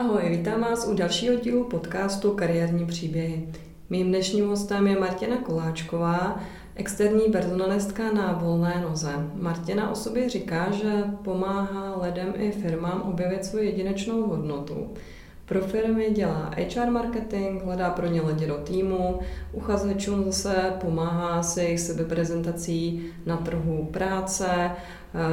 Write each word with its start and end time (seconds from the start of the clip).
Ahoj, 0.00 0.22
vítám 0.30 0.60
vás 0.60 0.88
u 0.88 0.94
dalšího 0.94 1.34
dílu 1.34 1.64
podcastu 1.64 2.32
Kariérní 2.32 2.86
příběhy. 2.86 3.48
Mým 3.90 4.08
dnešním 4.08 4.48
hostem 4.48 4.86
je 4.86 5.00
Martina 5.00 5.36
Koláčková, 5.36 6.40
externí 6.74 7.32
personalistka 7.32 8.12
na 8.12 8.32
volné 8.32 8.84
noze. 8.88 9.10
Martina 9.34 9.90
o 9.90 9.94
sobě 9.94 10.28
říká, 10.28 10.70
že 10.70 11.04
pomáhá 11.24 12.02
lidem 12.02 12.34
i 12.36 12.52
firmám 12.52 13.02
objevit 13.02 13.44
svou 13.44 13.58
jedinečnou 13.58 14.22
hodnotu. 14.22 14.90
Pro 15.48 15.60
firmy 15.60 16.10
dělá 16.10 16.50
HR 16.56 16.90
marketing, 16.90 17.62
hledá 17.62 17.90
pro 17.90 18.06
ně 18.06 18.22
lidi 18.22 18.46
do 18.46 18.54
týmu, 18.54 19.18
uchazečům 19.52 20.24
zase 20.24 20.72
pomáhá 20.80 21.42
s 21.42 21.56
jejich 21.56 21.80
sebeprezentací 21.80 23.06
na 23.26 23.36
trhu 23.36 23.88
práce, 23.92 24.70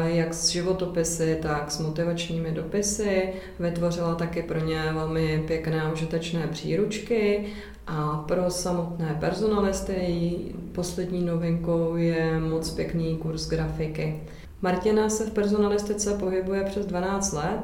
jak 0.05 0.33
s 0.33 0.49
životopisy, 0.49 1.39
tak 1.41 1.71
s 1.71 1.79
motivačními 1.79 2.51
dopisy. 2.51 3.29
Vytvořila 3.59 4.15
taky 4.15 4.43
pro 4.43 4.59
ně 4.59 4.81
velmi 4.93 5.43
pěkné 5.47 5.81
a 5.81 5.91
užitečné 5.91 6.47
příručky 6.47 7.45
a 7.87 8.23
pro 8.27 8.51
samotné 8.51 9.17
personalisty 9.19 10.35
poslední 10.71 11.25
novinkou 11.25 11.95
je 11.95 12.39
moc 12.39 12.71
pěkný 12.71 13.17
kurz 13.17 13.49
grafiky. 13.49 14.19
Martina 14.61 15.09
se 15.09 15.25
v 15.25 15.31
personalistice 15.31 16.13
pohybuje 16.13 16.63
přes 16.63 16.85
12 16.85 17.33
let, 17.33 17.59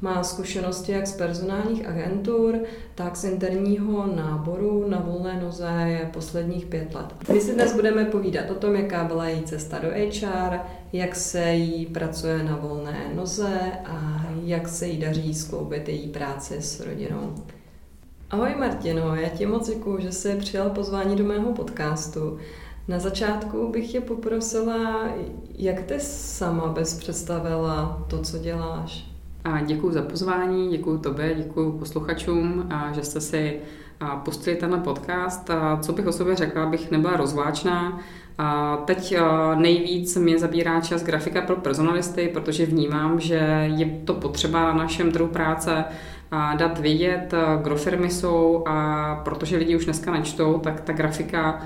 má 0.00 0.22
zkušenosti 0.22 0.92
jak 0.92 1.06
z 1.06 1.16
personálních 1.16 1.88
agentur, 1.88 2.58
tak 2.94 3.16
z 3.16 3.24
interního 3.24 4.06
náboru 4.06 4.88
na 4.88 5.00
volné 5.00 5.40
noze 5.40 6.10
posledních 6.12 6.66
pět 6.66 6.94
let. 6.94 7.06
My 7.32 7.40
si 7.40 7.54
dnes 7.54 7.74
budeme 7.74 8.04
povídat 8.04 8.50
o 8.50 8.54
tom, 8.54 8.74
jaká 8.74 9.04
byla 9.04 9.28
její 9.28 9.42
cesta 9.42 9.78
do 9.78 9.88
HR, 9.88 10.58
jak 10.92 11.14
se 11.14 11.52
jí 11.52 11.86
pracuje 11.86 12.42
na 12.42 12.56
volné 12.56 13.10
noze 13.14 13.60
a 13.84 14.26
jak 14.44 14.68
se 14.68 14.86
jí 14.86 14.98
daří 14.98 15.34
skloubit 15.34 15.88
její 15.88 16.08
práci 16.08 16.56
s 16.62 16.80
rodinou. 16.80 17.34
Ahoj 18.30 18.54
Martino, 18.58 19.14
já 19.14 19.28
ti 19.28 19.46
moc 19.46 19.68
děkuji, 19.68 20.02
že 20.02 20.12
jsi 20.12 20.36
přijal 20.36 20.70
pozvání 20.70 21.16
do 21.16 21.24
mého 21.24 21.52
podcastu. 21.52 22.38
Na 22.88 22.98
začátku 22.98 23.72
bych 23.72 23.92
tě 23.92 24.00
poprosila, 24.00 25.08
jak 25.58 25.82
ty 25.82 26.00
sama 26.00 26.68
bys 26.68 26.98
představila 26.98 28.06
to, 28.10 28.22
co 28.22 28.38
děláš? 28.38 29.15
A 29.46 29.60
děkuji 29.60 29.92
za 29.92 30.02
pozvání, 30.02 30.68
děkuji 30.68 30.98
tobě, 30.98 31.34
děkuji 31.34 31.78
posluchačům, 31.78 32.66
a 32.70 32.92
že 32.92 33.02
jste 33.02 33.20
si 33.20 33.60
pustili 34.24 34.56
tenhle 34.56 34.78
podcast. 34.78 35.50
A 35.50 35.78
co 35.82 35.92
bych 35.92 36.06
o 36.06 36.12
sobě 36.12 36.36
řekla, 36.36 36.62
abych 36.62 36.90
nebyla 36.90 37.16
rozváčná. 37.16 38.00
A 38.38 38.76
teď 38.76 39.16
nejvíc 39.54 40.16
mě 40.16 40.38
zabírá 40.38 40.80
čas 40.80 41.02
grafika 41.02 41.40
pro 41.40 41.56
personalisty, 41.56 42.30
protože 42.32 42.66
vnímám, 42.66 43.20
že 43.20 43.70
je 43.76 44.00
to 44.04 44.14
potřeba 44.14 44.62
na 44.64 44.72
našem 44.72 45.12
trhu 45.12 45.26
práce 45.26 45.84
a 46.30 46.54
dát 46.54 46.78
vědět, 46.78 47.34
kdo 47.62 47.76
firmy 47.76 48.10
jsou 48.10 48.64
a 48.66 49.14
protože 49.24 49.56
lidi 49.56 49.76
už 49.76 49.84
dneska 49.84 50.12
nečtou, 50.12 50.58
tak 50.58 50.80
ta 50.80 50.92
grafika 50.92 51.62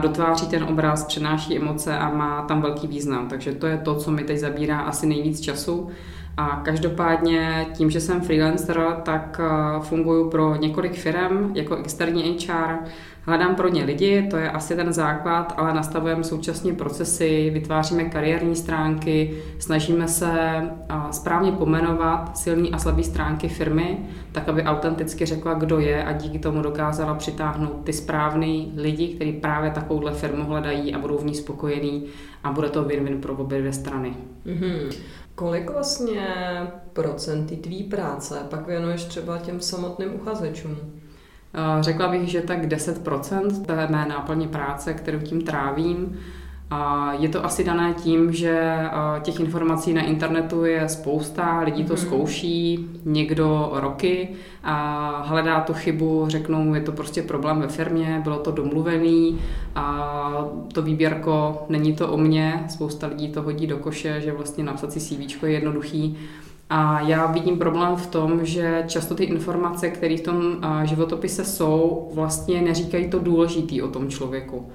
dotváří 0.00 0.46
ten 0.46 0.64
obraz, 0.64 1.04
přenáší 1.04 1.56
emoce 1.56 1.98
a 1.98 2.10
má 2.10 2.42
tam 2.42 2.62
velký 2.62 2.86
význam. 2.86 3.28
Takže 3.28 3.52
to 3.52 3.66
je 3.66 3.78
to, 3.78 3.94
co 3.94 4.10
mi 4.10 4.24
teď 4.24 4.38
zabírá 4.38 4.80
asi 4.80 5.06
nejvíc 5.06 5.40
času. 5.40 5.88
A 6.36 6.60
každopádně 6.64 7.66
tím, 7.72 7.90
že 7.90 8.00
jsem 8.00 8.20
freelancer, 8.20 8.80
tak 9.02 9.40
eh, 9.44 9.80
funguji 9.80 10.30
pro 10.30 10.56
několik 10.56 10.92
firm 10.92 11.50
jako 11.54 11.76
externí 11.76 12.38
HR. 12.38 12.74
Hledám 13.22 13.54
pro 13.54 13.68
ně 13.68 13.84
lidi, 13.84 14.26
to 14.30 14.36
je 14.36 14.50
asi 14.50 14.76
ten 14.76 14.92
základ, 14.92 15.54
ale 15.56 15.74
nastavujeme 15.74 16.24
současně 16.24 16.72
procesy, 16.72 17.50
vytváříme 17.54 18.04
kariérní 18.04 18.56
stránky, 18.56 19.42
snažíme 19.58 20.08
se 20.08 20.32
eh, 20.38 20.94
správně 21.10 21.52
pomenovat 21.52 22.38
silné 22.38 22.68
a 22.68 22.78
slabé 22.78 23.02
stránky 23.02 23.48
firmy, 23.48 23.98
tak 24.32 24.48
aby 24.48 24.62
autenticky 24.62 25.26
řekla, 25.26 25.54
kdo 25.54 25.78
je 25.78 26.04
a 26.04 26.12
díky 26.12 26.38
tomu 26.38 26.62
dokázala 26.62 27.14
přitáhnout 27.14 27.84
ty 27.84 27.92
správné 27.92 28.64
lidi, 28.76 29.08
kteří 29.08 29.32
právě 29.32 29.70
takovouhle 29.70 30.12
firmu 30.12 30.44
hledají 30.44 30.94
a 30.94 30.98
budou 30.98 31.18
v 31.18 31.24
ní 31.24 31.34
spokojení 31.34 32.06
a 32.44 32.52
bude 32.52 32.68
to 32.68 32.84
win-win 32.84 33.20
pro 33.20 33.34
obě 33.34 33.58
dvě 33.58 33.72
strany. 33.72 34.14
Mm-hmm. 34.46 34.90
Kolik 35.36 35.70
vlastně 35.70 36.26
procentý 36.92 37.56
tvý 37.56 37.82
práce 37.82 38.38
pak 38.50 38.66
věnuješ 38.66 39.04
třeba 39.04 39.38
těm 39.38 39.60
samotným 39.60 40.14
uchazečům? 40.14 40.76
Řekla 41.80 42.08
bych, 42.08 42.28
že 42.28 42.40
tak 42.40 42.64
10% 42.64 43.64
té 43.64 43.88
mé 43.88 44.06
náplně 44.06 44.48
práce, 44.48 44.94
kterou 44.94 45.18
tím 45.18 45.42
trávím, 45.42 46.18
a 46.70 47.12
je 47.12 47.28
to 47.28 47.44
asi 47.44 47.64
dané 47.64 47.94
tím, 47.94 48.32
že 48.32 48.76
těch 49.22 49.40
informací 49.40 49.94
na 49.94 50.02
internetu 50.02 50.64
je 50.64 50.88
spousta, 50.88 51.60
lidi 51.60 51.84
to 51.84 51.92
mm. 51.92 51.98
zkouší, 51.98 52.88
někdo 53.04 53.70
roky 53.72 54.28
a 54.64 55.22
hledá 55.26 55.60
tu 55.60 55.74
chybu, 55.74 56.24
řeknou, 56.28 56.74
je 56.74 56.80
to 56.80 56.92
prostě 56.92 57.22
problém 57.22 57.60
ve 57.60 57.68
firmě, 57.68 58.20
bylo 58.24 58.38
to 58.38 58.50
domluvený 58.50 59.40
a 59.74 60.46
to 60.72 60.82
výběrko 60.82 61.64
není 61.68 61.94
to 61.94 62.08
o 62.08 62.16
mně, 62.16 62.64
spousta 62.68 63.06
lidí 63.06 63.28
to 63.28 63.42
hodí 63.42 63.66
do 63.66 63.76
koše, 63.76 64.20
že 64.20 64.32
vlastně 64.32 64.64
napsat 64.64 64.92
si 64.92 65.00
CV 65.00 65.42
je 65.42 65.50
jednoduchý, 65.50 66.18
a 66.70 67.00
já 67.00 67.26
vidím 67.26 67.58
problém 67.58 67.96
v 67.96 68.06
tom, 68.06 68.44
že 68.44 68.84
často 68.86 69.14
ty 69.14 69.24
informace, 69.24 69.90
které 69.90 70.16
v 70.16 70.20
tom 70.20 70.56
životopise 70.84 71.44
jsou, 71.44 72.08
vlastně 72.14 72.62
neříkají 72.62 73.10
to 73.10 73.18
důležitý 73.18 73.82
o 73.82 73.88
tom 73.88 74.08
člověku 74.08 74.66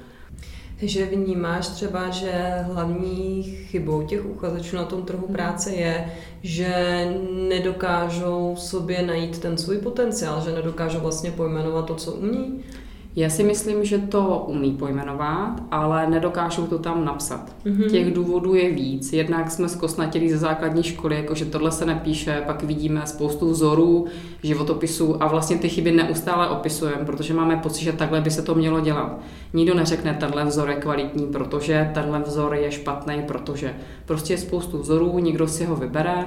že 0.82 1.06
vnímáš 1.06 1.68
třeba, 1.68 2.10
že 2.10 2.32
hlavní 2.62 3.44
chybou 3.44 4.02
těch 4.02 4.26
uchazečů 4.26 4.76
na 4.76 4.86
tom 4.86 5.04
trhu 5.04 5.28
práce 5.28 5.72
je, 5.72 6.14
že 6.44 7.06
nedokážou 7.50 8.56
sobě 8.58 9.02
najít 9.02 9.40
ten 9.40 9.58
svůj 9.58 9.78
potenciál, 9.78 10.42
že 10.42 10.52
nedokážou 10.52 11.00
vlastně 11.00 11.32
pojmenovat 11.32 11.86
to, 11.86 11.96
co 11.96 12.12
umí? 12.12 12.64
Já 13.16 13.30
si 13.30 13.44
myslím, 13.44 13.86
že 13.86 13.98
to 13.98 14.46
umí 14.48 14.72
pojmenovat, 14.72 15.64
ale 15.72 16.10
nedokážou 16.10 16.68
to 16.68 16.80
tam 16.80 17.06
napsat. 17.06 17.56
Mm-hmm. 17.66 17.92
Těch 17.92 18.14
důvodů 18.14 18.56
je 18.56 18.72
víc. 18.72 19.14
Jednak 19.14 19.52
jsme 19.52 19.70
zkosnatili 19.70 20.30
ze 20.30 20.38
základní 20.38 20.84
školy, 20.84 21.16
jakože 21.16 21.46
tohle 21.46 21.72
se 21.72 21.86
nepíše, 21.86 22.44
pak 22.46 22.64
vidíme 22.64 23.02
spoustu 23.06 23.50
vzorů, 23.50 24.06
životopisů 24.44 25.24
a 25.24 25.28
vlastně 25.28 25.58
ty 25.58 25.70
chyby 25.70 25.92
neustále 25.92 26.50
opisujeme, 26.50 27.06
protože 27.06 27.34
máme 27.34 27.58
pocit, 27.58 27.84
že 27.84 27.94
takhle 27.94 28.22
by 28.22 28.32
se 28.32 28.42
to 28.42 28.56
mělo 28.56 28.80
dělat. 28.80 29.20
Nikdo 29.54 29.74
neřekne, 29.74 30.14
tenhle 30.20 30.46
vzor 30.46 30.70
je 30.70 30.76
kvalitní, 30.76 31.28
protože 31.28 31.92
tenhle 31.94 32.20
vzor 32.20 32.56
je 32.56 32.72
špatný, 32.72 33.24
protože 33.28 33.76
prostě 34.06 34.34
je 34.34 34.38
spoustu 34.38 34.78
vzorů, 34.78 35.20
někdo 35.20 35.48
si 35.48 35.66
ho 35.66 35.76
vybere 35.76 36.26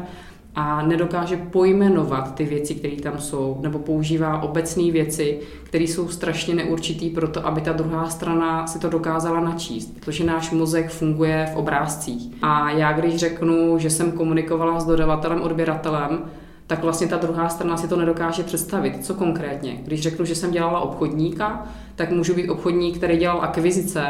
a 0.54 0.82
nedokáže 0.82 1.36
pojmenovat 1.36 2.34
ty 2.34 2.44
věci, 2.44 2.74
které 2.74 2.96
tam 2.96 3.18
jsou, 3.18 3.58
nebo 3.62 3.78
používá 3.78 4.42
obecné 4.42 4.90
věci, 4.90 5.40
které 5.62 5.84
jsou 5.84 6.08
strašně 6.08 6.54
neurčitý 6.54 7.10
pro 7.10 7.28
to, 7.28 7.46
aby 7.46 7.60
ta 7.60 7.72
druhá 7.72 8.08
strana 8.10 8.66
si 8.66 8.78
to 8.78 8.88
dokázala 8.88 9.40
načíst, 9.40 9.94
protože 10.00 10.24
náš 10.24 10.50
mozek 10.50 10.90
funguje 10.90 11.50
v 11.52 11.56
obrázcích. 11.56 12.32
A 12.42 12.70
já 12.70 12.92
když 12.92 13.16
řeknu, 13.16 13.78
že 13.78 13.90
jsem 13.90 14.12
komunikovala 14.12 14.80
s 14.80 14.86
dodavatelem, 14.86 15.42
odběratelem, 15.42 16.24
tak 16.66 16.82
vlastně 16.82 17.06
ta 17.06 17.16
druhá 17.16 17.48
strana 17.48 17.76
si 17.76 17.88
to 17.88 17.96
nedokáže 17.96 18.42
představit. 18.42 19.04
Co 19.04 19.14
konkrétně? 19.14 19.78
Když 19.84 20.00
řeknu, 20.00 20.24
že 20.24 20.34
jsem 20.34 20.50
dělala 20.50 20.80
obchodníka, 20.80 21.66
tak 21.96 22.10
můžu 22.10 22.34
být 22.34 22.48
obchodník, 22.48 22.96
který 22.96 23.16
dělal 23.16 23.42
akvizice, 23.42 24.06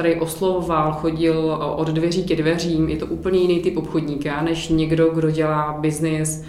který 0.00 0.20
oslovoval, 0.20 0.92
chodil 0.92 1.58
od 1.76 1.88
dveří 1.88 2.24
ke 2.24 2.36
dveřím. 2.36 2.88
Je 2.88 2.96
to 2.96 3.06
úplně 3.06 3.38
jiný 3.38 3.60
typ 3.60 3.76
obchodníka, 3.76 4.42
než 4.42 4.68
někdo, 4.68 5.10
kdo 5.10 5.30
dělá 5.30 5.76
biznis 5.80 6.44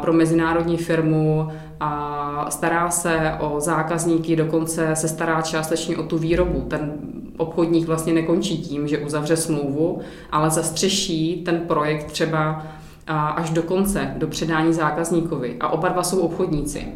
pro 0.00 0.12
mezinárodní 0.12 0.76
firmu 0.76 1.48
a 1.80 2.46
stará 2.50 2.90
se 2.90 3.32
o 3.40 3.60
zákazníky, 3.60 4.36
dokonce 4.36 4.96
se 4.96 5.08
stará 5.08 5.42
částečně 5.42 5.96
o 5.96 6.02
tu 6.02 6.18
výrobu. 6.18 6.60
Ten 6.60 6.92
obchodník 7.36 7.86
vlastně 7.86 8.12
nekončí 8.12 8.58
tím, 8.58 8.88
že 8.88 8.98
uzavře 8.98 9.36
smlouvu, 9.36 10.00
ale 10.32 10.50
zastřeší 10.50 11.42
ten 11.44 11.60
projekt 11.60 12.04
třeba 12.04 12.66
až 13.06 13.50
do 13.50 13.62
konce, 13.62 14.14
do 14.16 14.26
předání 14.26 14.72
zákazníkovi. 14.72 15.56
A 15.60 15.68
oba 15.68 15.88
dva 15.88 16.02
jsou 16.02 16.20
obchodníci. 16.20 16.86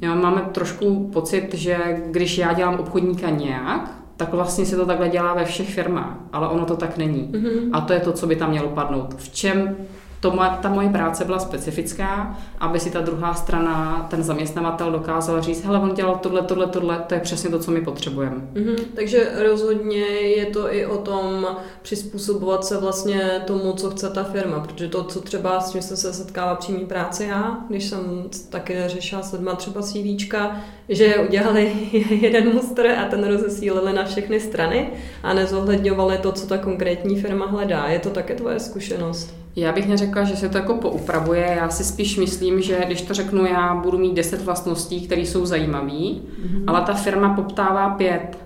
Jo, 0.00 0.14
máme 0.14 0.40
trošku 0.52 1.10
pocit, 1.12 1.54
že 1.54 2.02
když 2.06 2.38
já 2.38 2.52
dělám 2.52 2.74
obchodníka 2.74 3.30
nějak, 3.30 3.99
tak 4.20 4.32
vlastně 4.32 4.66
se 4.66 4.76
to 4.76 4.86
takhle 4.86 5.08
dělá 5.08 5.34
ve 5.34 5.44
všech 5.44 5.74
firmách, 5.74 6.16
ale 6.32 6.48
ono 6.48 6.64
to 6.64 6.76
tak 6.76 6.96
není. 6.96 7.30
Mm-hmm. 7.32 7.70
A 7.72 7.80
to 7.80 7.92
je 7.92 8.00
to, 8.00 8.12
co 8.12 8.26
by 8.26 8.36
tam 8.36 8.50
mělo 8.50 8.68
padnout. 8.68 9.14
V 9.16 9.28
čem 9.34 9.76
to 10.20 10.30
moje, 10.30 10.50
ta 10.62 10.68
moje 10.68 10.88
práce 10.88 11.24
byla 11.24 11.38
specifická, 11.38 12.38
aby 12.58 12.80
si 12.80 12.90
ta 12.90 13.00
druhá 13.00 13.34
strana, 13.34 14.06
ten 14.10 14.22
zaměstnavatel 14.22 14.92
dokázal 14.92 15.42
říct, 15.42 15.64
hele, 15.64 15.78
on 15.78 15.94
dělal 15.94 16.18
tohle, 16.22 16.42
tohle, 16.42 16.66
tohle, 16.66 17.04
to 17.06 17.14
je 17.14 17.20
přesně 17.20 17.50
to, 17.50 17.58
co 17.58 17.70
my 17.70 17.80
potřebujeme. 17.80 18.36
Mm-hmm. 18.54 18.84
Takže 18.94 19.32
rozhodně 19.48 20.04
je 20.06 20.46
to 20.46 20.74
i 20.74 20.86
o 20.86 20.98
tom 20.98 21.46
přizpůsobovat 21.82 22.64
se 22.64 22.78
vlastně 22.78 23.42
tomu, 23.46 23.72
co 23.72 23.90
chce 23.90 24.10
ta 24.10 24.24
firma, 24.24 24.60
protože 24.60 24.88
to, 24.88 25.04
co 25.04 25.20
třeba 25.20 25.60
s 25.60 25.72
čím 25.72 25.82
jsem 25.82 25.96
se 25.96 26.12
setkala 26.12 26.54
přímý 26.54 26.86
práci 26.86 27.24
já, 27.24 27.64
když 27.68 27.84
jsem 27.84 28.24
taky 28.50 28.76
řešila 28.86 29.22
s 29.22 29.32
lidma 29.32 29.54
třeba 29.54 29.82
CVčka, 29.82 30.60
že 30.88 31.16
udělali 31.16 31.72
jeden 32.10 32.54
mustr 32.54 32.86
a 32.86 33.04
ten 33.04 33.24
rozesílili 33.24 33.92
na 33.92 34.04
všechny 34.04 34.40
strany 34.40 34.90
a 35.22 35.34
nezohledňovali 35.34 36.18
to, 36.18 36.32
co 36.32 36.46
ta 36.46 36.58
konkrétní 36.58 37.20
firma 37.20 37.46
hledá. 37.46 37.86
Je 37.88 37.98
to 37.98 38.10
také 38.10 38.34
tvoje 38.34 38.60
zkušenost? 38.60 39.40
Já 39.56 39.72
bych 39.72 39.88
neřekla, 39.88 40.24
že 40.24 40.36
se 40.36 40.48
to 40.48 40.58
jako 40.58 40.74
poupravuje, 40.74 41.54
já 41.56 41.68
si 41.68 41.84
spíš 41.84 42.16
myslím, 42.16 42.62
že 42.62 42.82
když 42.86 43.02
to 43.02 43.14
řeknu, 43.14 43.46
já 43.46 43.74
budu 43.74 43.98
mít 43.98 44.14
deset 44.14 44.42
vlastností, 44.42 45.00
které 45.06 45.20
jsou 45.20 45.46
zajímavé, 45.46 45.92
mm-hmm. 45.92 46.64
ale 46.66 46.80
ta 46.80 46.94
firma 46.94 47.34
poptává 47.34 47.90
pět. 47.90 48.38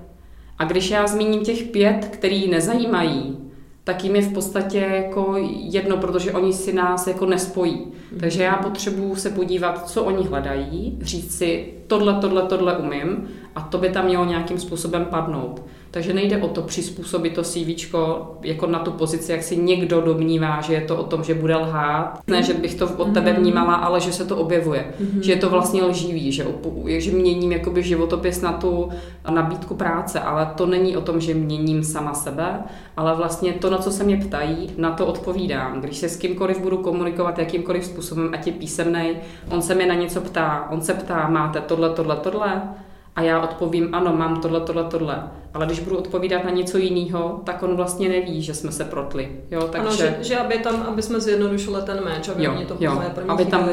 A 0.58 0.64
když 0.64 0.90
já 0.90 1.06
zmíním 1.06 1.44
těch 1.44 1.62
pět, 1.62 2.08
který 2.12 2.50
nezajímají, 2.50 3.38
tak 3.84 4.04
jim 4.04 4.16
je 4.16 4.22
v 4.22 4.32
podstatě 4.32 4.78
jako 4.78 5.34
jedno, 5.70 5.96
protože 5.96 6.32
oni 6.32 6.52
si 6.52 6.72
nás 6.72 7.06
jako 7.06 7.26
nespojí. 7.26 7.76
Mm-hmm. 7.76 8.20
Takže 8.20 8.42
já 8.42 8.56
potřebuju 8.56 9.16
se 9.16 9.30
podívat, 9.30 9.88
co 9.88 10.04
oni 10.04 10.26
hledají, 10.26 10.98
říct 11.00 11.38
si, 11.38 11.74
tohle, 11.86 12.14
tohle, 12.20 12.42
tohle 12.42 12.76
umím 12.76 13.28
a 13.54 13.60
to 13.60 13.78
by 13.78 13.88
tam 13.88 14.04
mělo 14.04 14.24
nějakým 14.24 14.58
způsobem 14.58 15.04
padnout. 15.04 15.62
Takže 15.94 16.14
nejde 16.14 16.38
o 16.38 16.48
to 16.48 16.62
přizpůsobit 16.62 17.34
to 17.34 17.42
CV 17.42 17.94
jako 18.42 18.66
na 18.66 18.78
tu 18.78 18.90
pozici, 18.90 19.32
jak 19.32 19.42
si 19.42 19.56
někdo 19.56 20.00
domnívá, 20.00 20.60
že 20.60 20.74
je 20.74 20.80
to 20.80 20.96
o 20.96 21.02
tom, 21.02 21.24
že 21.24 21.34
bude 21.34 21.56
lhát. 21.56 22.20
Ne, 22.26 22.42
že 22.42 22.54
bych 22.54 22.74
to 22.74 22.88
od 22.88 23.14
tebe 23.14 23.32
mhm. 23.32 23.40
vnímala, 23.40 23.74
ale 23.74 24.00
že 24.00 24.12
se 24.12 24.24
to 24.24 24.36
objevuje. 24.36 24.94
Mm-hmm. 25.00 25.20
Že 25.20 25.32
je 25.32 25.36
to 25.36 25.50
vlastně 25.50 25.82
lživý, 25.82 26.32
že, 26.32 26.46
že 26.86 27.10
měním 27.10 27.52
jakoby 27.52 27.82
životopis 27.82 28.40
na 28.40 28.52
tu 28.52 28.88
nabídku 29.30 29.74
práce, 29.74 30.20
ale 30.20 30.52
to 30.56 30.66
není 30.66 30.96
o 30.96 31.00
tom, 31.00 31.20
že 31.20 31.34
měním 31.34 31.84
sama 31.84 32.14
sebe, 32.14 32.62
ale 32.96 33.14
vlastně 33.14 33.52
to, 33.52 33.70
na 33.70 33.78
co 33.78 33.90
se 33.90 34.04
mě 34.04 34.16
ptají, 34.16 34.70
na 34.76 34.90
to 34.90 35.06
odpovídám. 35.06 35.80
Když 35.80 35.96
se 35.96 36.08
s 36.08 36.16
kýmkoliv 36.16 36.60
budu 36.60 36.76
komunikovat 36.76 37.38
jakýmkoliv 37.38 37.84
způsobem, 37.84 38.30
ať 38.32 38.46
je 38.46 38.52
písemnej, 38.52 39.16
on 39.50 39.62
se 39.62 39.74
mě 39.74 39.86
na 39.86 39.94
něco 39.94 40.20
ptá, 40.20 40.68
on 40.70 40.82
se 40.82 40.94
ptá, 40.94 41.28
máte 41.28 41.60
tohle, 41.60 41.90
tohle, 41.90 42.16
tohle, 42.16 42.62
a 43.16 43.22
já 43.22 43.40
odpovím, 43.40 43.94
ano, 43.94 44.12
mám 44.12 44.40
tohle, 44.40 44.60
tohle, 44.60 44.84
tohle. 44.84 45.22
Ale 45.54 45.66
když 45.66 45.80
budu 45.80 45.98
odpovídat 45.98 46.44
na 46.44 46.50
něco 46.50 46.78
jiného, 46.78 47.40
tak 47.44 47.62
on 47.62 47.76
vlastně 47.76 48.08
neví, 48.08 48.42
že 48.42 48.54
jsme 48.54 48.72
se 48.72 48.84
protli. 48.84 49.28
Jo, 49.50 49.68
takže... 49.72 49.88
Ano, 49.88 49.96
že, 49.96 50.16
že 50.20 50.36
aby, 50.38 50.58
tam, 50.58 50.82
aby 50.82 51.02
jsme 51.02 51.20
zjednodušili 51.20 51.82
ten 51.82 52.04
meč, 52.04 52.28
aby 52.28 52.44
jo, 52.44 52.52
oni 52.52 52.66
to 52.66 52.76
jo, 52.80 53.02
aby 53.28 53.44
tam, 53.44 53.68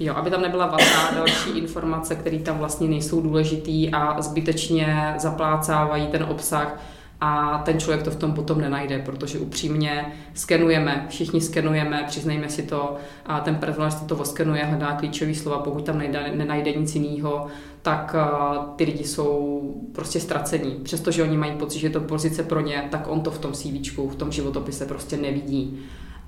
Jo, 0.00 0.14
aby 0.14 0.30
tam 0.30 0.42
nebyla 0.42 0.66
vazá 0.66 1.14
další 1.14 1.50
informace, 1.50 2.14
které 2.14 2.38
tam 2.38 2.58
vlastně 2.58 2.88
nejsou 2.88 3.20
důležitý 3.20 3.90
a 3.90 4.22
zbytečně 4.22 5.14
zaplácávají 5.18 6.06
ten 6.06 6.22
obsah 6.24 6.80
a 7.20 7.62
ten 7.64 7.80
člověk 7.80 8.02
to 8.02 8.10
v 8.10 8.16
tom 8.16 8.32
potom 8.32 8.60
nenajde, 8.60 8.98
protože 8.98 9.38
upřímně 9.38 10.12
skenujeme, 10.34 11.06
všichni 11.08 11.40
skenujeme, 11.40 12.04
přiznejme 12.06 12.48
si 12.48 12.62
to, 12.62 12.96
a 13.26 13.40
ten 13.40 13.54
personalista 13.54 14.06
to 14.06 14.16
oskenuje, 14.16 14.64
hledá 14.64 14.92
klíčové 14.92 15.34
slova, 15.34 15.58
pokud 15.58 15.84
tam 15.84 15.98
nejde, 15.98 16.32
nenajde 16.34 16.72
nic 16.72 16.94
jiného, 16.94 17.46
tak 17.82 18.16
ty 18.76 18.84
lidi 18.84 19.04
jsou 19.04 19.62
prostě 19.92 20.20
ztracení. 20.20 20.80
Přestože 20.82 21.22
oni 21.22 21.36
mají 21.36 21.52
pocit, 21.52 21.78
že 21.78 21.86
je 21.86 21.90
to 21.90 22.00
pozice 22.00 22.42
pro 22.42 22.60
ně, 22.60 22.88
tak 22.90 23.06
on 23.08 23.20
to 23.20 23.30
v 23.30 23.38
tom 23.38 23.52
CV, 23.52 23.98
v 23.98 24.16
tom 24.16 24.32
životopise 24.32 24.86
prostě 24.86 25.16
nevidí. 25.16 25.78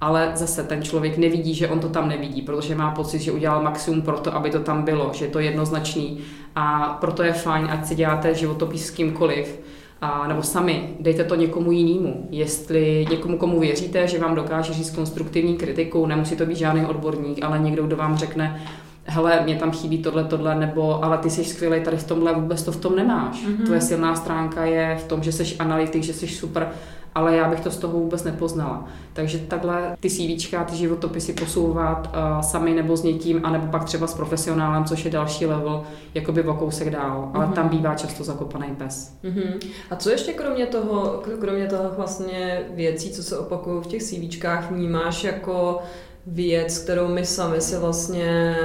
Ale 0.01 0.33
zase 0.35 0.63
ten 0.63 0.83
člověk 0.83 1.19
nevidí, 1.19 1.55
že 1.55 1.69
on 1.69 1.81
to 1.81 1.89
tam 1.89 2.09
nevidí, 2.09 2.43
protože 2.43 2.75
má 2.75 2.91
pocit, 2.91 3.19
že 3.19 3.33
udělal 3.33 3.63
maximum 3.63 4.03
pro 4.03 4.19
to, 4.19 4.35
aby 4.35 4.51
to 4.51 4.61
tam 4.61 4.83
bylo, 4.83 5.11
že 5.15 5.25
je 5.25 5.31
to 5.31 5.39
jednoznačný 5.39 6.21
a 6.55 6.97
proto 7.01 7.23
je 7.23 7.33
fajn, 7.33 7.69
ať 7.71 7.87
si 7.87 7.95
děláte 7.95 8.35
životopis 8.35 8.87
s 8.87 8.91
kýmkoliv, 8.91 9.61
a, 10.01 10.29
nebo 10.29 10.43
sami, 10.43 10.89
dejte 11.01 11.25
to 11.25 11.35
někomu 11.35 11.73
jinému. 11.73 12.29
Jestli 12.31 13.07
někomu, 13.11 13.39
komu 13.39 13.61
věříte, 13.61 14.09
že 14.09 14.19
vám 14.19 14.35
dokáže 14.35 14.73
říct 14.73 14.91
konstruktivní 14.91 15.57
kritiku, 15.57 16.07
nemusí 16.07 16.37
to 16.37 16.47
být 16.47 16.57
žádný 16.57 16.87
odborník, 16.87 17.45
ale 17.45 17.59
někdo, 17.59 17.83
kdo 17.87 17.97
vám 17.97 18.17
řekne, 18.17 18.61
hele, 19.05 19.41
mě 19.45 19.57
tam 19.57 19.71
chybí 19.71 19.99
tohle, 19.99 20.25
tohle, 20.25 20.55
nebo 20.55 21.05
ale 21.05 21.19
ty 21.19 21.31
jsi 21.31 21.45
skvělý 21.45 21.81
tady 21.81 21.97
v 21.97 22.07
tomhle, 22.07 22.35
vůbec 22.35 22.63
to 22.63 22.73
v 22.73 22.77
tom 22.77 22.97
nemáš. 22.97 23.47
Mm-hmm. 23.47 23.65
Tvoje 23.65 23.81
silná 23.81 24.15
stránka 24.15 24.65
je 24.65 24.97
v 24.97 25.05
tom, 25.05 25.23
že 25.23 25.33
jsi 25.33 25.57
analytik, 25.57 26.03
že 26.03 26.13
jsi 26.13 26.29
super, 26.29 26.69
ale 27.17 27.37
já 27.37 27.49
bych 27.51 27.61
to 27.61 27.71
z 27.71 27.77
toho 27.77 27.99
vůbec 27.99 28.25
nepoznala. 28.25 28.85
Takže 29.13 29.39
takhle 29.39 29.97
ty 30.01 30.11
CVčka, 30.11 30.65
ty 30.65 30.77
životopisy 30.77 31.33
posouvat 31.33 32.07
uh, 32.07 32.41
sami 32.41 32.75
nebo 32.75 32.97
s 32.97 33.03
někým, 33.03 33.41
anebo 33.45 33.67
pak 33.67 33.85
třeba 33.85 34.07
s 34.07 34.15
profesionálem, 34.15 34.85
což 34.85 35.05
je 35.05 35.11
další 35.11 35.47
level, 35.47 35.85
jakoby 36.15 36.43
o 36.43 36.55
kousek 36.55 36.91
dál, 36.91 37.31
ale 37.35 37.47
mm-hmm. 37.47 37.53
tam 37.53 37.69
bývá 37.69 37.95
často 37.95 38.25
zakopaný 38.25 38.75
pes. 38.75 39.17
Mm-hmm. 39.25 39.59
A 39.91 39.97
co 39.97 40.11
ještě 40.11 40.33
kromě 40.33 40.67
toho, 40.67 41.23
kromě 41.41 41.67
toho 41.67 41.91
vlastně 41.97 42.63
věcí, 42.75 43.11
co 43.11 43.23
se 43.23 43.39
opakují 43.39 43.83
v 43.83 43.87
těch 43.87 44.03
CVčkách, 44.03 44.71
vnímáš 44.71 45.25
jako 45.25 45.79
věc, 46.27 46.79
kterou 46.79 47.09
my 47.09 47.27
sami 47.27 47.61
se 47.61 47.79
vlastně 47.79 48.57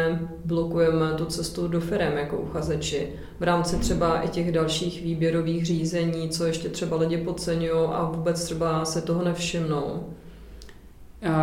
blokujeme 0.46 1.14
tu 1.18 1.26
cestu 1.26 1.68
do 1.68 1.80
firem 1.80 2.18
jako 2.18 2.38
uchazeči. 2.38 3.10
V 3.40 3.44
rámci 3.44 3.76
třeba 3.76 4.22
i 4.22 4.28
těch 4.28 4.52
dalších 4.52 5.04
výběrových 5.04 5.66
řízení, 5.66 6.30
co 6.30 6.46
ještě 6.46 6.70
třeba 6.70 6.98
lidi 6.98 7.18
podceňují 7.18 7.72
a 7.72 8.12
vůbec 8.16 8.44
třeba 8.44 8.86
se 8.86 9.02
toho 9.02 9.24
nevšimnou. 9.24 10.04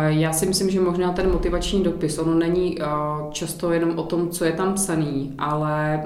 Já 0.07 0.33
si 0.33 0.45
myslím, 0.45 0.69
že 0.69 0.79
možná 0.79 1.13
ten 1.13 1.31
motivační 1.31 1.83
dopis, 1.83 2.17
ono 2.17 2.33
není 2.33 2.77
často 3.31 3.71
jenom 3.71 3.99
o 3.99 4.03
tom, 4.03 4.29
co 4.29 4.45
je 4.45 4.51
tam 4.51 4.73
psaný, 4.73 5.33
ale 5.37 6.03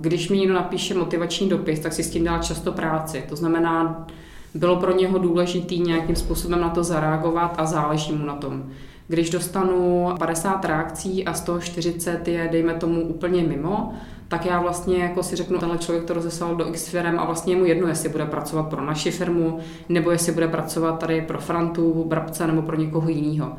když 0.00 0.28
mi 0.28 0.38
někdo 0.38 0.54
napíše 0.54 0.94
motivační 0.94 1.48
dopis, 1.48 1.80
tak 1.80 1.92
si 1.92 2.02
s 2.02 2.10
tím 2.10 2.24
dá 2.24 2.38
často 2.38 2.72
práci. 2.72 3.24
To 3.28 3.36
znamená, 3.36 4.06
bylo 4.54 4.76
pro 4.76 4.96
něho 4.96 5.18
důležité 5.18 5.74
nějakým 5.74 6.16
způsobem 6.16 6.60
na 6.60 6.70
to 6.70 6.84
zareagovat 6.84 7.54
a 7.58 7.66
záleží 7.66 8.12
mu 8.12 8.26
na 8.26 8.36
tom. 8.36 8.70
Když 9.08 9.30
dostanu 9.30 10.08
50 10.18 10.64
reakcí 10.64 11.24
a 11.24 11.34
z 11.34 11.40
toho 11.40 11.60
40 11.60 12.28
je, 12.28 12.48
dejme 12.52 12.74
tomu, 12.74 13.02
úplně 13.02 13.42
mimo, 13.42 13.92
tak 14.28 14.46
já 14.46 14.60
vlastně 14.60 14.98
jako 14.98 15.22
si 15.22 15.36
řeknu, 15.36 15.58
tenhle 15.58 15.78
člověk 15.78 16.04
to 16.04 16.14
rozeslal 16.14 16.56
do 16.56 16.68
X 16.68 16.88
firm 16.88 17.18
a 17.18 17.24
vlastně 17.24 17.52
je 17.52 17.56
mu 17.56 17.64
jedno, 17.64 17.88
jestli 17.88 18.08
bude 18.08 18.26
pracovat 18.26 18.62
pro 18.62 18.84
naši 18.84 19.10
firmu, 19.10 19.58
nebo 19.88 20.10
jestli 20.10 20.32
bude 20.32 20.48
pracovat 20.48 20.98
tady 20.98 21.22
pro 21.22 21.40
Frantu, 21.40 22.04
Brabce 22.08 22.46
nebo 22.46 22.62
pro 22.62 22.76
někoho 22.76 23.08
jiného. 23.08 23.56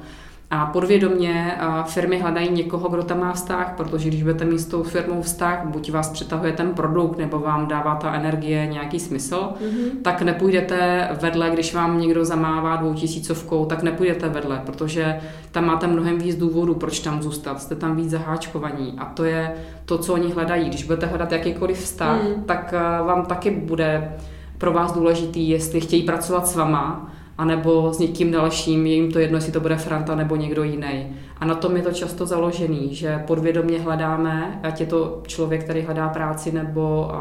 A 0.51 0.65
podvědomě 0.65 1.57
firmy 1.85 2.19
hledají 2.19 2.51
někoho, 2.51 2.89
kdo 2.89 3.03
tam 3.03 3.19
má 3.19 3.33
vztah, 3.33 3.73
protože 3.77 4.09
když 4.09 4.23
budete 4.23 4.45
mít 4.45 4.59
s 4.59 4.65
tou 4.65 4.83
firmou 4.83 5.21
vztah, 5.21 5.65
buď 5.65 5.91
vás 5.91 6.09
přetahuje 6.09 6.51
ten 6.51 6.69
produkt, 6.69 7.17
nebo 7.17 7.39
vám 7.39 7.67
dává 7.67 7.95
ta 7.95 8.13
energie 8.13 8.67
nějaký 8.67 8.99
smysl, 8.99 9.35
mm-hmm. 9.35 9.89
tak 10.03 10.21
nepůjdete 10.21 11.09
vedle, 11.21 11.49
když 11.49 11.73
vám 11.73 11.99
někdo 11.99 12.25
zamává 12.25 12.75
dvoutisícovkou, 12.75 13.65
tak 13.65 13.83
nepůjdete 13.83 14.29
vedle, 14.29 14.61
protože 14.65 15.19
tam 15.51 15.65
máte 15.65 15.87
mnohem 15.87 16.17
víc 16.17 16.35
důvodů, 16.35 16.75
proč 16.75 16.99
tam 16.99 17.21
zůstat, 17.21 17.61
jste 17.61 17.75
tam 17.75 17.95
víc 17.95 18.09
zaháčkovaní 18.09 18.93
a 18.97 19.05
to 19.05 19.23
je 19.23 19.53
to, 19.85 19.97
co 19.97 20.13
oni 20.13 20.31
hledají. 20.31 20.69
Když 20.69 20.83
budete 20.83 21.05
hledat 21.05 21.31
jakýkoliv 21.31 21.79
vztah, 21.79 22.23
mm. 22.23 22.43
tak 22.43 22.73
vám 23.05 23.25
taky 23.25 23.51
bude 23.51 24.13
pro 24.57 24.73
vás 24.73 24.93
důležitý, 24.93 25.49
jestli 25.49 25.81
chtějí 25.81 26.03
pracovat 26.03 26.47
s 26.47 26.55
vama, 26.55 27.11
anebo 27.37 27.93
s 27.93 27.99
někým 27.99 28.31
dalším, 28.31 28.85
je 28.85 28.93
jim 28.93 29.11
to 29.11 29.19
jedno, 29.19 29.37
jestli 29.37 29.51
to 29.51 29.59
bude 29.59 29.77
Franta 29.77 30.15
nebo 30.15 30.35
někdo 30.35 30.63
jiný. 30.63 31.15
A 31.37 31.45
na 31.45 31.55
tom 31.55 31.75
je 31.75 31.83
to 31.83 31.91
často 31.91 32.25
založený, 32.25 32.95
že 32.95 33.23
podvědomě 33.27 33.79
hledáme, 33.79 34.59
ať 34.63 34.79
je 34.79 34.85
to 34.85 35.21
člověk, 35.27 35.63
který 35.63 35.81
hledá 35.81 36.09
práci, 36.09 36.51
nebo 36.51 37.11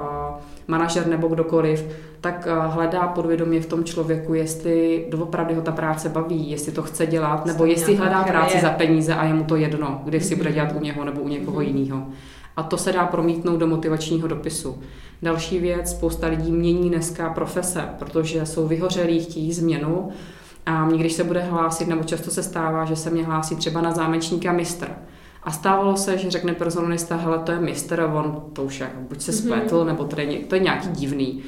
manažer, 0.68 1.06
nebo 1.06 1.28
kdokoliv, 1.28 1.86
tak 2.20 2.48
hledá 2.66 3.00
podvědomě 3.08 3.60
v 3.60 3.66
tom 3.66 3.84
člověku, 3.84 4.34
jestli 4.34 5.06
doopravdy 5.10 5.54
ho 5.54 5.62
ta 5.62 5.72
práce 5.72 6.08
baví, 6.08 6.50
jestli 6.50 6.72
to 6.72 6.82
chce 6.82 7.06
dělat, 7.06 7.46
nebo 7.46 7.64
jestli 7.64 7.96
hledá 7.96 8.24
práci 8.24 8.60
za 8.60 8.70
peníze 8.70 9.14
a 9.14 9.24
je 9.24 9.34
mu 9.34 9.44
to 9.44 9.56
jedno, 9.56 10.00
kdy 10.04 10.20
si 10.20 10.36
bude 10.36 10.52
dělat 10.52 10.72
u 10.76 10.80
něho 10.80 11.04
nebo 11.04 11.20
u 11.20 11.28
někoho 11.28 11.60
mm-hmm. 11.60 11.76
jiného. 11.76 12.06
A 12.56 12.62
to 12.62 12.76
se 12.76 12.92
dá 12.92 13.06
promítnout 13.06 13.56
do 13.56 13.66
motivačního 13.66 14.28
dopisu. 14.28 14.78
Další 15.24 15.58
věc, 15.58 15.90
spousta 15.90 16.26
lidí 16.26 16.52
mění 16.52 16.90
dneska 16.90 17.30
profese, 17.30 17.88
protože 17.98 18.46
jsou 18.46 18.68
vyhořelí, 18.68 19.20
chtějí 19.20 19.52
změnu. 19.52 20.08
A 20.66 20.84
mě, 20.84 20.98
když 20.98 21.12
se 21.12 21.24
bude 21.24 21.40
hlásit, 21.40 21.88
nebo 21.88 22.04
často 22.04 22.30
se 22.30 22.42
stává, 22.42 22.84
že 22.84 22.96
se 22.96 23.10
mě 23.10 23.24
hlásí 23.24 23.56
třeba 23.56 23.80
na 23.80 23.92
zámečníka 23.92 24.52
mistr. 24.52 24.90
A 25.42 25.50
stávalo 25.50 25.96
se, 25.96 26.18
že 26.18 26.30
řekne 26.30 26.54
personalista, 26.54 27.16
hele, 27.16 27.38
to 27.38 27.52
je 27.52 27.60
mistr, 27.60 28.00
a 28.00 28.14
on 28.14 28.42
to 28.52 28.62
už 28.62 28.80
jak, 28.80 28.96
buď 28.96 29.20
se 29.20 29.32
mhm. 29.32 29.40
spletl, 29.40 29.76
mm-hmm. 29.76 29.86
nebo 29.86 30.04
to 30.04 30.20
je, 30.20 30.38
to 30.38 30.54
je 30.54 30.60
nějaký 30.60 30.88
divný. 30.88 31.42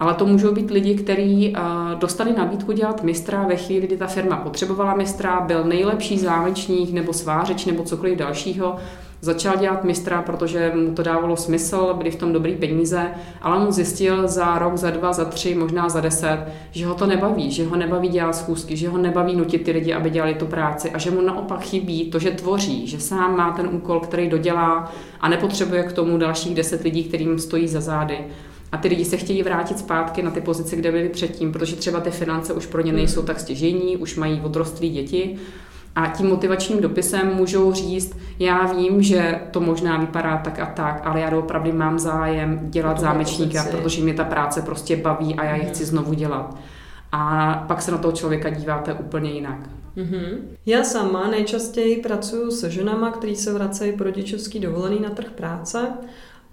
Ale 0.00 0.14
to 0.14 0.26
můžou 0.26 0.52
být 0.52 0.70
lidi, 0.70 0.94
kteří 0.94 1.54
uh, 1.56 1.98
dostali 1.98 2.32
nabídku 2.32 2.72
dělat 2.72 3.02
mistra 3.02 3.46
ve 3.46 3.56
chvíli, 3.56 3.86
kdy 3.86 3.96
ta 3.96 4.06
firma 4.06 4.36
potřebovala 4.36 4.94
mistra, 4.94 5.40
byl 5.40 5.64
nejlepší 5.64 6.18
zámečník 6.18 6.92
nebo 6.92 7.12
svářeč 7.12 7.64
nebo 7.64 7.82
cokoliv 7.82 8.18
dalšího 8.18 8.76
Začal 9.24 9.56
dělat 9.56 9.84
mistra, 9.84 10.22
protože 10.22 10.72
mu 10.74 10.94
to 10.94 11.02
dávalo 11.02 11.36
smysl, 11.36 11.94
byly 11.94 12.10
v 12.10 12.16
tom 12.16 12.32
dobrý 12.32 12.56
peníze, 12.56 13.10
ale 13.42 13.64
mu 13.64 13.72
zjistil 13.72 14.28
za 14.28 14.58
rok, 14.58 14.76
za 14.76 14.90
dva, 14.90 15.12
za 15.12 15.24
tři, 15.24 15.54
možná 15.54 15.88
za 15.88 16.00
deset, 16.00 16.46
že 16.70 16.86
ho 16.86 16.94
to 16.94 17.06
nebaví, 17.06 17.50
že 17.50 17.66
ho 17.66 17.76
nebaví 17.76 18.08
dělat 18.08 18.36
schůzky, 18.36 18.76
že 18.76 18.88
ho 18.88 18.98
nebaví 18.98 19.36
nutit 19.36 19.62
ty 19.62 19.70
lidi, 19.70 19.92
aby 19.92 20.10
dělali 20.10 20.34
tu 20.34 20.46
práci 20.46 20.90
a 20.90 20.98
že 20.98 21.10
mu 21.10 21.20
naopak 21.20 21.60
chybí 21.60 22.10
to, 22.10 22.18
že 22.18 22.30
tvoří, 22.30 22.86
že 22.86 23.00
sám 23.00 23.36
má 23.36 23.52
ten 23.52 23.68
úkol, 23.72 24.00
který 24.00 24.28
dodělá 24.28 24.92
a 25.20 25.28
nepotřebuje 25.28 25.82
k 25.82 25.92
tomu 25.92 26.18
dalších 26.18 26.54
deset 26.54 26.82
lidí, 26.82 27.04
kterým 27.04 27.38
stojí 27.38 27.68
za 27.68 27.80
zády. 27.80 28.18
A 28.72 28.76
ty 28.76 28.88
lidi 28.88 29.04
se 29.04 29.16
chtějí 29.16 29.42
vrátit 29.42 29.78
zpátky 29.78 30.22
na 30.22 30.30
ty 30.30 30.40
pozice, 30.40 30.76
kde 30.76 30.92
byli 30.92 31.08
předtím, 31.08 31.52
protože 31.52 31.76
třeba 31.76 32.00
ty 32.00 32.10
finance 32.10 32.52
už 32.52 32.66
pro 32.66 32.82
ně 32.82 32.92
nejsou 32.92 33.22
tak 33.22 33.40
stěžení, 33.40 33.96
už 33.96 34.16
mají 34.16 34.40
odrostlí 34.40 34.90
děti 34.90 35.38
a 35.94 36.06
tím 36.06 36.28
motivačním 36.28 36.80
dopisem 36.80 37.34
můžou 37.34 37.72
říct, 37.72 38.16
já 38.38 38.66
vím, 38.66 39.02
že 39.02 39.40
to 39.50 39.60
možná 39.60 39.96
vypadá 39.96 40.36
tak 40.36 40.58
a 40.58 40.66
tak, 40.66 41.00
ale 41.04 41.20
já 41.20 41.38
opravdu 41.38 41.72
mám 41.72 41.98
zájem 41.98 42.60
dělat 42.62 43.00
zámečníka, 43.00 43.64
protože 43.70 44.02
mě 44.02 44.14
ta 44.14 44.24
práce 44.24 44.62
prostě 44.62 44.96
baví 44.96 45.34
a 45.34 45.44
já 45.44 45.56
ji 45.56 45.64
chci 45.64 45.82
mhm. 45.82 45.90
znovu 45.90 46.14
dělat. 46.14 46.56
A 47.12 47.54
pak 47.68 47.82
se 47.82 47.90
na 47.90 47.98
toho 47.98 48.12
člověka 48.12 48.50
díváte 48.50 48.94
úplně 48.94 49.30
jinak. 49.30 49.58
Mm-hmm. 49.96 50.38
Já 50.66 50.84
sama 50.84 51.28
nejčastěji 51.28 52.02
pracuji 52.02 52.50
se 52.50 52.70
ženama, 52.70 53.10
který 53.10 53.36
se 53.36 53.52
vracejí 53.52 53.92
po 53.92 54.04
rodičovský 54.04 54.60
dovolený 54.60 55.00
na 55.00 55.10
trh 55.10 55.30
práce 55.30 55.88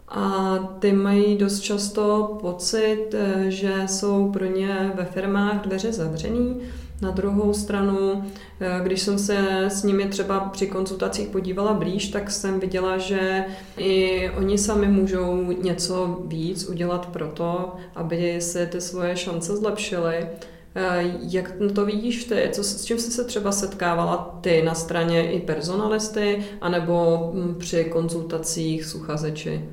a 0.07 0.57
ty 0.79 0.91
mají 0.91 1.37
dost 1.37 1.59
často 1.59 2.37
pocit, 2.41 3.07
eh, 3.13 3.45
že 3.47 3.73
jsou 3.85 4.31
pro 4.31 4.45
ně 4.45 4.91
ve 4.95 5.05
firmách 5.05 5.61
dveře 5.61 5.93
zavřený. 5.93 6.59
Na 7.01 7.11
druhou 7.11 7.53
stranu, 7.53 8.23
eh, 8.59 8.79
když 8.83 9.01
jsem 9.01 9.19
se 9.19 9.65
s 9.65 9.83
nimi 9.83 10.05
třeba 10.05 10.39
při 10.39 10.67
konzultacích 10.67 11.27
podívala 11.27 11.73
blíž, 11.73 12.07
tak 12.07 12.31
jsem 12.31 12.59
viděla, 12.59 12.97
že 12.97 13.45
i 13.77 14.29
oni 14.29 14.57
sami 14.57 14.87
můžou 14.87 15.51
něco 15.51 16.21
víc 16.25 16.69
udělat 16.69 17.05
pro 17.05 17.27
to, 17.27 17.75
aby 17.95 18.41
si 18.41 18.67
ty 18.67 18.81
svoje 18.81 19.17
šance 19.17 19.57
zlepšily. 19.57 20.27
Eh, 20.75 21.17
jak 21.29 21.51
to 21.73 21.85
vidíš 21.85 22.23
ty? 22.23 22.49
Co, 22.51 22.63
s 22.63 22.85
čím 22.85 22.99
jsi 22.99 23.11
se 23.11 23.23
třeba 23.23 23.51
setkávala 23.51 24.39
ty 24.41 24.61
na 24.61 24.73
straně 24.73 25.31
i 25.31 25.39
personalisty, 25.39 26.43
anebo 26.61 27.17
hm, 27.33 27.55
při 27.59 27.83
konzultacích 27.83 28.85
s 28.85 28.95
uchazeči? 28.95 29.69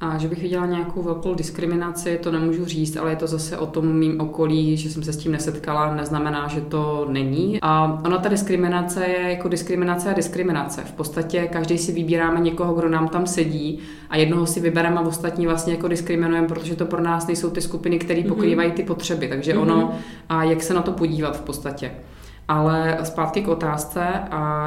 A 0.00 0.18
že 0.18 0.28
bych 0.28 0.42
viděla 0.42 0.66
nějakou 0.66 1.02
velkou 1.02 1.34
diskriminaci, 1.34 2.18
to 2.22 2.32
nemůžu 2.32 2.64
říct, 2.64 2.96
ale 2.96 3.10
je 3.10 3.16
to 3.16 3.26
zase 3.26 3.58
o 3.58 3.66
tom 3.66 3.92
mým 3.92 4.20
okolí, 4.20 4.76
že 4.76 4.90
jsem 4.90 5.02
se 5.02 5.12
s 5.12 5.16
tím 5.16 5.32
nesetkala, 5.32 5.94
neznamená, 5.94 6.48
že 6.48 6.60
to 6.60 7.06
není. 7.10 7.58
A 7.62 8.00
ona 8.04 8.18
ta 8.18 8.28
diskriminace 8.28 9.06
je 9.06 9.30
jako 9.30 9.48
diskriminace 9.48 10.10
a 10.10 10.12
diskriminace. 10.12 10.82
V 10.84 10.92
podstatě 10.92 11.48
každý 11.52 11.78
si 11.78 11.92
vybíráme 11.92 12.40
někoho, 12.40 12.74
kdo 12.74 12.88
nám 12.88 13.08
tam 13.08 13.26
sedí 13.26 13.78
a 14.10 14.16
jednoho 14.16 14.46
si 14.46 14.60
vybereme 14.60 14.96
a 14.96 15.00
ostatní 15.00 15.46
vlastně 15.46 15.72
jako 15.72 15.88
diskriminujeme, 15.88 16.48
protože 16.48 16.76
to 16.76 16.86
pro 16.86 17.02
nás 17.02 17.26
nejsou 17.26 17.50
ty 17.50 17.60
skupiny, 17.60 17.98
které 17.98 18.20
mhm. 18.20 18.28
pokrývají 18.28 18.72
ty 18.72 18.82
potřeby. 18.82 19.28
Takže 19.28 19.54
mm-hmm. 19.54 19.62
ono, 19.62 19.92
a 20.28 20.44
jak 20.44 20.62
se 20.62 20.74
na 20.74 20.82
to 20.82 20.92
podívat 20.92 21.36
v 21.36 21.40
podstatě. 21.40 21.90
Ale 22.50 22.98
zpátky 23.02 23.42
k 23.42 23.48
otázce, 23.48 24.06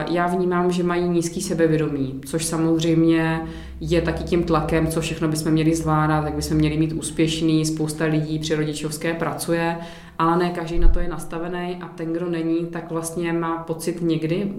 já 0.10 0.28
vnímám, 0.28 0.72
že 0.72 0.84
mají 0.84 1.10
nízký 1.10 1.42
sebevědomí, 1.42 2.22
což 2.26 2.46
samozřejmě 2.46 3.42
je 3.80 4.02
taky 4.02 4.24
tím 4.24 4.44
tlakem, 4.44 4.88
co 4.88 5.02
všechno 5.02 5.28
bychom 5.28 5.52
měli 5.52 5.76
zvládat, 5.76 6.26
jak 6.26 6.34
bychom 6.34 6.58
měli 6.58 6.78
mít 6.78 6.94
úspěšný, 6.94 7.66
spousta 7.66 8.06
lidí 8.06 8.40
při 8.40 8.56
rodičovské 8.56 9.14
pracuje, 9.14 9.78
ale 10.20 10.38
ne 10.38 10.50
každý 10.50 10.80
na 10.80 10.88
to 10.88 11.00
je 11.00 11.08
nastavený 11.08 11.78
a 11.82 11.88
ten, 11.88 12.14
kdo 12.14 12.30
není, 12.30 12.66
tak 12.66 12.92
vlastně 12.92 13.34
má 13.34 13.58
pocit 13.58 14.02
někdy, 14.02 14.54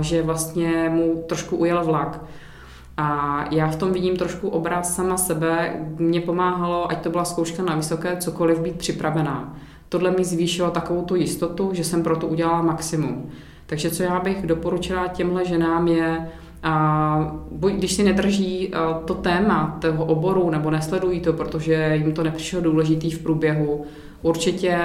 že 0.00 0.22
vlastně 0.22 0.90
mu 0.94 1.24
trošku 1.28 1.56
ujel 1.56 1.84
vlak. 1.84 2.24
A 2.96 3.38
já 3.50 3.68
v 3.68 3.76
tom 3.76 3.92
vidím 3.92 4.16
trošku 4.16 4.48
obraz 4.48 4.94
sama 4.94 5.16
sebe. 5.16 5.74
Mně 5.98 6.20
pomáhalo, 6.20 6.90
ať 6.90 7.02
to 7.02 7.10
byla 7.10 7.24
zkouška 7.24 7.62
na 7.62 7.76
vysoké, 7.76 8.16
cokoliv 8.16 8.60
být 8.60 8.76
připravená 8.76 9.56
tohle 9.94 10.10
mi 10.10 10.24
zvýšilo 10.24 10.70
takovou 10.70 11.02
tu 11.02 11.14
jistotu, 11.14 11.70
že 11.72 11.84
jsem 11.84 12.02
pro 12.02 12.16
to 12.16 12.26
udělala 12.26 12.62
maximum. 12.62 13.30
Takže 13.66 13.90
co 13.90 14.02
já 14.02 14.20
bych 14.20 14.46
doporučila 14.46 15.08
těmhle 15.08 15.44
ženám 15.44 15.88
je, 15.88 16.28
a 16.62 17.36
buď 17.50 17.72
když 17.72 17.92
si 17.92 18.02
nedrží 18.02 18.72
to 19.04 19.14
téma 19.14 19.78
toho 19.80 20.04
oboru 20.04 20.50
nebo 20.50 20.70
nesledují 20.70 21.20
to, 21.20 21.32
protože 21.32 21.92
jim 21.94 22.12
to 22.12 22.22
nepřišlo 22.22 22.60
důležitý 22.60 23.10
v 23.10 23.18
průběhu, 23.18 23.84
určitě 24.22 24.78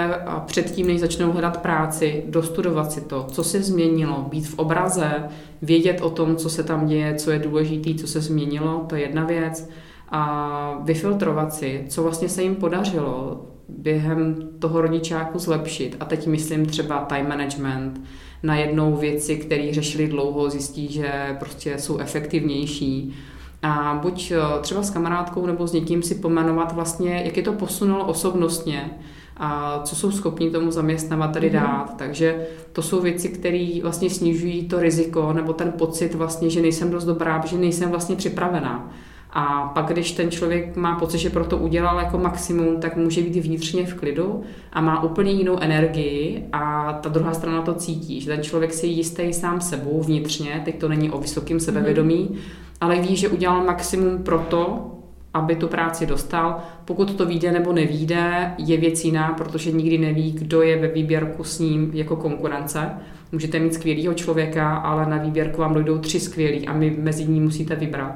předtím, 0.45 0.87
než 0.87 0.99
začnou 0.99 1.31
hledat 1.31 1.61
práci, 1.61 2.23
dostudovat 2.27 2.91
si 2.91 3.01
to, 3.01 3.25
co 3.31 3.43
se 3.43 3.61
změnilo, 3.61 4.25
být 4.29 4.47
v 4.47 4.59
obraze, 4.59 5.23
vědět 5.61 6.01
o 6.01 6.09
tom, 6.09 6.35
co 6.35 6.49
se 6.49 6.63
tam 6.63 6.87
děje, 6.87 7.15
co 7.15 7.31
je 7.31 7.39
důležité, 7.39 7.93
co 7.93 8.07
se 8.07 8.21
změnilo, 8.21 8.85
to 8.89 8.95
je 8.95 9.01
jedna 9.01 9.25
věc. 9.25 9.69
A 10.09 10.81
vyfiltrovat 10.83 11.53
si, 11.53 11.85
co 11.89 12.03
vlastně 12.03 12.29
se 12.29 12.43
jim 12.43 12.55
podařilo, 12.55 13.45
během 13.77 14.49
toho 14.59 14.81
rodičáku 14.81 15.39
zlepšit. 15.39 15.97
A 15.99 16.05
teď 16.05 16.27
myslím 16.27 16.65
třeba 16.65 16.99
time 16.99 17.29
management, 17.29 18.01
na 18.43 18.55
jednou 18.55 18.95
věci, 18.95 19.35
které 19.35 19.73
řešili 19.73 20.07
dlouho, 20.07 20.49
zjistí, 20.49 20.87
že 20.87 21.35
prostě 21.39 21.77
jsou 21.77 21.97
efektivnější. 21.97 23.15
A 23.61 23.99
buď 24.01 24.31
eh, 24.31 24.61
třeba 24.61 24.83
s 24.83 24.89
kamarádkou 24.89 25.45
nebo 25.45 25.67
s 25.67 25.73
někým 25.73 26.03
si 26.03 26.15
pomenovat 26.15 26.71
vlastně, 26.71 27.21
jak 27.25 27.37
je 27.37 27.43
to 27.43 27.53
posunulo 27.53 28.05
osobnostně, 28.05 28.91
a 29.37 29.79
co 29.83 29.95
jsou 29.95 30.11
schopni 30.11 30.51
tomu 30.51 30.71
zaměstnavateli 30.71 31.49
mm-hmm. 31.49 31.61
dát. 31.61 31.97
Takže 31.97 32.47
to 32.73 32.81
jsou 32.81 33.01
věci, 33.01 33.29
které 33.29 33.79
vlastně 33.81 34.09
snižují 34.09 34.67
to 34.67 34.79
riziko 34.79 35.33
nebo 35.33 35.53
ten 35.53 35.71
pocit 35.71 36.15
vlastně, 36.15 36.49
že 36.49 36.61
nejsem 36.61 36.91
dost 36.91 37.05
dobrá, 37.05 37.45
že 37.45 37.57
nejsem 37.57 37.89
vlastně 37.89 38.15
připravená. 38.15 38.91
A 39.31 39.71
pak, 39.73 39.85
když 39.85 40.11
ten 40.11 40.31
člověk 40.31 40.75
má 40.75 40.99
pocit, 40.99 41.17
že 41.17 41.29
pro 41.29 41.45
to 41.45 41.57
udělal 41.57 41.97
jako 41.97 42.17
maximum, 42.17 42.79
tak 42.79 42.95
může 42.95 43.21
být 43.21 43.35
vnitřně 43.35 43.85
v 43.85 43.93
klidu 43.93 44.43
a 44.73 44.81
má 44.81 45.03
úplně 45.03 45.31
jinou 45.31 45.59
energii 45.59 46.45
a 46.51 46.93
ta 46.93 47.09
druhá 47.09 47.33
strana 47.33 47.61
to 47.61 47.73
cítí, 47.73 48.21
že 48.21 48.31
ten 48.35 48.43
člověk 48.43 48.73
si 48.73 48.87
je 48.87 48.91
jistý 48.91 49.33
sám 49.33 49.61
sebou 49.61 50.01
vnitřně, 50.01 50.61
teď 50.65 50.79
to 50.79 50.89
není 50.89 51.11
o 51.11 51.17
vysokém 51.17 51.59
sebevědomí, 51.59 52.29
mm-hmm. 52.31 52.39
ale 52.81 52.99
ví, 52.99 53.15
že 53.15 53.29
udělal 53.29 53.63
maximum 53.63 54.23
pro 54.23 54.39
to, 54.39 54.91
aby 55.33 55.55
tu 55.55 55.67
práci 55.67 56.05
dostal. 56.05 56.57
Pokud 56.85 57.15
to 57.15 57.25
vyjde 57.25 57.51
nebo 57.51 57.73
nevíde, 57.73 58.53
je 58.57 58.77
věc 58.77 59.05
jiná, 59.05 59.33
protože 59.37 59.71
nikdy 59.71 59.97
neví, 59.97 60.31
kdo 60.31 60.61
je 60.61 60.81
ve 60.81 60.87
výběrku 60.87 61.43
s 61.43 61.59
ním 61.59 61.91
jako 61.93 62.15
konkurence. 62.15 62.89
Můžete 63.31 63.59
mít 63.59 63.73
skvělého 63.73 64.13
člověka, 64.13 64.75
ale 64.75 65.05
na 65.05 65.17
výběrku 65.17 65.61
vám 65.61 65.73
dojdou 65.73 65.97
tři 65.97 66.19
skvělí 66.19 66.67
a 66.67 66.73
my 66.73 66.95
mezi 66.99 67.25
ní 67.25 67.41
musíte 67.41 67.75
vybrat. 67.75 68.15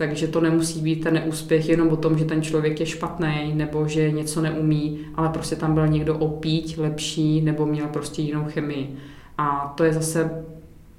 Takže 0.00 0.26
to 0.26 0.40
nemusí 0.40 0.80
být 0.80 1.02
ten 1.02 1.14
neúspěch 1.14 1.68
jenom 1.68 1.88
o 1.88 1.96
tom, 1.96 2.18
že 2.18 2.24
ten 2.24 2.42
člověk 2.42 2.80
je 2.80 2.86
špatný 2.86 3.52
nebo 3.54 3.88
že 3.88 4.10
něco 4.10 4.40
neumí, 4.40 4.98
ale 5.14 5.28
prostě 5.28 5.56
tam 5.56 5.74
byl 5.74 5.88
někdo 5.88 6.18
opíť 6.18 6.78
lepší 6.78 7.40
nebo 7.40 7.66
měl 7.66 7.86
prostě 7.86 8.22
jinou 8.22 8.44
chemii. 8.44 8.96
A 9.38 9.74
to 9.76 9.84
je 9.84 9.92
zase 9.92 10.44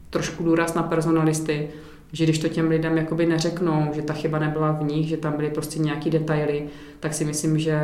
trošku 0.10 0.43
důraz 0.43 0.74
na 0.74 0.84
personalisty, 0.84 1.70
že 2.12 2.24
když 2.24 2.39
to 2.39 2.48
těm 2.48 2.70
lidem 2.70 2.98
jakoby 2.98 3.25
neřeknou, 3.25 3.88
že 3.93 4.01
ta 4.01 4.13
chyba 4.13 4.39
nebyla 4.39 4.72
v 4.72 4.84
nich, 4.84 5.08
že 5.08 5.17
tam 5.17 5.34
byly 5.34 5.50
prostě 5.50 5.79
nějaký 5.79 6.10
detaily, 6.10 6.63
tak 7.00 7.13
si 7.13 7.25
myslím, 7.25 7.60
že 7.60 7.81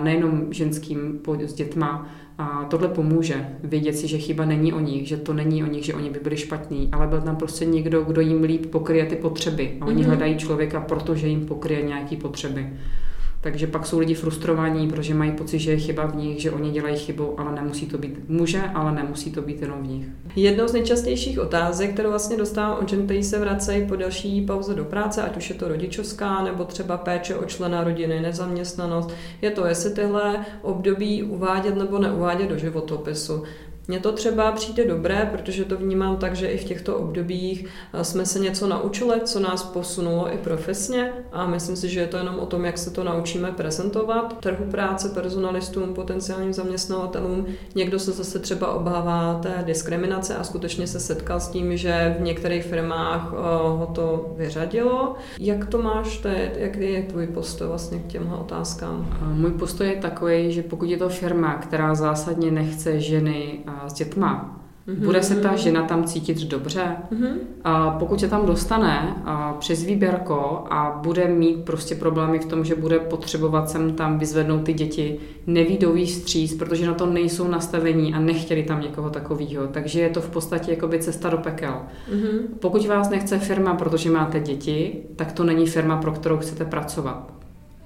nejenom 0.00 0.46
ženským 0.50 1.20
s 1.44 1.54
dětma, 1.54 2.08
a 2.40 2.64
tohle 2.64 2.88
pomůže 2.88 3.48
vědět 3.64 3.96
si, 3.96 4.08
že 4.08 4.18
chyba 4.18 4.44
není 4.44 4.72
o 4.72 4.80
nich, 4.80 5.08
že 5.08 5.16
to 5.16 5.32
není 5.32 5.64
o 5.64 5.66
nich, 5.66 5.84
že 5.84 5.94
oni 5.94 6.10
by 6.10 6.18
byli 6.18 6.36
špatní, 6.36 6.88
ale 6.92 7.06
byl 7.06 7.20
tam 7.20 7.36
prostě 7.36 7.64
někdo, 7.64 8.02
kdo 8.02 8.20
jim 8.20 8.42
líp 8.42 8.66
pokryje 8.66 9.06
ty 9.06 9.16
potřeby. 9.16 9.76
A 9.80 9.86
oni 9.86 10.02
mm-hmm. 10.02 10.06
hledají 10.06 10.36
člověka, 10.36 10.80
protože 10.80 11.28
jim 11.28 11.46
pokryje 11.46 11.82
nějaké 11.82 12.16
potřeby. 12.16 12.66
Takže 13.42 13.66
pak 13.66 13.86
jsou 13.86 13.98
lidi 13.98 14.14
frustrovaní, 14.14 14.88
protože 14.88 15.14
mají 15.14 15.32
pocit, 15.32 15.58
že 15.58 15.70
je 15.70 15.76
chyba 15.76 16.06
v 16.06 16.16
nich, 16.16 16.40
že 16.40 16.50
oni 16.50 16.70
dělají 16.70 16.96
chybu, 16.96 17.40
ale 17.40 17.52
nemusí 17.52 17.86
to 17.86 17.98
být. 17.98 18.28
Může, 18.28 18.60
ale 18.60 18.92
nemusí 18.92 19.32
to 19.32 19.42
být 19.42 19.60
jenom 19.62 19.82
v 19.82 19.86
nich. 19.86 20.06
Jednou 20.36 20.68
z 20.68 20.72
nejčastějších 20.72 21.40
otázek, 21.40 21.92
kterou 21.92 22.10
vlastně 22.10 22.36
dostávám 22.36 22.78
od 22.82 22.88
žen, 22.88 23.04
kteří 23.04 23.22
se 23.22 23.38
vracejí 23.38 23.86
po 23.86 23.96
další 23.96 24.42
pauze 24.42 24.74
do 24.74 24.84
práce, 24.84 25.22
ať 25.22 25.36
už 25.36 25.48
je 25.48 25.54
to 25.54 25.68
rodičovská 25.68 26.44
nebo 26.44 26.64
třeba 26.64 26.96
péče 26.96 27.36
o 27.36 27.44
člena 27.44 27.84
rodiny, 27.84 28.20
nezaměstnanost, 28.20 29.10
je 29.42 29.50
to, 29.50 29.66
jestli 29.66 29.90
tyhle 29.90 30.44
období 30.62 31.22
uvádět 31.22 31.76
nebo 31.76 31.98
neuvádět 31.98 32.48
do 32.48 32.58
životopisu. 32.58 33.42
Mně 33.90 34.00
to 34.00 34.12
třeba 34.12 34.52
přijde 34.52 34.84
dobré, 34.86 35.28
protože 35.32 35.64
to 35.64 35.76
vnímám 35.76 36.16
tak, 36.16 36.36
že 36.36 36.46
i 36.46 36.58
v 36.58 36.64
těchto 36.64 36.96
obdobích 36.96 37.66
eh, 37.92 38.04
jsme 38.04 38.26
se 38.26 38.38
něco 38.38 38.66
naučili, 38.66 39.20
co 39.24 39.40
nás 39.40 39.62
posunulo 39.62 40.34
i 40.34 40.38
profesně 40.38 41.12
a 41.32 41.46
myslím 41.46 41.76
si, 41.76 41.88
že 41.88 42.00
je 42.00 42.06
to 42.06 42.16
jenom 42.16 42.38
o 42.38 42.46
tom, 42.46 42.64
jak 42.64 42.78
se 42.78 42.90
to 42.90 43.04
naučíme 43.04 43.52
prezentovat 43.52 44.40
trhu 44.40 44.64
práce, 44.70 45.08
personalistům, 45.08 45.94
potenciálním 45.94 46.52
zaměstnavatelům. 46.52 47.46
Někdo 47.74 47.98
se 47.98 48.12
zase 48.12 48.38
třeba 48.38 48.72
obává 48.72 49.40
té 49.42 49.62
diskriminace 49.66 50.36
a 50.36 50.44
skutečně 50.44 50.86
se 50.86 51.00
setkal 51.00 51.40
s 51.40 51.48
tím, 51.48 51.76
že 51.76 52.16
v 52.18 52.22
některých 52.22 52.64
firmách 52.64 53.32
eh, 53.32 53.36
ho 53.62 53.90
to 53.94 54.34
vyřadilo. 54.36 55.14
Jak 55.38 55.66
to 55.66 55.82
máš 55.82 56.18
teď? 56.18 56.50
Jaký 56.56 56.92
je 56.92 57.02
tvůj 57.02 57.26
postoj 57.26 57.68
vlastně 57.68 57.98
k 57.98 58.06
těmhle 58.06 58.38
otázkám? 58.38 59.18
Můj 59.22 59.50
postoj 59.50 59.88
je 59.88 59.96
takový, 59.96 60.52
že 60.52 60.62
pokud 60.62 60.88
je 60.90 60.96
to 60.96 61.08
firma, 61.08 61.54
která 61.54 61.94
zásadně 61.94 62.50
nechce 62.50 63.00
ženy 63.00 63.60
s 63.88 63.92
dětma, 63.92 64.60
Mm-hmm. 64.90 65.04
Bude 65.04 65.22
se 65.22 65.36
ta 65.36 65.56
žena 65.56 65.82
tam 65.82 66.04
cítit 66.04 66.38
dobře? 66.44 66.96
Mm-hmm. 67.12 67.32
A 67.64 67.90
pokud 67.90 68.20
se 68.20 68.28
tam 68.28 68.46
dostane 68.46 69.16
a 69.24 69.52
přes 69.52 69.84
výběrko 69.84 70.64
a 70.70 71.00
bude 71.02 71.28
mít 71.28 71.64
prostě 71.64 71.94
problémy 71.94 72.38
v 72.38 72.44
tom, 72.44 72.64
že 72.64 72.74
bude 72.74 72.98
potřebovat 72.98 73.70
sem 73.70 73.92
tam 73.92 74.18
vyzvednout 74.18 74.62
ty 74.62 74.72
děti, 74.72 75.18
neví 75.46 75.78
do 75.78 75.92
výstříc, 75.92 76.54
protože 76.54 76.86
na 76.86 76.94
to 76.94 77.06
nejsou 77.06 77.48
nastavení 77.48 78.14
a 78.14 78.20
nechtěli 78.20 78.62
tam 78.62 78.80
někoho 78.80 79.10
takového. 79.10 79.66
Takže 79.66 80.00
je 80.00 80.10
to 80.10 80.20
v 80.20 80.30
podstatě 80.30 80.70
jakoby 80.70 80.98
cesta 80.98 81.30
do 81.30 81.38
pekel. 81.38 81.74
Mm-hmm. 82.12 82.40
Pokud 82.60 82.86
vás 82.86 83.10
nechce 83.10 83.38
firma, 83.38 83.74
protože 83.74 84.10
máte 84.10 84.40
děti, 84.40 85.02
tak 85.16 85.32
to 85.32 85.44
není 85.44 85.66
firma, 85.66 85.96
pro 85.96 86.12
kterou 86.12 86.38
chcete 86.38 86.64
pracovat. 86.64 87.32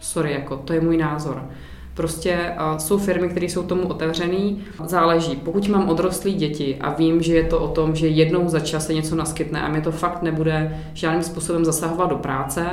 Sorry, 0.00 0.32
jako 0.32 0.56
to 0.56 0.72
je 0.72 0.80
můj 0.80 0.96
názor. 0.96 1.48
Prostě 1.94 2.54
jsou 2.78 2.98
firmy, 2.98 3.28
které 3.28 3.46
jsou 3.46 3.62
tomu 3.62 3.88
otevřený. 3.88 4.64
Záleží. 4.84 5.36
Pokud 5.36 5.68
mám 5.68 5.88
odrostlý 5.88 6.34
děti 6.34 6.76
a 6.80 6.94
vím, 6.94 7.22
že 7.22 7.34
je 7.34 7.44
to 7.44 7.60
o 7.60 7.68
tom, 7.68 7.94
že 7.94 8.08
jednou 8.08 8.48
za 8.48 8.60
čas 8.60 8.86
se 8.86 8.94
něco 8.94 9.16
naskytne 9.16 9.62
a 9.62 9.68
mě 9.68 9.80
to 9.80 9.92
fakt 9.92 10.22
nebude 10.22 10.80
žádným 10.94 11.22
způsobem 11.22 11.64
zasahovat 11.64 12.10
do 12.10 12.16
práce, 12.16 12.66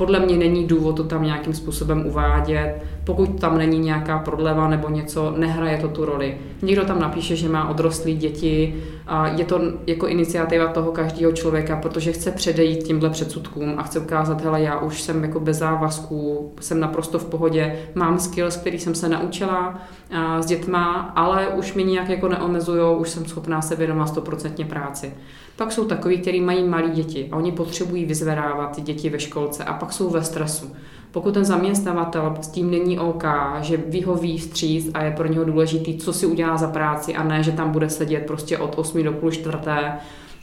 podle 0.00 0.20
mě 0.20 0.36
není 0.36 0.66
důvod 0.66 0.96
to 0.96 1.04
tam 1.04 1.22
nějakým 1.22 1.54
způsobem 1.54 2.06
uvádět. 2.06 2.82
Pokud 3.04 3.40
tam 3.40 3.58
není 3.58 3.78
nějaká 3.78 4.18
prodleva 4.18 4.68
nebo 4.68 4.88
něco, 4.88 5.34
nehraje 5.36 5.78
to 5.78 5.88
tu 5.88 6.04
roli. 6.04 6.38
Někdo 6.62 6.84
tam 6.84 7.00
napíše, 7.00 7.36
že 7.36 7.48
má 7.48 7.68
odrostlé 7.68 8.12
děti, 8.12 8.74
a 9.06 9.28
je 9.28 9.44
to 9.44 9.60
jako 9.86 10.06
iniciativa 10.06 10.66
toho 10.66 10.92
každého 10.92 11.32
člověka, 11.32 11.76
protože 11.76 12.12
chce 12.12 12.30
předejít 12.30 12.82
tímhle 12.82 13.10
předsudkům 13.10 13.74
a 13.76 13.82
chce 13.82 14.00
ukázat, 14.00 14.44
hele, 14.44 14.62
já 14.62 14.78
už 14.78 15.02
jsem 15.02 15.22
jako 15.24 15.40
bez 15.40 15.58
závazků, 15.58 16.52
jsem 16.60 16.80
naprosto 16.80 17.18
v 17.18 17.24
pohodě, 17.24 17.76
mám 17.94 18.18
skills, 18.18 18.56
který 18.56 18.78
jsem 18.78 18.94
se 18.94 19.08
naučila 19.08 19.78
s 20.40 20.46
dětma, 20.46 21.12
ale 21.16 21.48
už 21.48 21.74
mi 21.74 21.84
nějak 21.84 22.08
jako 22.08 22.28
neomezují, 22.28 22.96
už 22.98 23.08
jsem 23.08 23.24
schopná 23.24 23.62
se 23.62 23.76
věnovat 23.76 24.06
stoprocentně 24.06 24.64
práci. 24.64 25.12
Pak 25.60 25.72
jsou 25.72 25.84
takový, 25.84 26.18
kteří 26.18 26.40
mají 26.40 26.64
malé 26.64 26.88
děti 26.88 27.28
a 27.32 27.36
oni 27.36 27.52
potřebují 27.52 28.04
vyzvedávat 28.04 28.76
ty 28.76 28.80
děti 28.80 29.10
ve 29.10 29.20
školce 29.20 29.64
a 29.64 29.72
pak 29.72 29.92
jsou 29.92 30.10
ve 30.10 30.24
stresu. 30.24 30.72
Pokud 31.10 31.34
ten 31.34 31.44
zaměstnavatel 31.44 32.34
s 32.40 32.48
tím 32.48 32.70
není 32.70 32.98
OK, 32.98 33.24
že 33.60 33.76
vyhoví 33.76 34.38
vstříc 34.38 34.90
a 34.94 35.02
je 35.02 35.10
pro 35.10 35.26
něho 35.26 35.44
důležitý, 35.44 35.98
co 35.98 36.12
si 36.12 36.26
udělá 36.26 36.56
za 36.56 36.68
práci 36.68 37.14
a 37.14 37.24
ne, 37.24 37.42
že 37.42 37.52
tam 37.52 37.70
bude 37.70 37.90
sedět 37.90 38.26
prostě 38.26 38.58
od 38.58 38.78
8 38.78 39.02
do 39.02 39.12
půl 39.12 39.30
čtvrté 39.30 39.92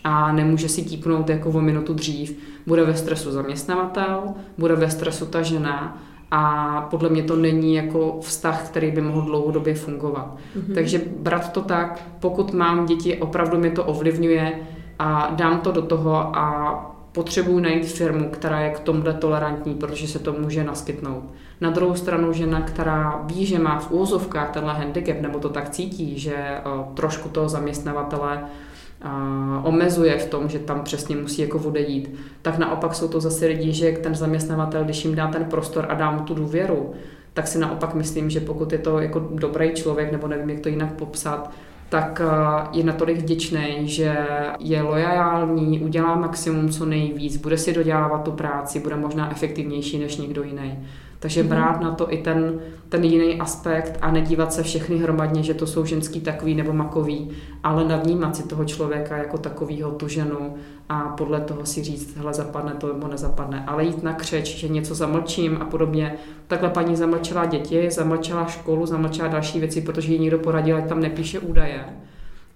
a 0.04 0.32
nemůže 0.32 0.70
si 0.70 0.82
típnout 0.82 1.30
jako 1.30 1.50
o 1.50 1.62
minutu 1.62 1.94
dřív, 1.94 2.38
bude 2.68 2.84
ve 2.84 2.98
stresu 2.98 3.32
zaměstnavatel, 3.32 4.24
bude 4.58 4.76
ve 4.76 4.90
stresu 4.90 5.26
ta 5.26 5.42
žena 5.42 6.02
a 6.32 6.82
podle 6.92 7.10
mě 7.10 7.24
to 7.24 7.36
není 7.36 7.76
jako 7.76 8.18
vztah, 8.22 8.70
který 8.70 8.92
by 8.92 9.02
mohl 9.02 9.22
dlouhodobě 9.22 9.76
fungovat. 9.76 10.38
Mm-hmm. 10.58 10.74
Takže 10.74 11.02
brat 11.20 11.52
to 11.52 11.62
tak, 11.62 12.02
pokud 12.20 12.54
mám 12.54 12.86
děti, 12.86 13.18
opravdu 13.18 13.58
mi 13.58 13.72
to 13.72 13.84
ovlivňuje 13.84 14.60
a 15.00 15.32
dám 15.36 15.60
to 15.60 15.72
do 15.72 15.82
toho 15.82 16.38
a 16.38 16.98
potřebuji 17.12 17.60
najít 17.60 17.86
firmu, 17.86 18.30
která 18.30 18.60
je 18.60 18.70
k 18.70 18.80
tomuhle 18.80 19.14
tolerantní, 19.14 19.76
protože 19.76 20.08
se 20.08 20.20
to 20.20 20.34
může 20.34 20.64
naskytnout. 20.64 21.24
Na 21.62 21.70
druhou 21.70 21.96
stranu 21.96 22.34
žena, 22.34 22.62
která 22.62 23.22
ví, 23.26 23.46
že 23.46 23.60
má 23.60 23.80
v 23.80 23.92
úzovkách 23.92 24.52
tenhle 24.52 24.74
handicap, 24.74 25.22
nebo 25.22 25.40
to 25.40 25.50
tak 25.50 25.70
cítí, 25.70 26.20
že 26.20 26.36
uh, 26.36 26.94
trošku 26.94 27.30
toho 27.30 27.50
zaměstnavatele 27.50 28.40
uh, 28.42 29.68
omezuje 29.68 30.18
v 30.18 30.30
tom, 30.30 30.50
že 30.50 30.60
tam 30.60 30.84
přesně 30.84 31.16
musí 31.16 31.42
jako 31.42 31.60
odejít, 31.60 32.16
tak 32.42 32.58
naopak 32.58 32.96
jsou 32.96 33.08
to 33.08 33.20
zase 33.20 33.46
lidi, 33.46 33.74
že 33.74 33.92
ten 33.92 34.16
zaměstnavatel, 34.16 34.84
když 34.84 35.06
jim 35.06 35.16
dá 35.16 35.28
ten 35.28 35.46
prostor 35.46 35.86
a 35.90 35.94
dá 35.94 36.12
mu 36.12 36.20
tu 36.20 36.34
důvěru, 36.34 36.94
tak 37.34 37.48
si 37.48 37.60
naopak 37.60 37.94
myslím, 37.94 38.30
že 38.30 38.40
pokud 38.40 38.72
je 38.72 38.80
to 38.80 39.00
jako 39.00 39.20
dobrý 39.20 39.72
člověk, 39.74 40.12
nebo 40.12 40.28
nevím, 40.28 40.50
jak 40.50 40.60
to 40.60 40.70
jinak 40.70 40.94
popsat, 40.94 41.52
tak 41.90 42.22
eh, 42.22 42.68
je 42.78 42.84
natolik 42.84 43.18
vděčný, 43.18 43.88
že 43.88 44.18
je 44.60 44.82
loajální, 44.82 45.80
udělá 45.80 46.16
maximum 46.16 46.70
co 46.70 46.86
nejvíc, 46.86 47.38
bude 47.38 47.58
si 47.58 47.74
dodělávat 47.74 48.24
tu 48.24 48.32
práci, 48.32 48.80
bude 48.80 48.96
možná 48.96 49.32
efektivnější 49.32 50.00
než 50.00 50.18
někdo 50.18 50.44
jiný. 50.44 50.80
Takže 51.20 51.44
mm-hmm. 51.44 51.48
brát 51.48 51.82
na 51.82 51.92
to 51.92 52.14
i 52.14 52.18
ten, 52.18 52.60
ten 52.90 53.04
jiný 53.04 53.40
aspekt 53.40 53.98
a 54.02 54.12
nedívat 54.12 54.54
se 54.54 54.64
všechny 54.64 54.98
hromadně, 54.98 55.44
že 55.44 55.54
to 55.54 55.68
jsou 55.68 55.86
ženský 55.86 56.22
takový 56.22 56.56
nebo 56.56 56.74
makový, 56.74 57.30
ale 57.64 57.88
navnímat 57.88 58.36
si 58.36 58.48
toho 58.48 58.66
člověka 58.66 59.18
jako 59.18 59.38
takovýho, 59.38 59.92
tu 59.92 60.08
ženu 60.08 60.56
a 60.90 61.00
podle 61.00 61.42
toho 61.42 61.66
si 61.66 61.84
říct, 61.84 62.18
hele, 62.18 62.34
zapadne 62.34 62.74
to 62.74 62.94
nebo 62.94 63.08
nezapadne. 63.08 63.64
Ale 63.68 63.86
jít 63.86 64.04
na 64.04 64.14
křeč, 64.14 64.58
že 64.58 64.68
něco 64.68 64.96
zamlčím 64.96 65.58
a 65.62 65.66
podobně. 65.66 66.16
Takhle 66.48 66.70
paní 66.70 66.96
zamlčela 66.96 67.46
děti, 67.46 67.92
zamlčela 67.92 68.46
školu, 68.46 68.86
zamlčela 68.86 69.28
další 69.28 69.60
věci, 69.60 69.82
protože 69.82 70.14
jí 70.14 70.20
někdo 70.20 70.40
poradil, 70.40 70.78
ať 70.78 70.90
tam 70.90 71.00
nepíše 71.00 71.40
údaje. 71.40 71.86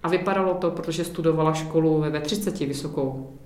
A 0.02 0.08
vypadalo 0.08 0.54
to, 0.54 0.70
protože 0.70 1.04
studovala 1.04 1.52
školu 1.52 2.00
ve 2.00 2.20
30 2.20 2.60
vysokou, 2.60 3.38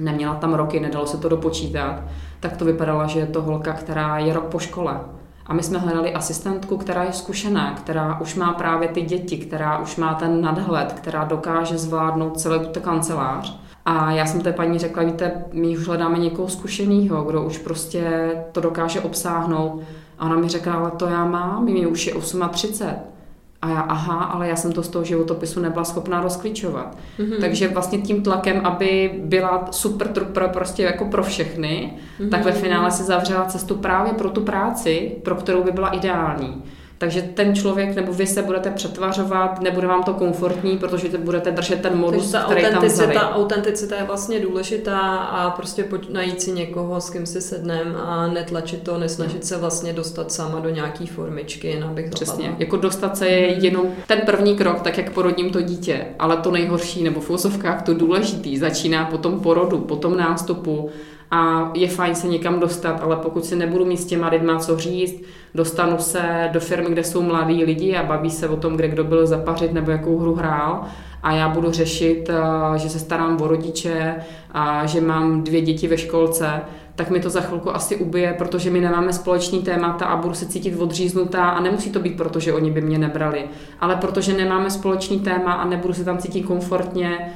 neměla 0.00 0.34
tam 0.34 0.54
roky, 0.54 0.80
nedalo 0.80 1.06
se 1.06 1.16
to 1.16 1.28
dopočítat, 1.28 2.02
tak 2.40 2.56
to 2.56 2.64
vypadala, 2.64 3.06
že 3.06 3.18
je 3.18 3.26
to 3.26 3.42
holka, 3.42 3.72
která 3.72 4.18
je 4.18 4.32
rok 4.32 4.44
po 4.44 4.58
škole. 4.58 5.00
A 5.46 5.54
my 5.54 5.62
jsme 5.62 5.78
hledali 5.78 6.14
asistentku, 6.14 6.76
která 6.76 7.04
je 7.04 7.12
zkušená, 7.12 7.74
která 7.74 8.20
už 8.20 8.34
má 8.34 8.52
právě 8.52 8.88
ty 8.88 9.02
děti, 9.02 9.38
která 9.38 9.78
už 9.78 9.96
má 9.96 10.14
ten 10.14 10.40
nadhled, 10.40 10.92
která 10.92 11.24
dokáže 11.24 11.78
zvládnout 11.78 12.40
celou 12.40 12.58
tu 12.58 12.80
kancelář. 12.80 13.60
A 13.84 14.12
já 14.12 14.26
jsem 14.26 14.40
té 14.40 14.52
paní 14.52 14.78
řekla, 14.78 15.02
víte, 15.02 15.44
my 15.52 15.78
už 15.78 15.86
hledáme 15.86 16.18
někoho 16.18 16.48
zkušeného, 16.48 17.22
kdo 17.22 17.42
už 17.42 17.58
prostě 17.58 18.32
to 18.52 18.60
dokáže 18.60 19.00
obsáhnout. 19.00 19.82
A 20.18 20.26
ona 20.26 20.36
mi 20.36 20.48
řekla, 20.48 20.72
ale 20.72 20.90
to 20.90 21.06
já 21.06 21.24
mám, 21.24 21.64
mi 21.64 21.86
už 21.86 22.06
je 22.06 22.14
38. 22.50 23.17
A 23.62 23.68
já, 23.68 23.80
aha, 23.80 24.24
ale 24.24 24.48
já 24.48 24.56
jsem 24.56 24.72
to 24.72 24.82
z 24.82 24.88
toho 24.88 25.04
životopisu 25.04 25.60
nebyla 25.60 25.84
schopná 25.84 26.20
rozklíčovat. 26.20 26.96
Mm-hmm. 27.18 27.40
Takže 27.40 27.68
vlastně 27.68 27.98
tím 27.98 28.22
tlakem, 28.22 28.60
aby 28.66 29.20
byla 29.24 29.68
super 29.70 30.08
trooper 30.08 30.48
prostě 30.48 30.82
jako 30.82 31.04
pro 31.04 31.22
všechny, 31.22 31.92
mm-hmm. 32.20 32.28
tak 32.28 32.44
ve 32.44 32.52
finále 32.52 32.90
se 32.90 33.04
zavřela 33.04 33.44
cestu 33.44 33.74
právě 33.74 34.12
pro 34.12 34.30
tu 34.30 34.40
práci, 34.40 35.16
pro 35.22 35.34
kterou 35.34 35.62
by 35.62 35.72
byla 35.72 35.88
ideální. 35.88 36.62
Takže 36.98 37.22
ten 37.22 37.54
člověk 37.54 37.96
nebo 37.96 38.12
vy 38.12 38.26
se 38.26 38.42
budete 38.42 38.70
přetvařovat, 38.70 39.60
nebude 39.60 39.86
vám 39.86 40.02
to 40.02 40.14
komfortní, 40.14 40.78
protože 40.78 41.18
budete 41.18 41.50
držet 41.50 41.80
ten 41.82 41.98
modus, 41.98 42.30
ta 42.30 42.42
který 42.42 42.62
tam 42.62 42.84
vzali. 42.84 43.14
Ta 43.14 43.34
autenticita 43.34 43.96
je 43.96 44.04
vlastně 44.04 44.40
důležitá 44.40 44.98
a 45.16 45.50
prostě 45.50 45.84
pojď 45.84 46.10
najít 46.10 46.42
si 46.42 46.52
někoho, 46.52 47.00
s 47.00 47.10
kým 47.10 47.26
si 47.26 47.40
sednem 47.40 47.96
a 48.04 48.26
netlačit 48.26 48.82
to, 48.82 48.98
nesnažit 48.98 49.44
se 49.44 49.56
vlastně 49.56 49.92
dostat 49.92 50.32
sama 50.32 50.60
do 50.60 50.68
nějaký 50.68 51.06
formičky, 51.06 51.68
jen 51.68 51.84
abych 51.84 52.10
Přesně, 52.10 52.34
zapadla. 52.34 52.56
jako 52.58 52.76
dostat 52.76 53.16
se 53.16 53.28
je 53.28 53.54
mhm. 53.54 53.64
jenom 53.64 53.86
ten 54.06 54.20
první 54.26 54.56
krok, 54.56 54.80
tak 54.80 54.98
jak 54.98 55.10
porodím 55.10 55.50
to 55.50 55.60
dítě, 55.60 56.06
ale 56.18 56.36
to 56.36 56.50
nejhorší, 56.50 57.04
nebo 57.04 57.20
v 57.20 57.30
úsovkách 57.30 57.82
to 57.82 57.94
důležitý, 57.94 58.58
začíná 58.58 59.04
po 59.04 59.18
tom 59.18 59.40
porodu, 59.40 59.78
po 59.78 59.96
tom 59.96 60.16
nástupu, 60.16 60.90
a 61.30 61.70
je 61.74 61.88
fajn 61.88 62.14
se 62.14 62.26
někam 62.26 62.60
dostat, 62.60 63.00
ale 63.02 63.16
pokud 63.16 63.44
si 63.44 63.56
nebudu 63.56 63.84
mít 63.84 63.96
s 63.96 64.06
těma 64.06 64.28
lidma 64.28 64.58
co 64.58 64.76
říct, 64.76 65.22
dostanu 65.54 65.98
se 65.98 66.48
do 66.52 66.60
firmy, 66.60 66.90
kde 66.90 67.04
jsou 67.04 67.22
mladí 67.22 67.64
lidi 67.64 67.96
a 67.96 68.02
baví 68.02 68.30
se 68.30 68.48
o 68.48 68.56
tom, 68.56 68.76
kde 68.76 68.88
kdo 68.88 69.04
byl 69.04 69.26
zapařit 69.26 69.72
nebo 69.72 69.90
jakou 69.90 70.18
hru 70.18 70.34
hrál. 70.34 70.84
A 71.22 71.32
já 71.32 71.48
budu 71.48 71.70
řešit, 71.72 72.30
eh, 72.30 72.78
že 72.78 72.88
se 72.88 72.98
starám 72.98 73.42
o 73.42 73.48
rodiče 73.48 74.14
a 74.52 74.86
že 74.86 75.00
mám 75.00 75.44
dvě 75.44 75.60
děti 75.60 75.88
ve 75.88 75.98
školce, 75.98 76.60
tak 76.94 77.10
mi 77.10 77.20
to 77.20 77.30
za 77.30 77.40
chvilku 77.40 77.74
asi 77.74 77.96
ubije, 77.96 78.34
protože 78.38 78.70
my 78.70 78.80
nemáme 78.80 79.12
společný 79.12 79.62
témata 79.62 80.06
a 80.06 80.16
budu 80.16 80.34
se 80.34 80.46
cítit 80.46 80.80
odříznutá 80.80 81.48
a 81.48 81.60
nemusí 81.60 81.90
to 81.90 82.00
být 82.00 82.16
proto, 82.16 82.40
že 82.40 82.52
oni 82.52 82.70
by 82.70 82.80
mě 82.80 82.98
nebrali, 82.98 83.44
ale 83.80 83.96
protože 83.96 84.32
nemáme 84.32 84.70
společný 84.70 85.20
téma 85.20 85.52
a 85.52 85.68
nebudu 85.68 85.94
se 85.94 86.04
tam 86.04 86.18
cítit 86.18 86.42
komfortně, 86.42 87.32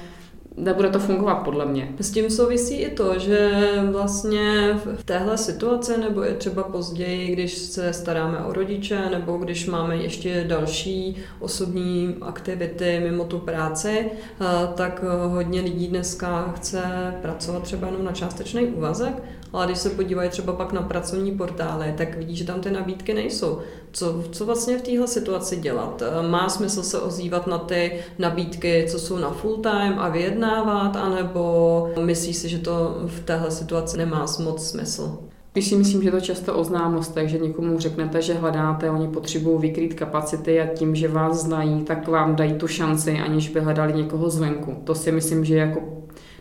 nebude 0.56 0.88
to 0.88 0.98
fungovat 0.98 1.34
podle 1.34 1.66
mě. 1.66 1.94
S 2.00 2.10
tím 2.10 2.30
souvisí 2.30 2.74
i 2.74 2.90
to, 2.90 3.18
že 3.18 3.60
vlastně 3.92 4.74
v 4.98 5.04
téhle 5.04 5.38
situaci 5.38 5.98
nebo 6.00 6.28
i 6.28 6.34
třeba 6.34 6.62
později, 6.62 7.32
když 7.32 7.58
se 7.58 7.92
staráme 7.92 8.38
o 8.38 8.52
rodiče 8.52 9.00
nebo 9.10 9.36
když 9.36 9.66
máme 9.66 9.96
ještě 9.96 10.44
další 10.48 11.16
osobní 11.40 12.16
aktivity 12.20 13.00
mimo 13.02 13.24
tu 13.24 13.38
práci, 13.38 14.10
eh, 14.10 14.44
tak 14.74 15.04
hodně 15.28 15.60
lidí 15.60 15.88
dneska 15.88 16.52
chce 16.56 16.82
pracovat 17.22 17.62
třeba 17.62 17.86
jenom 17.86 18.04
na 18.04 18.12
částečný 18.12 18.66
úvazek, 18.66 19.22
ale 19.52 19.66
když 19.66 19.78
se 19.78 19.90
podívají 19.90 20.30
třeba 20.30 20.52
pak 20.52 20.72
na 20.72 20.82
pracovní 20.82 21.32
portály, 21.32 21.94
tak 21.96 22.16
vidí, 22.16 22.36
že 22.36 22.44
tam 22.44 22.60
ty 22.60 22.70
nabídky 22.70 23.14
nejsou. 23.14 23.58
Co, 23.92 24.24
co 24.32 24.46
vlastně 24.46 24.78
v 24.78 24.82
téhle 24.82 25.08
situaci 25.08 25.56
dělat? 25.56 26.02
Má 26.28 26.48
smysl 26.48 26.82
se 26.82 27.00
ozývat 27.00 27.46
na 27.46 27.58
ty 27.58 28.00
nabídky, 28.18 28.86
co 28.90 28.98
jsou 28.98 29.18
na 29.18 29.30
full 29.30 29.56
time 29.56 29.94
a 29.98 30.08
vyjednávat, 30.52 30.96
anebo 30.96 31.88
myslí 32.00 32.34
si, 32.34 32.48
že 32.48 32.58
to 32.58 32.96
v 33.06 33.20
téhle 33.20 33.50
situaci 33.50 33.98
nemá 33.98 34.26
moc 34.44 34.68
smysl? 34.68 35.18
Když 35.52 35.66
si 35.66 35.76
myslím, 35.76 36.02
že 36.02 36.10
to 36.10 36.20
často 36.20 36.54
o 36.54 36.64
známostech, 36.64 37.28
že 37.28 37.38
někomu 37.38 37.78
řeknete, 37.78 38.22
že 38.22 38.34
hledáte, 38.34 38.90
oni 38.90 39.08
potřebují 39.08 39.58
vykrýt 39.60 39.94
kapacity 39.94 40.60
a 40.60 40.66
tím, 40.66 40.94
že 40.94 41.08
vás 41.08 41.42
znají, 41.42 41.82
tak 41.82 42.08
vám 42.08 42.36
dají 42.36 42.52
tu 42.52 42.68
šanci, 42.68 43.18
aniž 43.18 43.48
by 43.48 43.60
hledali 43.60 43.92
někoho 43.92 44.30
zvenku. 44.30 44.76
To 44.84 44.94
si 44.94 45.12
myslím, 45.12 45.44
že 45.44 45.56
jako 45.56 45.80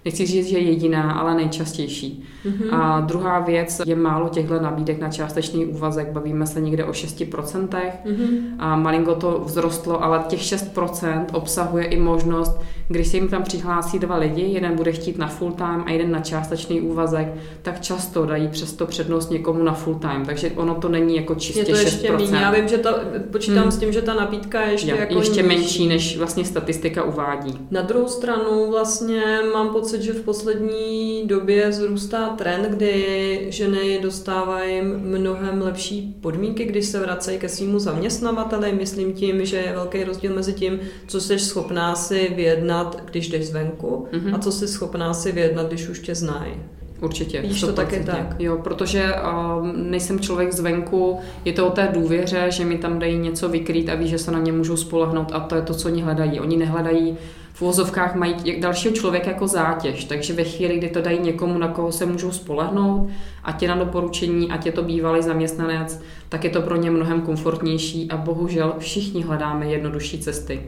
nechci 0.05 0.25
říct, 0.25 0.47
že 0.47 0.59
jediná, 0.59 1.11
ale 1.11 1.35
nejčastější. 1.35 2.23
Mm-hmm. 2.45 2.75
A 2.75 2.99
druhá 2.99 3.39
věc 3.39 3.81
je 3.85 3.95
málo 3.95 4.29
těchto 4.29 4.59
nabídek 4.59 4.99
na 4.99 5.09
částečný 5.09 5.65
úvazek, 5.65 6.11
bavíme 6.11 6.47
se 6.47 6.61
někde 6.61 6.85
o 6.85 6.91
6%. 6.91 7.67
Mm-hmm. 7.67 8.55
A 8.59 8.75
malinko 8.75 9.15
to 9.15 9.43
vzrostlo, 9.45 10.03
ale 10.03 10.23
těch 10.27 10.39
6% 10.39 11.25
obsahuje 11.33 11.85
i 11.85 11.99
možnost, 11.99 12.61
když 12.91 13.07
se 13.07 13.17
jim 13.17 13.27
tam 13.27 13.43
přihlásí 13.43 13.99
dva 13.99 14.17
lidi, 14.17 14.41
jeden 14.41 14.75
bude 14.75 14.91
chtít 14.91 15.17
na 15.17 15.27
full 15.27 15.51
time 15.51 15.83
a 15.85 15.91
jeden 15.91 16.11
na 16.11 16.19
částečný 16.19 16.81
úvazek, 16.81 17.27
tak 17.61 17.81
často 17.81 18.25
dají 18.25 18.47
přesto 18.47 18.85
přednost 18.85 19.29
někomu 19.29 19.63
na 19.63 19.73
full 19.73 19.95
time. 19.95 20.25
Takže 20.25 20.51
ono 20.55 20.75
to 20.75 20.89
není 20.89 21.15
jako 21.15 21.35
čistě 21.35 21.59
je 21.59 21.65
to 21.65 21.75
ještě 21.75 22.11
6%. 22.11 22.31
Méně. 22.31 22.37
Já 22.37 22.51
vím, 22.51 22.67
že 22.67 22.77
ta, 22.77 22.99
počítám 23.31 23.61
hmm. 23.61 23.71
s 23.71 23.77
tím, 23.77 23.93
že 23.93 24.01
ta 24.01 24.13
nabídka 24.13 24.61
je 24.61 24.71
ještě, 24.71 24.91
je, 24.91 24.97
jako 24.97 25.19
ještě 25.19 25.43
menší, 25.43 25.87
než 25.87 26.17
vlastně 26.17 26.45
statistika 26.45 27.03
uvádí. 27.03 27.59
Na 27.71 27.81
druhou 27.81 28.07
stranu 28.07 28.71
vlastně 28.71 29.21
mám 29.53 29.69
pocit, 29.69 30.01
že 30.01 30.13
v 30.13 30.21
poslední 30.21 31.23
době 31.27 31.71
zrůstá 31.71 32.29
trend, 32.29 32.65
kdy 32.69 33.45
ženy 33.49 33.99
dostávají 34.01 34.81
mnohem 34.81 35.61
lepší 35.61 36.15
podmínky, 36.21 36.65
když 36.65 36.85
se 36.85 36.99
vracejí 36.99 37.39
ke 37.39 37.49
svýmu 37.49 37.79
zaměstnavateli. 37.79 38.73
Myslím 38.73 39.13
tím, 39.13 39.45
že 39.45 39.57
je 39.57 39.73
velký 39.75 40.03
rozdíl 40.03 40.35
mezi 40.35 40.53
tím, 40.53 40.79
co 41.07 41.21
jsi 41.21 41.39
schopná 41.39 41.95
si 41.95 42.31
vyjednat, 42.35 42.80
když 43.05 43.29
jdeš 43.29 43.47
zvenku, 43.47 44.07
mm-hmm. 44.11 44.35
a 44.35 44.39
co 44.39 44.51
jsi 44.51 44.67
schopná 44.67 45.13
si 45.13 45.31
vyjednat, 45.31 45.67
když 45.67 45.89
už 45.89 45.99
tě 45.99 46.15
znají. 46.15 46.53
Určitě. 47.01 47.41
Víš 47.41 47.61
to 47.61 47.73
taky 47.73 48.03
tak. 48.03 48.35
Jo, 48.39 48.57
protože 48.63 49.13
uh, 49.13 49.67
nejsem 49.75 50.19
člověk 50.19 50.53
zvenku, 50.53 51.19
je 51.45 51.53
to 51.53 51.67
o 51.67 51.69
té 51.69 51.89
důvěře, 51.93 52.45
že 52.49 52.65
mi 52.65 52.77
tam 52.77 52.99
dají 52.99 53.17
něco 53.17 53.49
vykrýt 53.49 53.89
a 53.89 53.95
ví, 53.95 54.07
že 54.07 54.17
se 54.17 54.31
na 54.31 54.39
ně 54.39 54.51
můžou 54.51 54.77
spolehnout 54.77 55.31
a 55.31 55.39
to 55.39 55.55
je 55.55 55.61
to, 55.61 55.73
co 55.73 55.89
oni 55.89 56.01
hledají. 56.01 56.39
Oni 56.39 56.57
nehledají 56.57 57.17
v 57.61 57.63
uvozovkách 57.63 58.15
mají 58.15 58.35
dalšího 58.59 58.93
člověka 58.93 59.31
jako 59.31 59.47
zátěž, 59.47 60.05
takže 60.05 60.33
ve 60.33 60.43
chvíli, 60.43 60.77
kdy 60.77 60.89
to 60.89 61.01
dají 61.01 61.19
někomu, 61.19 61.57
na 61.57 61.67
koho 61.67 61.91
se 61.91 62.05
můžou 62.05 62.31
spolehnout, 62.31 63.09
ať 63.43 63.61
je 63.61 63.67
na 63.67 63.75
doporučení, 63.75 64.51
ať 64.51 64.65
je 64.65 64.71
to 64.71 64.83
bývalý 64.83 65.21
zaměstnanec, 65.21 66.01
tak 66.29 66.43
je 66.43 66.49
to 66.49 66.61
pro 66.61 66.75
ně 66.75 66.91
mnohem 66.91 67.21
komfortnější 67.21 68.11
a 68.11 68.17
bohužel 68.17 68.73
všichni 68.79 69.23
hledáme 69.23 69.65
jednodušší 69.65 70.19
cesty. 70.19 70.61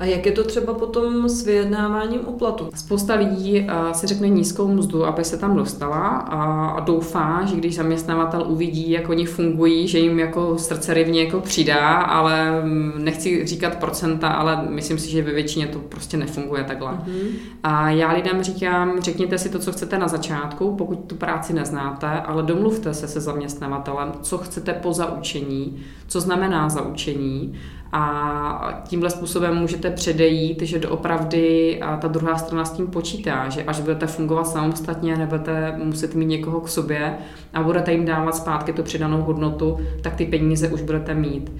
A 0.00 0.04
jak 0.04 0.26
je 0.26 0.32
to 0.32 0.44
třeba 0.44 0.74
potom 0.74 1.28
s 1.28 1.46
vyjednáváním 1.46 2.20
o 2.26 2.32
platu? 2.32 2.68
Spousta 2.74 3.14
lidí 3.14 3.60
uh, 3.60 3.92
si 3.92 4.06
řekne 4.06 4.28
nízkou 4.28 4.68
mzdu, 4.68 5.06
aby 5.06 5.24
se 5.24 5.38
tam 5.38 5.56
dostala 5.56 6.08
a, 6.08 6.66
a 6.66 6.80
doufá, 6.80 7.44
že 7.44 7.56
když 7.56 7.74
zaměstnavatel 7.74 8.44
uvidí, 8.48 8.90
jak 8.90 9.08
oni 9.08 9.26
fungují, 9.26 9.88
že 9.88 9.98
jim 9.98 10.18
jako 10.18 10.58
srdce 10.58 10.94
rivně 10.94 11.24
jako 11.24 11.40
přidá, 11.40 11.88
ale 11.96 12.62
mm, 12.62 12.92
nechci 12.98 13.46
říkat 13.46 13.76
procenta, 13.76 14.28
ale 14.28 14.66
myslím 14.68 14.98
si, 14.98 15.10
že 15.10 15.22
ve 15.22 15.32
většině 15.32 15.66
to 15.66 15.78
prostě 15.78 16.16
nefunguje 16.16 16.31
takhle. 16.66 16.92
Mm-hmm. 16.92 17.28
A 17.62 17.90
já 17.90 18.12
lidem 18.12 18.42
říkám, 18.42 19.00
řekněte 19.00 19.38
si 19.38 19.48
to, 19.48 19.58
co 19.58 19.72
chcete 19.72 19.98
na 19.98 20.08
začátku, 20.08 20.76
pokud 20.76 20.96
tu 21.06 21.14
práci 21.14 21.52
neznáte, 21.52 22.06
ale 22.06 22.42
domluvte 22.42 22.94
se 22.94 23.08
se 23.08 23.20
zaměstnavatelem, 23.20 24.12
co 24.22 24.38
chcete 24.38 24.72
po 24.72 24.92
zaučení, 24.92 25.82
co 26.06 26.20
znamená 26.20 26.68
zaučení 26.68 27.54
a 27.92 28.82
tímhle 28.88 29.10
způsobem 29.10 29.56
můžete 29.56 29.90
předejít, 29.90 30.62
že 30.62 30.78
doopravdy 30.78 31.80
ta 32.00 32.08
druhá 32.08 32.38
strana 32.38 32.64
s 32.64 32.72
tím 32.72 32.86
počítá, 32.86 33.48
že 33.48 33.64
až 33.64 33.80
budete 33.80 34.06
fungovat 34.06 34.44
samostatně, 34.44 35.16
nebudete 35.16 35.74
muset 35.84 36.14
mít 36.14 36.26
někoho 36.26 36.60
k 36.60 36.68
sobě 36.68 37.14
a 37.54 37.62
budete 37.62 37.92
jim 37.92 38.04
dávat 38.04 38.36
zpátky 38.36 38.72
tu 38.72 38.82
přidanou 38.82 39.22
hodnotu, 39.22 39.78
tak 40.02 40.14
ty 40.14 40.26
peníze 40.26 40.68
už 40.68 40.82
budete 40.82 41.14
mít. 41.14 41.52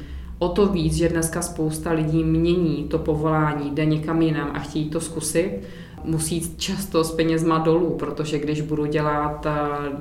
O 0.42 0.48
to 0.48 0.66
víc, 0.66 0.94
že 0.94 1.08
dneska 1.08 1.42
spousta 1.42 1.92
lidí 1.92 2.24
mění 2.24 2.84
to 2.90 2.98
povolání, 2.98 3.70
jde 3.70 3.84
někam 3.84 4.22
jinam 4.22 4.50
a 4.54 4.58
chtějí 4.58 4.90
to 4.90 5.00
zkusit, 5.00 5.60
musí 6.04 6.56
často 6.56 7.04
s 7.04 7.12
penězma 7.12 7.58
dolů, 7.58 7.96
protože 7.98 8.38
když 8.38 8.60
budu 8.60 8.86
dělat 8.86 9.46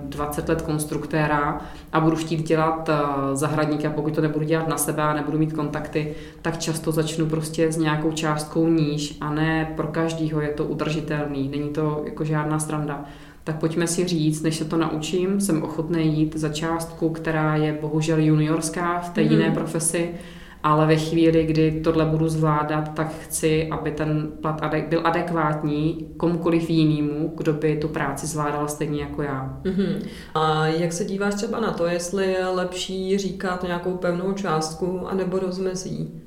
20 0.03 0.49
eh, 0.49 0.51
let 0.51 0.61
konstruktéra 0.61 1.61
a 1.93 1.99
budu 1.99 2.15
chtít 2.15 2.47
dělat 2.47 2.89
eh, 2.89 2.95
zahradníka, 3.35 3.89
pokud 3.89 4.15
to 4.15 4.21
nebudu 4.21 4.45
dělat 4.45 4.67
na 4.67 4.77
sebe 4.77 5.03
a 5.03 5.13
nebudu 5.13 5.37
mít 5.37 5.53
kontakty, 5.53 6.15
tak 6.41 6.57
často 6.57 6.91
začnu 6.91 7.25
prostě 7.25 7.71
s 7.71 7.77
nějakou 7.77 8.11
částkou 8.11 8.67
níž 8.67 9.17
a 9.21 9.33
ne 9.33 9.73
pro 9.75 9.87
každýho 9.87 10.41
je 10.41 10.49
to 10.49 10.65
udržitelný, 10.65 11.49
není 11.49 11.69
to 11.69 12.01
jako 12.05 12.23
žádná 12.23 12.59
stranda. 12.59 13.05
Tak 13.43 13.59
pojďme 13.59 13.87
si 13.87 14.07
říct, 14.07 14.41
než 14.41 14.55
se 14.55 14.65
to 14.65 14.77
naučím, 14.77 15.41
jsem 15.41 15.63
ochotný 15.63 16.17
jít 16.17 16.35
za 16.35 16.49
částku, 16.49 17.09
která 17.09 17.55
je 17.55 17.77
bohužel 17.81 18.19
juniorská 18.19 18.99
v 18.99 19.09
té 19.09 19.21
mm-hmm. 19.21 19.31
jiné 19.31 19.51
profesi, 19.51 20.09
ale 20.63 20.87
ve 20.87 20.95
chvíli, 20.95 21.45
kdy 21.45 21.81
tohle 21.83 22.05
budu 22.05 22.29
zvládat, 22.29 22.93
tak 22.93 23.13
chci, 23.19 23.67
aby 23.71 23.91
ten 23.91 24.31
plat 24.41 24.61
byl 24.89 25.01
adekvátní 25.03 26.07
komukoliv 26.17 26.69
jinému, 26.69 27.33
kdo 27.37 27.53
by 27.53 27.77
tu 27.77 27.87
práci 27.87 28.27
zvládal 28.27 28.67
stejně 28.67 29.01
jako 29.01 29.21
já. 29.21 29.59
Uh-huh. 29.63 30.01
A 30.35 30.67
jak 30.67 30.93
se 30.93 31.05
díváš 31.05 31.35
třeba 31.35 31.59
na 31.59 31.71
to, 31.71 31.85
jestli 31.85 32.31
je 32.31 32.45
lepší 32.45 33.17
říkat 33.17 33.63
nějakou 33.63 33.97
pevnou 33.97 34.33
částku 34.33 35.07
anebo 35.07 35.39
rozmezí? 35.39 36.21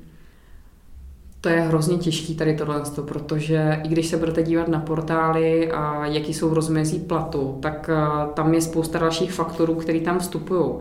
To 1.45 1.49
je 1.49 1.61
hrozně 1.61 1.97
těžký 1.97 2.35
tady 2.35 2.55
tohle, 2.55 2.81
protože 3.05 3.81
i 3.83 3.87
když 3.87 4.07
se 4.07 4.17
budete 4.17 4.43
dívat 4.43 4.67
na 4.67 4.79
portály 4.79 5.71
a 5.71 6.05
jaký 6.05 6.33
jsou 6.33 6.53
rozmezí 6.53 6.99
platu, 6.99 7.57
tak 7.61 7.89
eh, 7.89 8.27
tam 8.33 8.53
je 8.53 8.61
spousta 8.61 8.99
dalších 8.99 9.33
faktorů, 9.33 9.75
které 9.75 9.99
tam 9.99 10.19
vstupují. 10.19 10.71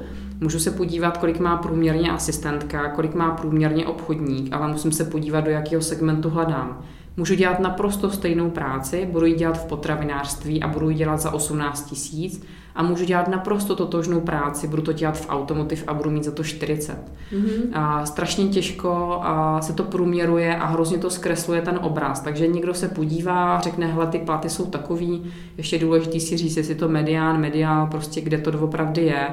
Můžu 0.41 0.59
se 0.59 0.71
podívat, 0.71 1.19
kolik 1.19 1.41
má 1.41 1.57
průměrně 1.57 2.11
asistentka, 2.11 2.89
kolik 2.89 3.15
má 3.15 3.31
průměrně 3.31 3.87
obchodník, 3.87 4.53
ale 4.53 4.69
musím 4.69 4.93
se 4.93 5.05
podívat, 5.05 5.41
do 5.41 5.51
jakého 5.51 5.83
segmentu 5.83 6.31
hledám. 6.31 6.83
Můžu 7.17 7.35
dělat 7.35 7.61
naprosto 7.61 8.11
stejnou 8.11 8.51
práci, 8.51 9.09
budu 9.13 9.27
ji 9.27 9.35
dělat 9.35 9.59
v 9.59 9.67
potravinářství 9.67 10.63
a 10.63 10.69
budu 10.69 10.91
ji 10.91 10.97
dělat 10.97 11.21
za 11.21 11.31
18 11.31 11.91
tisíc 11.91 12.45
a 12.75 12.83
můžu 12.83 13.05
dělat 13.05 13.29
naprosto 13.29 13.77
totožnou 13.77 14.21
práci, 14.21 14.69
budu 14.69 14.83
to 14.83 14.93
dělat 14.93 15.19
v 15.19 15.29
automotiv 15.29 15.85
a 15.87 15.95
budu 15.95 16.11
mít 16.11 16.25
za 16.25 16.31
to 16.31 16.45
40. 16.45 16.99
Mm-hmm. 17.33 17.69
A 17.73 18.07
strašně 18.07 18.45
těžko 18.45 19.19
a 19.23 19.61
se 19.61 19.73
to 19.73 19.83
průměruje 19.83 20.57
a 20.57 20.67
hrozně 20.67 20.99
to 20.99 21.11
zkresluje 21.11 21.63
ten 21.63 21.79
obraz. 21.83 22.21
Takže 22.21 22.47
někdo 22.47 22.75
se 22.75 22.89
podívá 22.89 23.57
a 23.57 23.61
řekne, 23.61 23.87
hele, 23.87 24.07
ty 24.07 24.19
platy 24.19 24.49
jsou 24.49 24.67
takový, 24.67 25.33
ještě 25.57 25.79
důležitý 25.79 26.21
si 26.21 26.37
říct, 26.37 26.57
jestli 26.57 26.75
to 26.75 26.89
medián, 26.89 27.41
mediál, 27.41 27.87
prostě 27.87 28.21
kde 28.21 28.39
to 28.39 28.51
doopravdy 28.51 29.03
je 29.03 29.29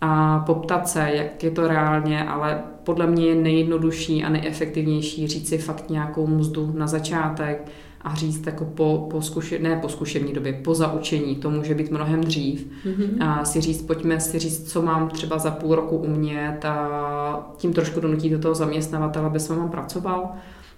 a 0.00 0.38
poptat 0.46 0.88
se, 0.88 1.10
jak 1.12 1.44
je 1.44 1.50
to 1.50 1.68
reálně, 1.68 2.24
ale 2.24 2.62
podle 2.84 3.06
mě 3.06 3.26
je 3.26 3.34
nejjednodušší 3.34 4.24
a 4.24 4.28
nejefektivnější 4.28 5.28
říct 5.28 5.48
si 5.48 5.58
fakt 5.58 5.90
nějakou 5.90 6.26
mzdu 6.26 6.72
na 6.76 6.86
začátek 6.86 7.68
a 8.00 8.14
říct 8.14 8.46
jako 8.46 8.64
po, 8.64 9.08
po 9.10 9.22
zkuše, 9.22 9.58
ne 9.58 9.78
po 9.82 9.88
zkušební 9.88 10.32
době, 10.32 10.52
po 10.52 10.74
zaučení, 10.74 11.36
to 11.36 11.50
může 11.50 11.74
být 11.74 11.90
mnohem 11.90 12.20
dřív, 12.20 12.66
mm-hmm. 12.84 13.24
a 13.28 13.44
si 13.44 13.60
říct, 13.60 13.82
pojďme 13.82 14.20
si 14.20 14.38
říct, 14.38 14.72
co 14.72 14.82
mám 14.82 15.08
třeba 15.08 15.38
za 15.38 15.50
půl 15.50 15.74
roku 15.74 15.96
umět 15.96 16.64
a 16.64 17.52
tím 17.56 17.72
trošku 17.72 18.00
donutí 18.00 18.30
do 18.30 18.38
toho 18.38 18.54
zaměstnavatele, 18.54 19.26
aby 19.26 19.40
s 19.40 19.48
váma 19.48 19.68
pracoval. 19.68 20.30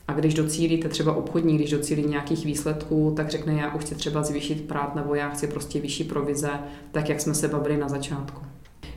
A 0.09 0.13
když 0.13 0.35
docílíte 0.35 0.89
třeba 0.89 1.17
obchodní, 1.17 1.57
když 1.57 1.71
docílí 1.71 2.07
nějakých 2.07 2.45
výsledků, 2.45 3.13
tak 3.17 3.31
řekne, 3.31 3.53
já 3.53 3.75
už 3.75 3.83
chci 3.83 3.95
třeba 3.95 4.23
zvýšit 4.23 4.61
prát 4.69 4.95
nebo 4.95 5.15
já 5.15 5.29
chci 5.29 5.47
prostě 5.47 5.81
vyšší 5.81 6.05
provize, 6.05 6.51
tak 6.93 7.09
jak 7.09 7.21
jsme 7.21 7.35
se 7.35 7.49
bavili 7.49 7.77
na 7.77 7.89
začátku. 7.89 8.43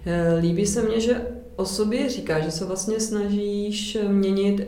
Eh, 0.06 0.38
líbí 0.40 0.66
se 0.66 0.82
mně, 0.82 1.00
že 1.00 1.22
o 1.56 1.66
sobě 1.66 2.10
říká, 2.10 2.40
že 2.40 2.52
se 2.52 2.66
vlastně 2.66 3.00
snažíš 3.00 3.98
měnit 4.08 4.62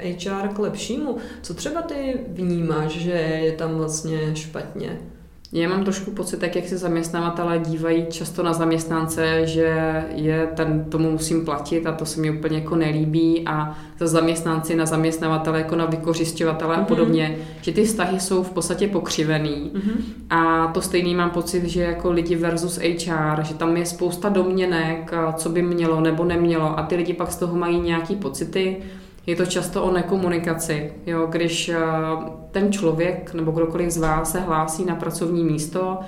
HR 0.00 0.44
eh, 0.44 0.54
k 0.54 0.58
lepšímu. 0.58 1.16
Co 1.42 1.54
třeba 1.54 1.82
ty 1.82 2.20
vnímáš, 2.28 2.92
že 2.92 3.10
je 3.10 3.52
tam 3.52 3.74
vlastně 3.74 4.36
špatně? 4.36 5.11
Já 5.54 5.68
mám 5.68 5.84
trošku 5.84 6.10
pocit, 6.10 6.40
tak 6.40 6.56
jak 6.56 6.68
se 6.68 6.78
zaměstnavatelé 6.78 7.58
dívají 7.58 8.06
často 8.10 8.42
na 8.42 8.52
zaměstnance, 8.52 9.46
že 9.46 10.04
je 10.14 10.48
ten, 10.56 10.84
tomu 10.84 11.10
musím 11.10 11.44
platit 11.44 11.86
a 11.86 11.92
to 11.92 12.06
se 12.06 12.20
mi 12.20 12.30
úplně 12.30 12.58
jako 12.58 12.76
nelíbí 12.76 13.42
a 13.46 13.78
za 13.98 14.06
zaměstnanci 14.06 14.76
na 14.76 14.86
zaměstnavatele 14.86 15.58
jako 15.58 15.76
na 15.76 15.84
vykořišťovatele 15.84 16.74
mm-hmm. 16.74 16.78
a 16.78 16.80
mhm. 16.80 16.86
podobně, 16.86 17.36
že 17.62 17.72
ty 17.72 17.84
vztahy 17.84 18.20
jsou 18.20 18.42
v 18.42 18.50
podstatě 18.50 18.88
pokřivený 18.88 19.70
mm-hmm. 19.74 20.02
a 20.30 20.66
to 20.66 20.80
stejný 20.82 21.14
mám 21.14 21.30
pocit, 21.30 21.64
že 21.64 21.82
jako 21.82 22.12
lidi 22.12 22.36
versus 22.36 22.78
HR, 22.78 23.42
že 23.42 23.54
tam 23.54 23.76
je 23.76 23.86
spousta 23.86 24.28
domněnek, 24.28 25.10
co 25.36 25.48
by 25.48 25.62
mělo 25.62 26.00
nebo 26.00 26.24
nemělo 26.24 26.78
a 26.78 26.82
ty 26.82 26.96
lidi 26.96 27.12
pak 27.12 27.32
z 27.32 27.36
toho 27.36 27.56
mají 27.56 27.80
nějaký 27.80 28.16
pocity, 28.16 28.76
je 29.26 29.36
to 29.36 29.46
často 29.46 29.84
o 29.84 29.90
nekomunikaci. 29.90 30.92
Jo, 31.06 31.26
když 31.26 31.68
eh, 31.68 31.78
ten 32.50 32.72
člověk 32.72 33.34
nebo 33.34 33.50
kdokoliv 33.50 33.90
z 33.90 33.96
vás 33.96 34.32
se 34.32 34.40
hlásí 34.40 34.84
na 34.84 34.94
pracovní 34.94 35.44
místo 35.44 35.98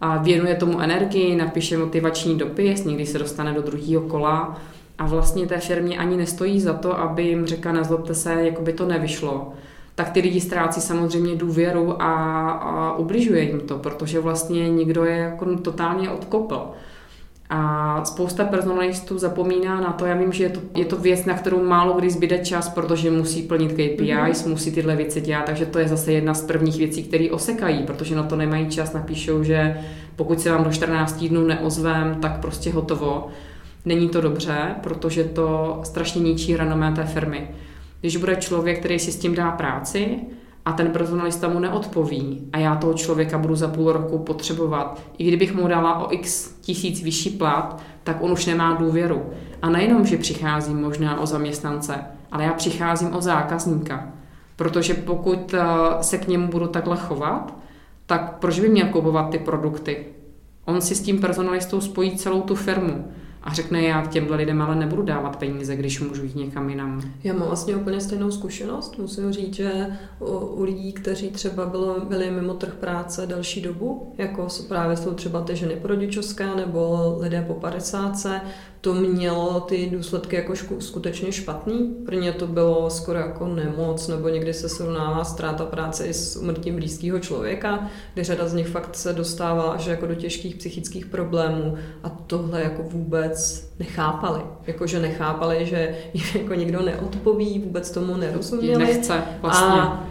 a 0.00 0.16
věnuje 0.16 0.54
tomu 0.54 0.80
energii, 0.80 1.36
napíše 1.36 1.78
motivační 1.78 2.38
dopis, 2.38 2.84
někdy 2.84 3.06
se 3.06 3.18
dostane 3.18 3.52
do 3.52 3.62
druhého 3.62 4.02
kola 4.02 4.60
a 4.98 5.06
vlastně 5.06 5.46
té 5.46 5.58
firmě 5.58 5.98
ani 5.98 6.16
nestojí 6.16 6.60
za 6.60 6.72
to, 6.72 6.98
aby 6.98 7.22
jim 7.22 7.46
řekla, 7.46 7.72
nezlobte 7.72 8.14
se, 8.14 8.32
jako 8.32 8.62
by 8.62 8.72
to 8.72 8.86
nevyšlo 8.86 9.52
tak 9.94 10.10
ty 10.10 10.20
lidi 10.20 10.40
ztrácí 10.40 10.80
samozřejmě 10.80 11.36
důvěru 11.36 12.02
a, 12.02 12.50
a 12.50 12.96
ubližuje 12.96 13.42
jim 13.42 13.60
to, 13.60 13.78
protože 13.78 14.20
vlastně 14.20 14.68
někdo 14.70 15.04
je 15.04 15.16
jako 15.16 15.56
totálně 15.56 16.10
odkopl. 16.10 16.70
A 17.50 18.04
spousta 18.04 18.44
personalistů 18.44 19.18
zapomíná 19.18 19.80
na 19.80 19.92
to, 19.92 20.06
já 20.06 20.14
vím, 20.14 20.32
že 20.32 20.44
je 20.44 20.50
to, 20.50 20.60
je 20.74 20.84
to 20.84 20.96
věc, 20.96 21.24
na 21.24 21.34
kterou 21.34 21.64
málo 21.64 21.92
kdy 21.92 22.10
zbyde 22.10 22.38
čas, 22.38 22.68
protože 22.68 23.10
musí 23.10 23.42
plnit 23.42 23.72
KPIs, 23.72 23.98
mm-hmm. 23.98 24.48
musí 24.48 24.72
tyhle 24.72 24.96
věci 24.96 25.20
dělat, 25.20 25.44
takže 25.44 25.66
to 25.66 25.78
je 25.78 25.88
zase 25.88 26.12
jedna 26.12 26.34
z 26.34 26.42
prvních 26.42 26.76
věcí, 26.78 27.02
které 27.02 27.30
osekají, 27.30 27.82
protože 27.82 28.16
na 28.16 28.22
to 28.22 28.36
nemají 28.36 28.68
čas, 28.68 28.92
napíšou, 28.92 29.42
že 29.42 29.80
pokud 30.16 30.40
se 30.40 30.50
vám 30.50 30.64
do 30.64 30.72
14 30.72 31.24
dnů 31.24 31.46
neozvem, 31.46 32.14
tak 32.14 32.40
prostě 32.40 32.72
hotovo. 32.72 33.28
Není 33.84 34.08
to 34.08 34.20
dobře, 34.20 34.74
protože 34.80 35.24
to 35.24 35.80
strašně 35.84 36.22
ničí 36.22 36.56
renomé 36.56 36.92
té 36.92 37.04
firmy. 37.04 37.48
Když 38.00 38.16
bude 38.16 38.36
člověk, 38.36 38.78
který 38.78 38.98
si 38.98 39.12
s 39.12 39.18
tím 39.18 39.34
dá 39.34 39.50
práci, 39.50 40.16
a 40.64 40.72
ten 40.72 40.90
personalista 40.90 41.48
mu 41.48 41.58
neodpoví 41.58 42.48
a 42.52 42.58
já 42.58 42.76
toho 42.76 42.94
člověka 42.94 43.38
budu 43.38 43.56
za 43.56 43.68
půl 43.68 43.92
roku 43.92 44.18
potřebovat, 44.18 45.02
i 45.18 45.28
kdybych 45.28 45.54
mu 45.54 45.68
dala 45.68 45.98
o 45.98 46.12
x 46.12 46.54
tisíc 46.60 47.02
vyšší 47.02 47.30
plat, 47.30 47.80
tak 48.04 48.22
on 48.22 48.32
už 48.32 48.46
nemá 48.46 48.74
důvěru. 48.74 49.22
A 49.62 49.70
nejenom, 49.70 50.06
že 50.06 50.16
přicházím 50.16 50.80
možná 50.80 51.20
o 51.20 51.26
zaměstnance, 51.26 52.04
ale 52.32 52.44
já 52.44 52.52
přicházím 52.52 53.14
o 53.14 53.20
zákazníka. 53.20 54.08
Protože 54.56 54.94
pokud 54.94 55.54
eh, 55.54 55.62
se 56.00 56.18
k 56.18 56.28
němu 56.28 56.48
budu 56.48 56.66
takhle 56.66 56.96
chovat, 56.96 57.54
tak 58.06 58.38
proč 58.38 58.60
by 58.60 58.68
měl 58.68 58.86
kupovat 58.86 59.30
ty 59.30 59.38
produkty? 59.38 60.06
On 60.64 60.80
si 60.80 60.94
s 60.94 61.02
tím 61.02 61.20
personalistou 61.20 61.80
spojí 61.80 62.16
celou 62.16 62.40
tu 62.40 62.54
firmu. 62.54 63.12
A 63.44 63.54
řekne, 63.54 63.82
já 63.82 64.06
těmhle 64.06 64.36
lidem 64.36 64.62
ale 64.62 64.74
nebudu 64.74 65.02
dávat 65.02 65.36
peníze, 65.36 65.76
když 65.76 66.00
můžu 66.00 66.24
jít 66.24 66.36
někam 66.36 66.70
jinam. 66.70 67.02
Já 67.24 67.34
mám 67.34 67.46
vlastně 67.46 67.76
úplně 67.76 68.00
stejnou 68.00 68.30
zkušenost. 68.30 68.98
Musím 68.98 69.32
říct, 69.32 69.54
že 69.54 69.86
u, 70.20 70.62
lidí, 70.62 70.92
kteří 70.92 71.30
třeba 71.30 71.66
bylo, 71.66 72.00
byli 72.00 72.30
mimo 72.30 72.54
trh 72.54 72.74
práce 72.74 73.26
delší 73.26 73.60
dobu, 73.60 74.14
jako 74.18 74.46
právě 74.68 74.96
jsou 74.96 75.14
třeba 75.14 75.40
ty 75.40 75.56
ženy 75.56 75.76
porodičovské 75.76 76.54
nebo 76.54 77.16
lidé 77.20 77.44
po 77.46 77.54
50, 77.54 78.26
to 78.84 78.94
mělo 78.94 79.60
ty 79.60 79.90
důsledky 79.92 80.36
jako 80.36 80.54
skutečně 80.78 81.32
špatný. 81.32 81.94
Pro 82.06 82.14
ně 82.14 82.32
to 82.32 82.46
bylo 82.46 82.90
skoro 82.90 83.18
jako 83.18 83.46
nemoc, 83.46 84.08
nebo 84.08 84.28
někdy 84.28 84.54
se 84.54 84.68
srovnává 84.68 85.24
ztráta 85.24 85.64
práce 85.64 86.06
i 86.06 86.14
s 86.14 86.36
umrtím 86.36 86.76
blízkého 86.76 87.18
člověka, 87.18 87.88
kdy 88.14 88.24
řada 88.24 88.48
z 88.48 88.54
nich 88.54 88.68
fakt 88.68 88.96
se 88.96 89.12
dostává 89.12 89.62
až 89.62 89.86
jako 89.86 90.06
do 90.06 90.14
těžkých 90.14 90.56
psychických 90.56 91.06
problémů 91.06 91.76
a 92.02 92.10
tohle 92.10 92.62
jako 92.62 92.82
vůbec 92.82 93.68
nechápali. 93.78 94.40
Jakože 94.66 95.00
nechápali, 95.00 95.66
že 95.66 95.96
jako 96.34 96.54
někdo 96.54 96.82
neodpoví, 96.82 97.58
vůbec 97.58 97.90
tomu 97.90 98.16
nerozuměli. 98.16 98.84
Nechce 98.84 99.22
vlastně. 99.40 99.80
A 99.80 100.06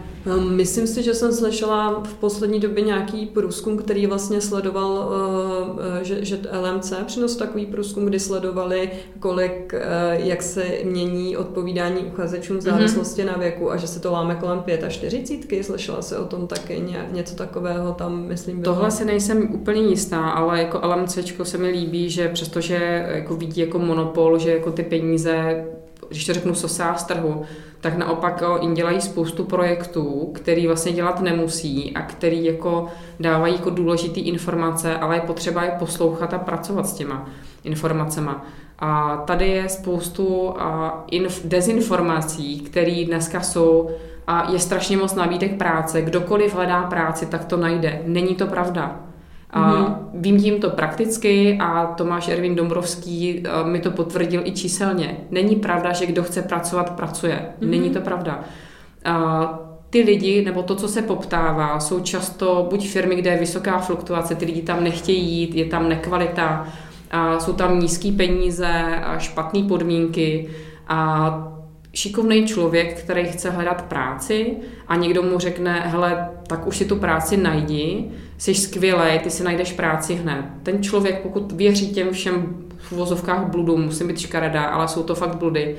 myslím 0.50 0.86
si, 0.86 1.02
že 1.02 1.14
jsem 1.14 1.32
slyšela 1.32 2.02
v 2.04 2.14
poslední 2.14 2.60
době 2.60 2.84
nějaký 2.84 3.26
průzkum, 3.26 3.76
který 3.76 4.06
vlastně 4.06 4.40
sledoval, 4.40 5.12
eh, 5.12 6.00
eh, 6.00 6.04
že, 6.04 6.24
že 6.24 6.38
LMC 6.52 6.92
přinesl 7.06 7.38
takový 7.38 7.66
průzkum, 7.66 8.06
kdy 8.06 8.20
sledovali, 8.20 8.90
kolik, 9.20 9.74
eh, 9.74 10.20
jak 10.24 10.42
se 10.42 10.64
mění 10.84 11.36
odpovídání 11.36 11.96
uchazečům 11.96 12.56
v 12.56 12.64
mhm. 12.64 12.70
závislosti 12.70 13.22
mm-hmm. 13.22 13.26
na 13.26 13.36
věku 13.36 13.72
a 13.72 13.76
že 13.76 13.86
se 13.86 14.00
to 14.00 14.12
láme 14.12 14.34
kolem 14.34 14.62
45. 14.88 15.64
Slyšela 15.64 16.02
se 16.02 16.18
o 16.18 16.24
tom 16.24 16.46
taky 16.46 16.84
něco 17.12 17.34
takového 17.34 17.92
tam, 17.92 18.22
myslím, 18.26 18.60
bylo. 18.60 18.74
Tohle 18.74 18.90
si 18.90 19.04
nejsem 19.04 19.54
úplně 19.54 19.82
jistá, 19.82 20.30
ale 20.30 20.58
jako 20.58 20.80
LMC 20.86 21.18
se 21.42 21.58
mi 21.58 21.68
líbí, 21.68 22.10
že 22.10 22.28
přestože 22.28 23.06
jako 23.08 23.36
vidí 23.36 23.60
jako 23.60 23.78
monopol, 23.78 24.38
že 24.38 24.52
jako 24.52 24.70
ty 24.70 24.82
peníze 24.82 25.64
když 26.08 26.26
to 26.26 26.34
řeknu, 26.34 26.54
sosá 26.54 26.94
z 26.94 27.04
trhu, 27.04 27.42
tak 27.84 27.96
naopak 27.96 28.42
jim 28.60 28.74
dělají 28.74 29.00
spoustu 29.00 29.44
projektů, 29.44 30.30
který 30.34 30.66
vlastně 30.66 30.92
dělat 30.92 31.20
nemusí 31.20 31.92
a 31.94 32.02
který 32.02 32.44
jako 32.44 32.86
dávají 33.20 33.54
jako 33.54 33.70
důležité 33.70 34.20
informace, 34.20 34.96
ale 34.96 35.16
je 35.16 35.20
potřeba 35.20 35.64
je 35.64 35.70
poslouchat 35.78 36.34
a 36.34 36.38
pracovat 36.38 36.86
s 36.86 36.94
těma 36.94 37.28
informacemi. 37.64 38.30
A 38.78 39.16
tady 39.26 39.48
je 39.48 39.68
spoustu 39.68 40.54
inf- 41.12 41.40
dezinformací, 41.44 42.60
které 42.60 43.04
dneska 43.04 43.40
jsou 43.40 43.90
a 44.26 44.52
je 44.52 44.58
strašně 44.58 44.96
moc 44.96 45.14
nabídek 45.14 45.58
práce. 45.58 46.02
Kdokoliv 46.02 46.54
hledá 46.54 46.82
práci, 46.82 47.26
tak 47.26 47.44
to 47.44 47.56
najde. 47.56 48.02
Není 48.06 48.34
to 48.34 48.46
pravda. 48.46 49.00
A 49.54 49.72
mm-hmm. 49.72 49.96
vím 50.14 50.40
tím 50.40 50.60
to 50.60 50.70
prakticky 50.70 51.58
a 51.60 51.86
Tomáš 51.86 52.28
Ervin 52.28 52.54
Dombrovský 52.54 53.42
eh, 53.44 53.64
mi 53.64 53.80
to 53.80 53.90
potvrdil 53.90 54.42
i 54.44 54.52
číselně. 54.52 55.16
Není 55.30 55.56
pravda, 55.56 55.92
že 55.92 56.06
kdo 56.06 56.22
chce 56.22 56.42
pracovat, 56.42 56.90
pracuje. 56.90 57.34
Mm-hmm. 57.34 57.70
Není 57.70 57.90
to 57.90 58.00
pravda. 58.00 58.44
A 59.04 59.58
ty 59.90 60.00
lidi, 60.00 60.44
nebo 60.44 60.62
to, 60.62 60.74
co 60.74 60.88
se 60.88 61.02
poptává, 61.02 61.80
jsou 61.80 62.00
často 62.00 62.66
buď 62.70 62.88
firmy, 62.88 63.16
kde 63.16 63.30
je 63.30 63.38
vysoká 63.38 63.78
fluktuace, 63.78 64.34
ty 64.34 64.44
lidi 64.44 64.62
tam 64.62 64.84
nechtějí 64.84 65.30
jít, 65.30 65.54
je 65.54 65.64
tam 65.64 65.88
nekvalita, 65.88 66.66
a 67.10 67.38
jsou 67.38 67.52
tam 67.52 67.80
nízké 67.80 68.12
peníze 68.12 68.72
a 69.04 69.18
špatné 69.18 69.62
podmínky 69.62 70.48
a 70.88 71.53
šikovný 71.94 72.46
člověk, 72.46 73.00
který 73.00 73.24
chce 73.24 73.50
hledat 73.50 73.82
práci 73.82 74.56
a 74.88 74.96
někdo 74.96 75.22
mu 75.22 75.38
řekne, 75.38 75.80
hele, 75.80 76.28
tak 76.46 76.66
už 76.66 76.76
si 76.76 76.84
tu 76.84 76.96
práci 76.96 77.36
najdi, 77.36 78.10
jsi 78.38 78.54
skvělý, 78.54 79.18
ty 79.18 79.30
si 79.30 79.44
najdeš 79.44 79.72
práci 79.72 80.14
hned. 80.14 80.44
Ten 80.62 80.82
člověk, 80.82 81.20
pokud 81.20 81.52
věří 81.52 81.92
těm 81.92 82.10
všem 82.10 82.56
v 82.78 82.92
uvozovkách 82.92 83.46
bludům, 83.46 83.84
musím 83.84 84.08
být 84.08 84.18
škaredá, 84.18 84.64
ale 84.64 84.88
jsou 84.88 85.02
to 85.02 85.14
fakt 85.14 85.36
bludy, 85.36 85.76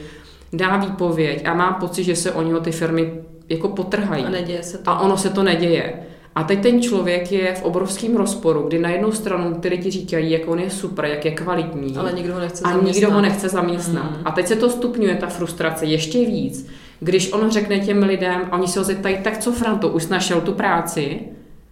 dá 0.54 0.78
výpověď 0.78 1.46
a 1.48 1.54
má 1.54 1.74
pocit, 1.74 2.04
že 2.04 2.16
se 2.16 2.32
o 2.32 2.42
něho 2.42 2.60
ty 2.60 2.72
firmy 2.72 3.14
jako 3.50 3.68
potrhají. 3.68 4.26
A 4.26 4.30
neděje 4.30 4.64
se 4.64 4.78
to. 4.78 4.90
A 4.90 5.00
ono 5.00 5.18
se 5.18 5.30
to 5.30 5.44
neděje. 5.44 5.94
A 6.36 6.44
teď 6.44 6.62
ten 6.62 6.82
člověk 6.82 7.32
je 7.32 7.56
v 7.56 7.64
obrovském 7.64 8.16
rozporu, 8.16 8.64
kdy 8.68 8.80
na 8.80 8.90
jednu 8.90 9.12
stranu 9.12 9.56
ty 9.60 9.68
lidi 9.68 9.92
říkají, 9.92 10.32
jak 10.32 10.48
on 10.48 10.60
je 10.60 10.70
super, 10.70 11.06
jak 11.06 11.26
je 11.26 11.32
kvalitní. 11.32 11.98
Ale 11.98 12.14
nikdo 12.14 12.34
ho 12.34 12.40
nechce 12.40 12.64
a 12.64 12.70
zaměstnat. 12.70 12.96
nikdo 12.96 13.12
ho 13.12 13.22
nechce 13.22 13.50
zaměstnat. 13.50 14.12
Mm. 14.12 14.22
A 14.26 14.32
teď 14.32 14.48
se 14.48 14.56
to 14.56 14.70
stupňuje, 14.70 15.16
ta 15.16 15.28
frustrace, 15.28 15.86
ještě 15.86 16.26
víc. 16.26 16.68
Když 17.00 17.34
on 17.34 17.52
řekne 17.52 17.80
těm 17.80 18.04
lidem, 18.04 18.42
a 18.52 18.58
oni 18.58 18.68
se 18.68 18.80
ho 18.80 18.86
zeptají, 18.86 19.18
tak 19.24 19.38
co 19.38 19.52
Franto, 19.52 19.90
už 19.90 20.08
našel 20.08 20.42
tu 20.42 20.54
práci? 20.54 21.20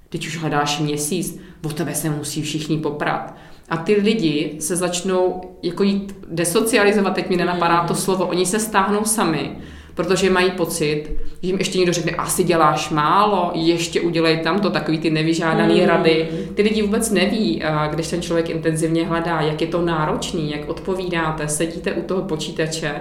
Teď 0.10 0.28
už 0.28 0.38
hledáš 0.38 0.80
měsíc, 0.80 1.40
o 1.66 1.70
tebe 1.70 1.96
se 1.96 2.10
musí 2.10 2.42
všichni 2.42 2.78
poprat. 2.78 3.36
A 3.70 3.78
ty 3.78 3.96
lidi 3.96 4.56
se 4.60 4.76
začnou 4.76 5.42
jako 5.64 5.84
jít 5.84 6.16
desocializovat, 6.32 7.16
teď 7.16 7.30
mi 7.30 7.36
nenapadá 7.36 7.84
to 7.88 7.96
slovo, 7.96 8.26
oni 8.26 8.46
se 8.46 8.60
stáhnou 8.60 9.06
sami 9.06 9.58
protože 9.96 10.30
mají 10.30 10.52
pocit, 10.52 11.04
že 11.42 11.48
jim 11.48 11.58
ještě 11.58 11.78
někdo 11.78 11.94
řekne, 11.94 12.12
asi 12.12 12.44
děláš 12.44 12.90
málo, 12.90 13.52
ještě 13.54 14.02
udělej 14.02 14.38
tam 14.38 14.60
to, 14.60 14.70
takový 14.70 14.98
ty 14.98 15.10
nevyžádané 15.10 15.74
mm. 15.74 15.86
rady. 15.86 16.30
Ty 16.56 16.62
lidi 16.62 16.82
vůbec 16.82 17.12
neví, 17.12 17.64
když 17.92 18.08
ten 18.08 18.22
člověk 18.22 18.50
intenzivně 18.50 19.06
hledá, 19.06 19.42
jak 19.42 19.62
je 19.62 19.68
to 19.68 19.82
náročný, 19.82 20.52
jak 20.52 20.70
odpovídáte, 20.70 21.48
sedíte 21.48 21.94
u 21.94 22.02
toho 22.02 22.22
počítače 22.22 22.92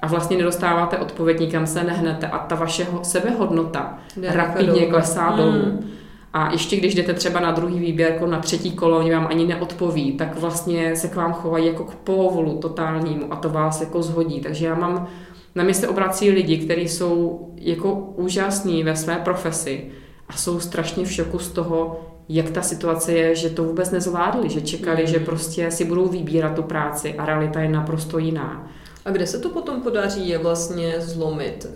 a 0.00 0.06
vlastně 0.06 0.36
nedostáváte 0.36 0.98
odpověď, 0.98 1.40
nikam 1.40 1.66
se 1.66 1.84
nehnete 1.84 2.26
a 2.26 2.38
ta 2.38 2.54
vaše 2.54 2.86
sebehodnota 3.02 3.98
rapidně 4.22 4.86
klesá 4.86 5.30
dolů. 5.36 5.52
Mm. 5.52 5.90
A 6.32 6.52
ještě 6.52 6.76
když 6.76 6.94
jdete 6.94 7.14
třeba 7.14 7.40
na 7.40 7.52
druhý 7.52 7.78
výběr, 7.78 8.12
jako 8.12 8.26
na 8.26 8.38
třetí 8.38 8.72
kolo, 8.72 8.98
oni 8.98 9.14
vám 9.14 9.26
ani 9.30 9.46
neodpoví, 9.46 10.12
tak 10.12 10.38
vlastně 10.38 10.96
se 10.96 11.08
k 11.08 11.16
vám 11.16 11.32
chovají 11.32 11.66
jako 11.66 11.84
k 11.84 11.94
povolu 11.94 12.58
totálnímu 12.58 13.32
a 13.32 13.36
to 13.36 13.48
vás 13.48 13.80
jako 13.80 14.02
zhodí. 14.02 14.40
Takže 14.40 14.66
já 14.66 14.74
mám 14.74 15.08
na 15.54 15.64
mě 15.64 15.74
se 15.74 15.88
obrací 15.88 16.30
lidi, 16.30 16.58
kteří 16.58 16.88
jsou 16.88 17.48
jako 17.56 17.94
úžasní 18.16 18.84
ve 18.84 18.96
své 18.96 19.16
profesi 19.16 19.90
a 20.28 20.36
jsou 20.36 20.60
strašně 20.60 21.04
v 21.04 21.12
šoku 21.12 21.38
z 21.38 21.48
toho, 21.48 22.00
jak 22.28 22.50
ta 22.50 22.62
situace 22.62 23.12
je, 23.12 23.34
že 23.34 23.50
to 23.50 23.64
vůbec 23.64 23.90
nezvládli, 23.90 24.50
že 24.50 24.60
čekali, 24.60 25.02
mm. 25.02 25.08
že 25.08 25.18
prostě 25.18 25.70
si 25.70 25.84
budou 25.84 26.08
vybírat 26.08 26.54
tu 26.54 26.62
práci 26.62 27.14
a 27.14 27.26
realita 27.26 27.60
je 27.60 27.68
naprosto 27.68 28.18
jiná. 28.18 28.70
A 29.04 29.10
kde 29.10 29.26
se 29.26 29.38
to 29.38 29.48
potom 29.48 29.82
podaří 29.82 30.28
je 30.28 30.38
vlastně 30.38 30.94
zlomit? 30.98 31.66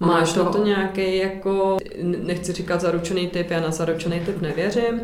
Máš 0.00 0.32
to... 0.32 0.44
na 0.44 0.50
to 0.50 0.64
nějaký 0.64 1.16
jako, 1.16 1.76
nechci 2.02 2.52
říkat 2.52 2.80
zaručený 2.80 3.26
typ, 3.28 3.50
já 3.50 3.60
na 3.60 3.70
zaručený 3.70 4.20
typ 4.20 4.40
nevěřím, 4.40 5.00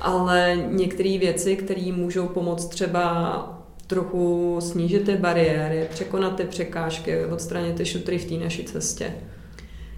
ale 0.00 0.58
některé 0.70 1.18
věci, 1.18 1.56
které 1.56 1.92
můžou 1.92 2.28
pomoct 2.28 2.66
třeba 2.66 3.57
trochu 3.88 4.56
snížit 4.60 5.04
ty 5.04 5.16
bariéry, 5.16 5.86
překonat 5.90 6.36
ty 6.36 6.44
překážky, 6.44 7.24
odstranit 7.24 7.74
ty 7.74 7.86
šutry 7.86 8.18
v 8.18 8.24
té 8.24 8.34
naší 8.34 8.64
cestě. 8.64 9.14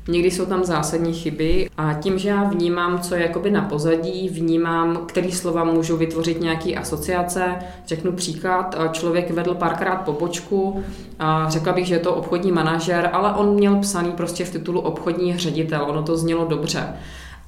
Někdy 0.08 0.30
jsou 0.30 0.46
tam 0.46 0.64
zásadní 0.64 1.12
chyby 1.12 1.70
a 1.76 1.94
tím, 1.94 2.18
že 2.18 2.28
já 2.28 2.44
vnímám, 2.44 3.00
co 3.00 3.14
je 3.14 3.22
jakoby 3.22 3.50
na 3.50 3.62
pozadí, 3.62 4.28
vnímám, 4.28 4.96
který 5.06 5.32
slova 5.32 5.64
můžou 5.64 5.96
vytvořit 5.96 6.40
nějaký 6.40 6.76
asociace. 6.76 7.56
Řeknu 7.86 8.12
příklad, 8.12 8.76
člověk 8.92 9.30
vedl 9.30 9.54
párkrát 9.54 9.96
pobočku, 9.96 10.84
a 11.18 11.50
řekla 11.50 11.72
bych, 11.72 11.86
že 11.86 11.94
je 11.94 11.98
to 11.98 12.14
obchodní 12.14 12.52
manažer, 12.52 13.10
ale 13.12 13.34
on 13.34 13.54
měl 13.54 13.76
psaný 13.76 14.12
prostě 14.12 14.44
v 14.44 14.50
titulu 14.50 14.80
obchodní 14.80 15.36
ředitel, 15.36 15.84
ono 15.88 16.02
to 16.02 16.16
znělo 16.16 16.44
dobře 16.44 16.88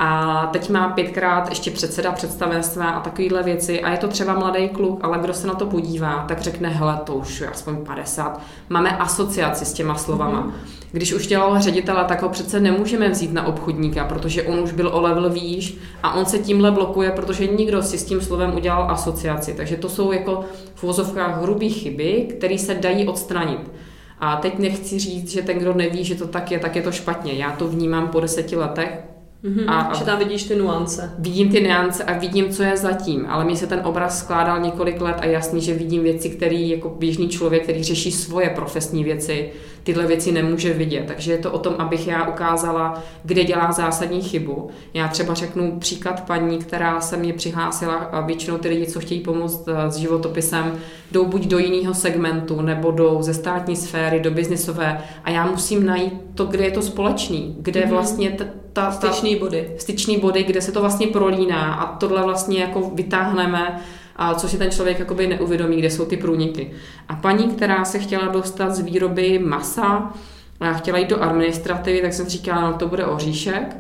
a 0.05 0.47
teď 0.53 0.71
má 0.71 0.89
pětkrát 0.89 1.49
ještě 1.49 1.71
předseda 1.71 2.13
představenstva 2.13 2.91
a 2.91 3.01
takovéhle 3.01 3.43
věci 3.43 3.81
a 3.81 3.91
je 3.91 3.97
to 3.97 4.09
třeba 4.09 4.39
mladý 4.39 4.69
kluk, 4.69 5.01
ale 5.03 5.19
kdo 5.19 5.35
se 5.35 5.47
na 5.47 5.55
to 5.55 5.67
podívá, 5.67 6.25
tak 6.29 6.41
řekne, 6.41 6.69
hele, 6.69 6.99
to 7.05 7.15
už 7.15 7.41
je 7.41 7.49
aspoň 7.49 7.77
50. 7.77 8.41
Máme 8.69 8.97
asociaci 8.97 9.65
s 9.65 9.73
těma 9.73 9.95
slovama. 9.95 10.47
Mm-hmm. 10.47 10.53
Když 10.93 11.13
už 11.13 11.27
dělal 11.27 11.61
ředitele, 11.61 12.05
tak 12.05 12.23
ho 12.23 12.29
přece 12.29 12.61
nemůžeme 12.61 13.09
vzít 13.09 13.33
na 13.33 13.47
obchodníka, 13.47 14.05
protože 14.05 14.43
on 14.43 14.61
už 14.61 14.73
byl 14.73 14.89
o 14.89 15.01
level 15.01 15.31
výš 15.31 15.79
a 16.03 16.15
on 16.15 16.25
se 16.25 16.39
tímhle 16.39 16.71
blokuje, 16.71 17.11
protože 17.11 17.47
nikdo 17.47 17.83
si 17.83 17.99
s 17.99 18.05
tím 18.05 18.21
slovem 18.21 18.55
udělal 18.55 18.91
asociaci. 18.91 19.55
Takže 19.55 19.77
to 19.77 19.89
jsou 19.89 20.13
jako 20.13 20.45
v 20.75 20.85
uvozovkách 20.85 21.43
hrubé 21.43 21.69
chyby, 21.69 22.27
které 22.37 22.59
se 22.59 22.75
dají 22.75 23.09
odstranit. 23.09 23.71
A 24.19 24.37
teď 24.37 24.59
nechci 24.59 24.99
říct, 24.99 25.31
že 25.31 25.43
ten, 25.43 25.59
kdo 25.59 25.75
neví, 25.75 26.05
že 26.05 26.15
to 26.15 26.27
tak 26.27 26.51
je, 26.51 26.59
tak 26.59 26.77
je 26.77 26.83
to 26.83 26.93
špatně. 26.93 27.33
Já 27.33 27.53
to 27.53 27.69
vnímám 27.69 28.09
po 28.09 28.21
deseti 28.21 28.57
letech, 28.57 29.12
Mm-hmm, 29.45 29.71
a, 29.71 29.81
a 29.81 29.95
že 29.95 30.05
tam 30.05 30.19
vidíš 30.19 30.43
ty 30.43 30.57
nuance. 30.57 31.15
Vidím 31.19 31.49
ty 31.49 31.61
nuance 31.61 32.05
a 32.05 32.19
vidím, 32.19 32.51
co 32.51 32.63
je 32.63 32.77
zatím, 32.77 33.27
ale 33.29 33.45
mi 33.45 33.57
se 33.57 33.67
ten 33.67 33.81
obraz 33.85 34.19
skládal 34.19 34.61
několik 34.61 35.01
let 35.01 35.17
a 35.21 35.27
jasný, 35.27 35.61
že 35.61 35.75
vidím 35.75 36.03
věci, 36.03 36.31
které 36.31 36.57
jako 36.57 36.89
běžný 36.89 37.29
člověk, 37.29 37.63
který 37.63 37.83
řeší 37.83 38.13
svoje 38.13 38.51
profesní 38.51 39.05
věci, 39.05 39.51
tyhle 39.85 40.07
věci 40.07 40.33
nemůže 40.33 40.73
vidět. 40.73 41.05
Takže 41.07 41.33
je 41.33 41.39
to 41.39 41.53
o 41.53 41.59
tom, 41.59 41.75
abych 41.79 42.07
já 42.07 42.29
ukázala, 42.29 43.03
kde 43.25 43.45
dělá 43.45 43.73
zásadní 43.73 44.23
chybu. 44.23 44.71
Já 44.95 45.09
třeba 45.09 45.35
řeknu 45.35 45.79
příklad 45.79 46.27
paní, 46.27 46.59
která 46.59 47.01
se 47.01 47.17
mě 47.17 47.33
přihlásila, 47.33 47.95
a 47.95 48.21
většinou 48.21 48.59
ty 48.59 48.69
lidi, 48.69 48.87
co 48.87 49.01
chtějí 49.01 49.21
pomoct 49.21 49.69
eh, 49.69 49.91
s 49.91 49.97
životopisem, 49.97 50.79
jdou 51.13 51.27
buď 51.27 51.47
do 51.47 51.59
jiného 51.59 51.95
segmentu, 51.95 52.61
nebo 52.61 52.91
jdou 52.91 53.23
ze 53.23 53.35
státní 53.35 53.77
sféry, 53.77 54.21
do 54.21 54.31
biznisové 54.31 55.03
a 55.25 55.31
já 55.31 55.47
musím 55.47 55.87
najít 55.87 56.13
to, 56.35 56.45
kde 56.45 56.65
je 56.65 56.71
to 56.71 56.83
společný, 56.83 57.57
kde 57.59 57.81
mm-hmm. 57.81 57.91
vlastně 57.91 58.31
ta, 58.31 58.45
ta, 58.73 58.91
styčný 58.93 59.37
body. 59.37 59.71
Styčný 59.79 60.19
body, 60.19 60.45
kde 60.45 60.61
se 60.61 60.73
to 60.73 60.81
vlastně 60.81 61.07
prolíná 61.07 61.75
a 61.75 61.97
tohle 61.97 62.23
vlastně 62.23 62.61
jako 62.61 62.91
vytáhneme 62.95 63.81
a 64.17 64.35
co 64.35 64.49
si 64.49 64.59
ten 64.59 64.71
člověk 64.71 64.99
jakoby 64.99 65.27
neuvědomí, 65.27 65.77
kde 65.77 65.91
jsou 65.91 66.05
ty 66.05 66.17
průniky. 66.17 66.71
A 67.09 67.17
paní, 67.17 67.49
která 67.49 67.85
se 67.85 67.99
chtěla 67.99 68.29
dostat 68.29 68.75
z 68.75 68.81
výroby 68.81 69.39
masa, 69.39 70.13
a 70.61 70.73
chtěla 70.73 70.99
jít 70.99 71.11
do 71.11 71.23
administrativy, 71.23 72.03
tak 72.03 72.13
jsem 72.13 72.27
říkala, 72.27 72.71
no 72.71 72.73
to 72.73 72.89
bude 72.89 73.07
oříšek. 73.07 73.77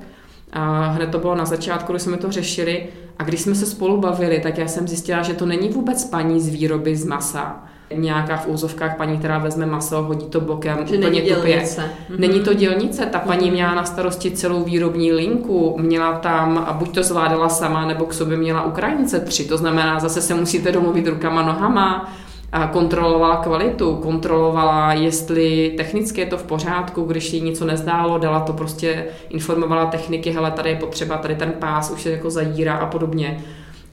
A 0.53 0.87
hned 0.87 1.11
to 1.11 1.19
bylo 1.19 1.35
na 1.35 1.45
začátku, 1.45 1.93
když 1.93 2.03
jsme 2.03 2.17
to 2.17 2.33
řešili. 2.33 2.87
A 3.19 3.25
když 3.25 3.41
jsme 3.41 3.55
se 3.55 3.67
spolu 3.67 3.97
bavili, 3.97 4.41
tak 4.41 4.59
já 4.59 4.69
jsem 4.69 4.89
zjistila, 4.89 5.23
že 5.23 5.35
to 5.35 5.47
není 5.47 5.69
vůbec 5.69 6.05
paní 6.05 6.41
z 6.41 6.49
výroby 6.49 6.97
z 6.97 7.05
masa, 7.05 7.65
nějaká 7.97 8.37
v 8.37 8.47
úzovkách 8.47 8.97
paní, 8.97 9.19
která 9.19 9.39
vezme 9.39 9.67
maso, 9.67 10.03
hodí 10.03 10.27
to 10.27 10.41
bokem, 10.41 10.77
že 10.77 10.83
úplně 10.83 10.99
není 10.99 11.21
tupě. 11.21 11.63
Mm-hmm. 11.63 12.19
Není 12.19 12.41
to 12.41 12.55
dělnice, 12.55 13.07
ta 13.07 13.19
paní 13.19 13.51
měla 13.51 13.75
na 13.75 13.85
starosti 13.85 14.31
celou 14.31 14.65
výrobní 14.65 15.13
linku, 15.13 15.77
měla 15.81 16.13
tam, 16.19 16.65
a 16.69 16.73
buď 16.73 16.95
to 16.95 17.03
zvládala 17.03 17.49
sama, 17.49 17.87
nebo 17.87 18.05
k 18.05 18.15
sobě 18.15 18.37
měla 18.37 18.63
Ukrajince 18.63 19.21
tři, 19.21 19.45
to 19.45 19.59
znamená, 19.59 20.01
zase 20.01 20.21
se 20.21 20.35
musíte 20.35 20.73
domluvit 20.73 21.07
rukama, 21.07 21.43
nohama, 21.43 22.13
a 22.53 22.67
kontrolovala 22.67 23.37
kvalitu, 23.37 23.97
kontrolovala, 23.97 24.93
jestli 24.93 25.75
technicky 25.77 26.21
je 26.21 26.27
to 26.27 26.39
v 26.39 26.43
pořádku, 26.43 27.03
když 27.03 27.33
jí 27.33 27.41
něco 27.41 27.65
nezdálo, 27.65 28.19
dala 28.19 28.41
to 28.41 28.53
prostě, 28.53 29.07
informovala 29.31 29.87
techniky, 29.87 30.31
hele, 30.31 30.51
tady 30.51 30.71
je 30.71 30.77
potřeba, 30.77 31.19
tady 31.19 31.35
ten 31.35 31.53
pás 31.59 31.91
už 31.91 32.03
se 32.03 32.11
jako 32.11 32.31
zajírá 32.31 32.75
a 32.75 32.87
podobně. 32.87 33.45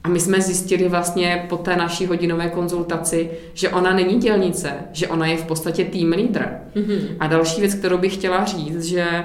A 0.04 0.08
my 0.08 0.20
jsme 0.20 0.40
zjistili 0.40 0.88
vlastně 0.88 1.46
po 1.48 1.56
té 1.56 1.76
naší 1.76 2.06
hodinové 2.06 2.48
konzultaci, 2.48 3.30
že 3.54 3.68
ona 3.68 3.92
není 3.92 4.18
dělnice, 4.18 4.72
že 4.92 5.08
ona 5.08 5.26
je 5.26 5.36
v 5.36 5.44
podstatě 5.44 5.84
team 5.84 6.10
leader. 6.10 6.60
Mm-hmm. 6.74 7.00
A 7.20 7.26
další 7.26 7.60
věc, 7.60 7.74
kterou 7.74 7.98
bych 7.98 8.14
chtěla 8.14 8.44
říct, 8.44 8.84
že 8.84 9.24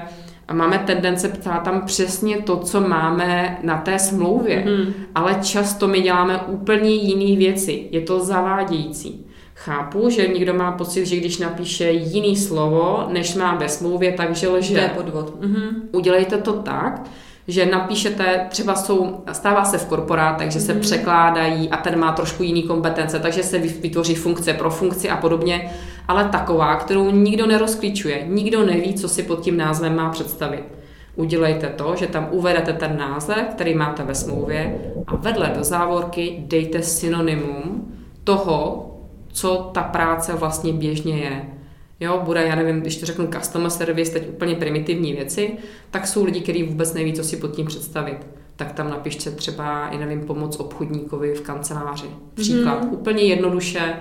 máme 0.52 0.78
tendence 0.78 1.28
ptát 1.28 1.62
tam 1.62 1.82
přesně 1.86 2.38
to, 2.38 2.56
co 2.56 2.80
máme 2.80 3.58
na 3.62 3.78
té 3.78 3.98
smlouvě, 3.98 4.64
mm-hmm. 4.66 4.92
ale 5.14 5.38
často 5.42 5.88
my 5.88 6.00
děláme 6.00 6.38
úplně 6.38 6.90
jiné 6.90 7.38
věci. 7.38 7.88
Je 7.90 8.00
to 8.00 8.20
zavádějící. 8.24 9.26
Chápu, 9.54 10.10
že 10.10 10.28
někdo 10.28 10.54
má 10.54 10.72
pocit, 10.72 11.06
že 11.06 11.16
když 11.16 11.38
napíše 11.38 11.90
jiný 11.90 12.36
slovo, 12.36 13.06
než 13.12 13.34
má 13.34 13.54
ve 13.54 13.68
smlouvě, 13.68 14.12
takže 14.12 14.48
lže. 14.48 14.74
To 14.74 14.80
je 14.80 14.88
podvod. 14.88 15.40
Mm-hmm. 15.40 15.68
Udělejte 15.92 16.38
to 16.38 16.52
tak, 16.52 17.02
že 17.48 17.66
napíšete, 17.66 18.46
třeba 18.48 18.74
jsou, 18.74 19.22
stává 19.32 19.64
se 19.64 19.78
v 19.78 19.86
korporátech, 19.86 20.50
že 20.50 20.60
se 20.60 20.74
mm. 20.74 20.80
překládají 20.80 21.70
a 21.70 21.76
ten 21.76 21.98
má 21.98 22.12
trošku 22.12 22.42
jiný 22.42 22.62
kompetence, 22.62 23.18
takže 23.18 23.42
se 23.42 23.58
vytvoří 23.58 24.14
funkce 24.14 24.52
pro 24.52 24.70
funkci 24.70 25.10
a 25.10 25.16
podobně, 25.16 25.70
ale 26.08 26.24
taková, 26.24 26.76
kterou 26.76 27.10
nikdo 27.10 27.46
nerozklíčuje, 27.46 28.24
nikdo 28.26 28.66
neví, 28.66 28.94
co 28.94 29.08
si 29.08 29.22
pod 29.22 29.40
tím 29.40 29.56
názvem 29.56 29.96
má 29.96 30.10
představit. 30.10 30.64
Udělejte 31.16 31.66
to, 31.66 31.96
že 31.96 32.06
tam 32.06 32.28
uvedete 32.30 32.72
ten 32.72 32.96
název, 32.98 33.46
který 33.50 33.74
máte 33.74 34.02
ve 34.02 34.14
smlouvě 34.14 34.78
a 35.06 35.16
vedle 35.16 35.52
do 35.56 35.64
závorky 35.64 36.44
dejte 36.46 36.82
synonymum 36.82 37.92
toho, 38.24 38.82
co 39.32 39.70
ta 39.74 39.82
práce 39.82 40.34
vlastně 40.34 40.72
běžně 40.72 41.18
je. 41.18 41.55
Jo, 42.00 42.22
bude, 42.24 42.42
já 42.46 42.54
nevím, 42.54 42.80
když 42.80 42.96
to 42.96 43.06
řeknu 43.06 43.26
customer 43.26 43.70
service, 43.70 44.12
teď 44.12 44.28
úplně 44.28 44.54
primitivní 44.54 45.12
věci, 45.12 45.50
tak 45.90 46.06
jsou 46.06 46.24
lidi, 46.24 46.40
kteří 46.40 46.62
vůbec 46.62 46.94
neví, 46.94 47.12
co 47.12 47.24
si 47.24 47.36
pod 47.36 47.48
tím 47.48 47.66
představit. 47.66 48.26
Tak 48.56 48.72
tam 48.72 48.90
napište 48.90 49.30
třeba, 49.30 49.88
i 49.88 49.98
nevím, 49.98 50.20
pomoc 50.20 50.56
obchodníkovi 50.56 51.34
v 51.34 51.40
kanceláři. 51.40 52.06
Příklad. 52.34 52.84
Mm. 52.84 52.92
Úplně 52.92 53.22
jednoduše. 53.22 53.96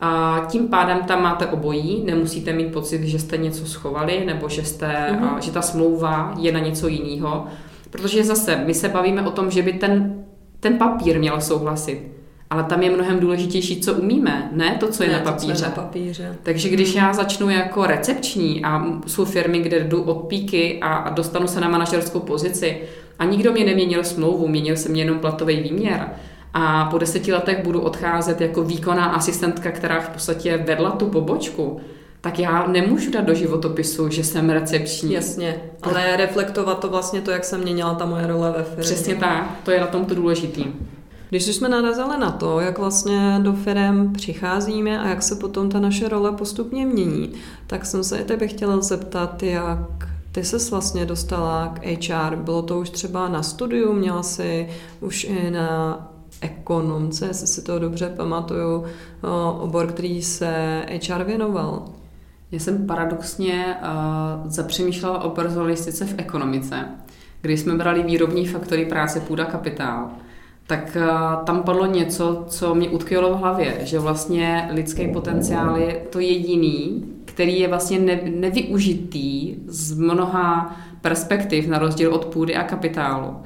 A 0.00 0.42
tím 0.50 0.68
pádem 0.68 0.98
tam 0.98 1.22
máte 1.22 1.46
obojí, 1.46 2.04
nemusíte 2.04 2.52
mít 2.52 2.72
pocit, 2.72 3.02
že 3.02 3.18
jste 3.18 3.36
něco 3.36 3.66
schovali, 3.66 4.24
nebo 4.26 4.48
že, 4.48 4.64
jste, 4.64 5.12
mm. 5.12 5.24
a, 5.24 5.40
že 5.40 5.52
ta 5.52 5.62
smlouva 5.62 6.34
je 6.38 6.52
na 6.52 6.60
něco 6.60 6.88
jiného. 6.88 7.46
Protože 7.90 8.24
zase, 8.24 8.56
my 8.56 8.74
se 8.74 8.88
bavíme 8.88 9.22
o 9.22 9.30
tom, 9.30 9.50
že 9.50 9.62
by 9.62 9.72
ten, 9.72 10.24
ten 10.60 10.78
papír 10.78 11.18
měl 11.18 11.40
souhlasit 11.40 12.19
ale 12.50 12.64
tam 12.64 12.82
je 12.82 12.90
mnohem 12.90 13.20
důležitější, 13.20 13.80
co 13.80 13.94
umíme, 13.94 14.50
ne 14.52 14.76
to, 14.80 14.88
co 14.88 15.02
je, 15.02 15.08
ne, 15.08 15.14
na, 15.14 15.32
papíře. 15.32 15.52
To, 15.52 15.58
co 15.58 15.64
je 15.64 15.68
na 15.68 15.74
papíře. 15.74 16.36
Takže 16.42 16.68
když 16.68 16.94
já 16.94 17.12
začnu 17.12 17.50
jako 17.50 17.86
recepční 17.86 18.64
a 18.64 18.86
jsou 19.06 19.24
firmy, 19.24 19.58
kde 19.58 19.80
jdu 19.80 20.02
od 20.02 20.14
píky 20.14 20.78
a 20.82 21.10
dostanu 21.10 21.46
se 21.46 21.60
na 21.60 21.68
manažerskou 21.68 22.20
pozici 22.20 22.80
a 23.18 23.24
nikdo 23.24 23.52
mě 23.52 23.64
neměnil 23.64 24.04
smlouvu, 24.04 24.48
měnil 24.48 24.76
se 24.76 24.88
mě 24.88 25.02
jenom 25.02 25.18
platový 25.18 25.60
výměr, 25.60 26.08
a 26.54 26.84
po 26.84 26.98
deseti 26.98 27.32
letech 27.32 27.64
budu 27.64 27.80
odcházet 27.80 28.40
jako 28.40 28.62
výkonná 28.62 29.04
asistentka, 29.04 29.70
která 29.70 30.00
v 30.00 30.08
podstatě 30.08 30.56
vedla 30.56 30.90
tu 30.90 31.06
pobočku, 31.06 31.80
tak 32.20 32.38
já 32.38 32.66
nemůžu 32.66 33.10
dát 33.10 33.24
do 33.24 33.34
životopisu, 33.34 34.08
že 34.08 34.24
jsem 34.24 34.50
recepční. 34.50 35.12
Jasně, 35.12 35.60
ale 35.82 36.16
reflektovat 36.16 36.80
to 36.80 36.88
vlastně 36.88 37.20
to, 37.20 37.30
jak 37.30 37.44
se 37.44 37.58
měnila 37.58 37.94
ta 37.94 38.06
moje 38.06 38.26
role 38.26 38.54
ve 38.56 38.62
firmě. 38.62 38.82
Přesně 38.82 39.14
tak, 39.14 39.50
to 39.64 39.70
je 39.70 39.80
na 39.80 39.86
tom 39.86 40.04
to 40.04 40.14
důležitý. 40.14 40.64
Když 41.30 41.46
jsme 41.46 41.68
narazili 41.68 42.18
na 42.18 42.30
to, 42.30 42.60
jak 42.60 42.78
vlastně 42.78 43.38
do 43.42 43.52
firm 43.52 44.12
přicházíme 44.12 45.00
a 45.00 45.08
jak 45.08 45.22
se 45.22 45.36
potom 45.36 45.68
ta 45.68 45.80
naše 45.80 46.08
role 46.08 46.32
postupně 46.32 46.86
mění, 46.86 47.32
tak 47.66 47.86
jsem 47.86 48.04
se 48.04 48.18
i 48.18 48.24
tebe 48.24 48.48
chtěla 48.48 48.80
zeptat, 48.80 49.42
jak 49.42 49.78
ty 50.32 50.44
se 50.44 50.70
vlastně 50.70 51.06
dostala 51.06 51.74
k 51.74 51.86
HR. 51.86 52.36
Bylo 52.36 52.62
to 52.62 52.80
už 52.80 52.90
třeba 52.90 53.28
na 53.28 53.42
studiu, 53.42 53.92
měla 53.92 54.22
si 54.22 54.68
už 55.00 55.24
i 55.24 55.50
na 55.50 56.08
ekonomce, 56.40 57.26
jestli 57.26 57.46
si 57.46 57.62
to 57.62 57.78
dobře 57.78 58.12
pamatuju, 58.16 58.84
obor, 59.58 59.86
který 59.86 60.22
se 60.22 60.82
HR 61.08 61.24
věnoval. 61.24 61.84
Já 62.52 62.58
jsem 62.58 62.86
paradoxně 62.86 63.76
uh, 63.82 64.50
zapřemýšlela 64.50 65.22
o 65.22 65.30
personalistice 65.30 66.06
v 66.06 66.14
ekonomice, 66.18 66.84
kdy 67.40 67.56
jsme 67.56 67.74
brali 67.74 68.02
výrobní 68.02 68.46
faktory 68.46 68.84
práce 68.86 69.20
půda 69.20 69.44
kapitál 69.44 70.10
tak 70.70 70.96
eh, 70.96 71.08
tam 71.44 71.62
padlo 71.62 71.86
něco, 71.86 72.44
co 72.48 72.74
mě 72.74 72.88
utkvělo 72.88 73.34
v 73.34 73.38
hlavě, 73.38 73.78
že 73.82 73.98
vlastně 73.98 74.68
lidský 74.72 75.08
potenciál 75.08 75.76
je 75.76 75.92
to 76.10 76.20
jediný, 76.20 77.04
který 77.24 77.60
je 77.60 77.68
vlastně 77.68 77.98
nevyužitý 78.34 79.56
z 79.66 79.98
mnoha 79.98 80.76
perspektiv, 81.00 81.68
na 81.68 81.78
rozdíl 81.78 82.14
od 82.14 82.24
půdy 82.24 82.56
a 82.56 82.62
kapitálu. 82.62 83.36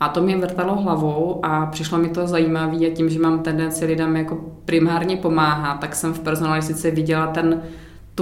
A 0.00 0.08
to 0.08 0.22
mě 0.22 0.36
vrtalo 0.36 0.74
hlavou 0.74 1.40
a 1.42 1.66
přišlo 1.66 1.98
mi 1.98 2.08
to 2.08 2.26
zajímavé 2.26 2.76
a 2.76 2.94
tím, 2.94 3.10
že 3.10 3.18
mám 3.18 3.42
tendenci 3.42 3.84
lidem 3.84 4.16
jako 4.16 4.38
primárně 4.64 5.16
pomáhat, 5.16 5.80
tak 5.80 5.94
jsem 5.94 6.12
v 6.12 6.20
personalistice 6.20 6.90
viděla 6.90 7.26
ten, 7.26 7.62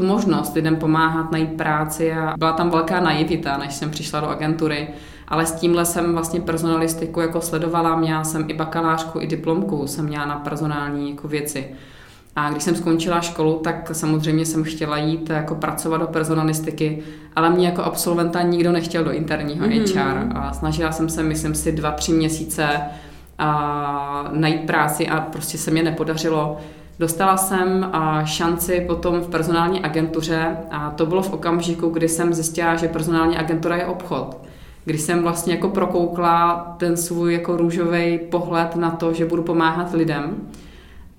tu 0.00 0.06
možnost 0.06 0.54
lidem 0.54 0.76
pomáhat 0.76 1.32
najít 1.32 1.56
práci 1.56 2.12
a 2.12 2.34
byla 2.38 2.52
tam 2.52 2.70
velká 2.70 3.00
naivita, 3.00 3.58
než 3.58 3.74
jsem 3.74 3.90
přišla 3.90 4.20
do 4.20 4.28
agentury 4.28 4.88
ale 5.28 5.46
s 5.46 5.52
tímhle 5.52 5.84
jsem 5.84 6.12
vlastně 6.12 6.40
personalistiku 6.40 7.20
jako 7.20 7.40
sledovala, 7.40 7.96
měla 7.96 8.24
jsem 8.24 8.44
i 8.48 8.54
bakalářku, 8.54 9.20
i 9.20 9.26
diplomku, 9.26 9.86
jsem 9.86 10.04
měla 10.04 10.26
na 10.26 10.36
personální 10.36 11.10
jako 11.10 11.28
věci. 11.28 11.66
A 12.36 12.50
když 12.50 12.62
jsem 12.62 12.76
skončila 12.76 13.20
školu, 13.20 13.60
tak 13.64 13.90
samozřejmě 13.92 14.46
jsem 14.46 14.64
chtěla 14.64 14.98
jít 14.98 15.30
jako 15.30 15.54
pracovat 15.54 15.98
do 15.98 16.06
personalistiky, 16.06 17.02
ale 17.36 17.50
mě 17.50 17.66
jako 17.66 17.82
absolventa 17.82 18.42
nikdo 18.42 18.72
nechtěl 18.72 19.04
do 19.04 19.12
interního 19.12 19.66
mm-hmm. 19.66 20.30
HR. 20.30 20.36
A 20.36 20.52
snažila 20.52 20.92
jsem 20.92 21.08
se, 21.08 21.22
myslím 21.22 21.54
si, 21.54 21.72
dva, 21.72 21.90
tři 21.90 22.12
měsíce 22.12 22.80
a 23.38 24.28
najít 24.32 24.66
práci 24.66 25.08
a 25.08 25.20
prostě 25.20 25.58
se 25.58 25.70
mě 25.70 25.82
nepodařilo. 25.82 26.58
Dostala 26.98 27.36
jsem 27.36 27.92
šanci 28.24 28.80
potom 28.80 29.20
v 29.20 29.28
personální 29.28 29.80
agentuře 29.80 30.56
a 30.70 30.90
to 30.90 31.06
bylo 31.06 31.22
v 31.22 31.32
okamžiku, 31.32 31.88
kdy 31.88 32.08
jsem 32.08 32.34
zjistila, 32.34 32.76
že 32.76 32.88
personální 32.88 33.36
agentura 33.36 33.76
je 33.76 33.86
obchod. 33.86 34.36
Kdy 34.84 34.98
jsem 34.98 35.22
vlastně 35.22 35.54
jako 35.54 35.68
prokoukla 35.68 36.56
ten 36.78 36.96
svůj 36.96 37.32
jako 37.32 37.56
růžový 37.56 38.18
pohled 38.18 38.76
na 38.76 38.90
to, 38.90 39.12
že 39.12 39.26
budu 39.26 39.42
pomáhat 39.42 39.94
lidem, 39.94 40.36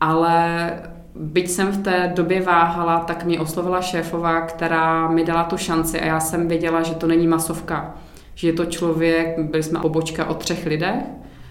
ale 0.01 0.71
byť 1.15 1.49
jsem 1.49 1.67
v 1.67 1.83
té 1.83 2.11
době 2.15 2.41
váhala, 2.41 2.99
tak 2.99 3.25
mě 3.25 3.39
oslovila 3.39 3.81
šéfová, 3.81 4.41
která 4.41 5.07
mi 5.07 5.23
dala 5.23 5.43
tu 5.43 5.57
šanci 5.57 6.01
a 6.01 6.05
já 6.05 6.19
jsem 6.19 6.47
věděla, 6.47 6.83
že 6.83 6.93
to 6.93 7.07
není 7.07 7.27
masovka, 7.27 7.95
že 8.35 8.47
je 8.47 8.53
to 8.53 8.65
člověk, 8.65 9.39
byli 9.39 9.63
jsme 9.63 9.79
pobočka 9.79 10.25
o 10.25 10.33
třech 10.33 10.65
lidech, 10.65 11.03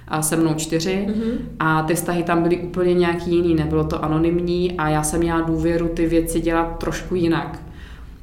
a 0.08 0.22
se 0.22 0.36
mnou 0.36 0.54
čtyři 0.54 1.06
mm-hmm. 1.08 1.38
a 1.58 1.82
ty 1.82 1.94
vztahy 1.94 2.22
tam 2.22 2.42
byly 2.42 2.58
úplně 2.58 2.94
nějaký 2.94 3.30
jiný, 3.30 3.54
nebylo 3.54 3.84
to 3.84 4.04
anonymní 4.04 4.72
a 4.72 4.88
já 4.88 5.02
jsem 5.02 5.20
měla 5.20 5.40
důvěru 5.40 5.88
ty 5.88 6.06
věci 6.06 6.40
dělat 6.40 6.78
trošku 6.78 7.14
jinak 7.14 7.58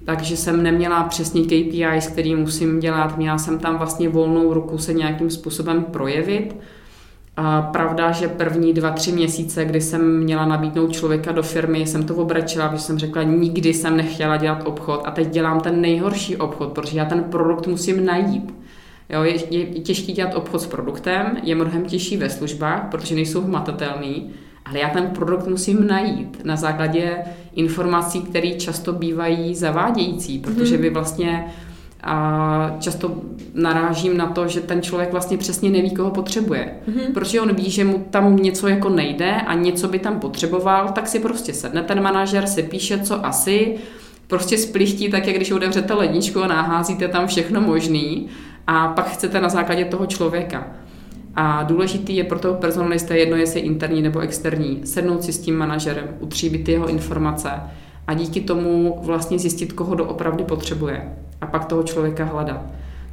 takže 0.05 0.37
jsem 0.37 0.63
neměla 0.63 1.03
přesně 1.03 1.41
KPIs, 1.41 2.07
který 2.07 2.35
musím 2.35 2.79
dělat, 2.79 3.17
měla 3.17 3.37
jsem 3.37 3.59
tam 3.59 3.77
vlastně 3.77 4.09
volnou 4.09 4.53
ruku 4.53 4.77
se 4.77 4.93
nějakým 4.93 5.29
způsobem 5.29 5.83
projevit. 5.83 6.55
A 7.37 7.61
pravda, 7.61 8.11
že 8.11 8.27
první 8.27 8.73
dva, 8.73 8.91
tři 8.91 9.11
měsíce, 9.11 9.65
kdy 9.65 9.81
jsem 9.81 10.19
měla 10.19 10.45
nabídnout 10.45 10.91
člověka 10.91 11.31
do 11.31 11.43
firmy, 11.43 11.79
jsem 11.79 12.03
to 12.03 12.15
obrečila, 12.15 12.69
protože 12.69 12.83
jsem 12.83 12.99
řekla, 12.99 13.23
nikdy 13.23 13.73
jsem 13.73 13.97
nechtěla 13.97 14.37
dělat 14.37 14.61
obchod 14.65 15.01
a 15.05 15.11
teď 15.11 15.29
dělám 15.29 15.59
ten 15.59 15.81
nejhorší 15.81 16.37
obchod, 16.37 16.71
protože 16.71 16.97
já 16.97 17.05
ten 17.05 17.23
produkt 17.23 17.67
musím 17.67 18.05
najít. 18.05 18.53
Jo, 19.09 19.23
je, 19.23 19.55
je 19.55 19.65
těžký 19.65 20.13
dělat 20.13 20.35
obchod 20.35 20.61
s 20.61 20.67
produktem, 20.67 21.37
je 21.43 21.55
mnohem 21.55 21.85
těžší 21.85 22.17
ve 22.17 22.29
službách, 22.29 22.87
protože 22.91 23.15
nejsou 23.15 23.41
hmatatelný 23.41 24.31
ale 24.65 24.79
já 24.79 24.89
ten 24.89 25.07
produkt 25.07 25.47
musím 25.47 25.87
najít 25.87 26.41
na 26.43 26.55
základě 26.55 27.17
informací, 27.55 28.21
které 28.21 28.51
často 28.51 28.93
bývají 28.93 29.55
zavádějící, 29.55 30.39
protože 30.39 30.73
mhm. 30.73 30.81
vy 30.81 30.89
vlastně 30.89 31.45
a 32.07 32.77
často 32.79 33.21
narážím 33.53 34.17
na 34.17 34.27
to, 34.27 34.47
že 34.47 34.61
ten 34.61 34.81
člověk 34.81 35.11
vlastně 35.11 35.37
přesně 35.37 35.69
neví, 35.69 35.91
koho 35.91 36.11
potřebuje. 36.11 36.73
Mm-hmm. 36.87 37.13
Protože 37.13 37.41
on 37.41 37.55
ví, 37.55 37.69
že 37.69 37.83
mu 37.83 38.05
tam 38.09 38.35
něco 38.35 38.67
jako 38.67 38.89
nejde 38.89 39.31
a 39.31 39.53
něco 39.53 39.87
by 39.87 39.99
tam 39.99 40.19
potřeboval, 40.19 40.89
tak 40.89 41.07
si 41.07 41.19
prostě 41.19 41.53
sedne 41.53 41.83
ten 41.83 42.01
manažer, 42.01 42.47
si 42.47 42.63
píše, 42.63 42.99
co 42.99 43.25
asi, 43.25 43.75
prostě 44.27 44.57
splichtí 44.57 45.09
tak, 45.09 45.27
jak 45.27 45.35
když 45.35 45.51
otevřete 45.51 45.93
ledničku 45.93 46.43
a 46.43 46.47
naházíte 46.47 47.07
tam 47.07 47.27
všechno 47.27 47.61
možný 47.61 48.29
a 48.67 48.87
pak 48.87 49.09
chcete 49.09 49.41
na 49.41 49.49
základě 49.49 49.85
toho 49.85 50.05
člověka. 50.05 50.67
A 51.35 51.63
důležitý 51.63 52.15
je 52.15 52.23
pro 52.23 52.39
toho 52.39 52.53
personalista 52.53 53.15
jedno, 53.15 53.35
jestli 53.35 53.59
je 53.59 53.65
interní 53.65 54.01
nebo 54.01 54.19
externí, 54.19 54.81
sednout 54.83 55.23
si 55.23 55.33
s 55.33 55.39
tím 55.39 55.57
manažerem, 55.57 56.07
utříbit 56.19 56.69
jeho 56.69 56.87
informace 56.87 57.49
a 58.07 58.13
díky 58.13 58.41
tomu 58.41 58.99
vlastně 59.03 59.39
zjistit, 59.39 59.73
koho 59.73 59.95
doopravdy 59.95 60.43
potřebuje 60.43 61.13
a 61.41 61.47
pak 61.47 61.65
toho 61.65 61.83
člověka 61.83 62.25
hledat. 62.25 62.61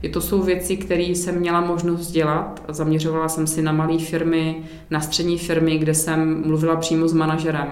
Je 0.03 0.09
to 0.09 0.21
jsou 0.21 0.43
věci, 0.43 0.77
které 0.77 1.03
jsem 1.03 1.39
měla 1.39 1.61
možnost 1.61 2.11
dělat. 2.11 2.63
Zaměřovala 2.69 3.29
jsem 3.29 3.47
si 3.47 3.63
na 3.63 3.73
malé 3.73 3.99
firmy, 3.99 4.63
na 4.91 5.01
střední 5.01 5.39
firmy, 5.39 5.79
kde 5.79 5.95
jsem 5.95 6.43
mluvila 6.47 6.77
přímo 6.77 7.09
s 7.09 7.13
manažerem 7.13 7.69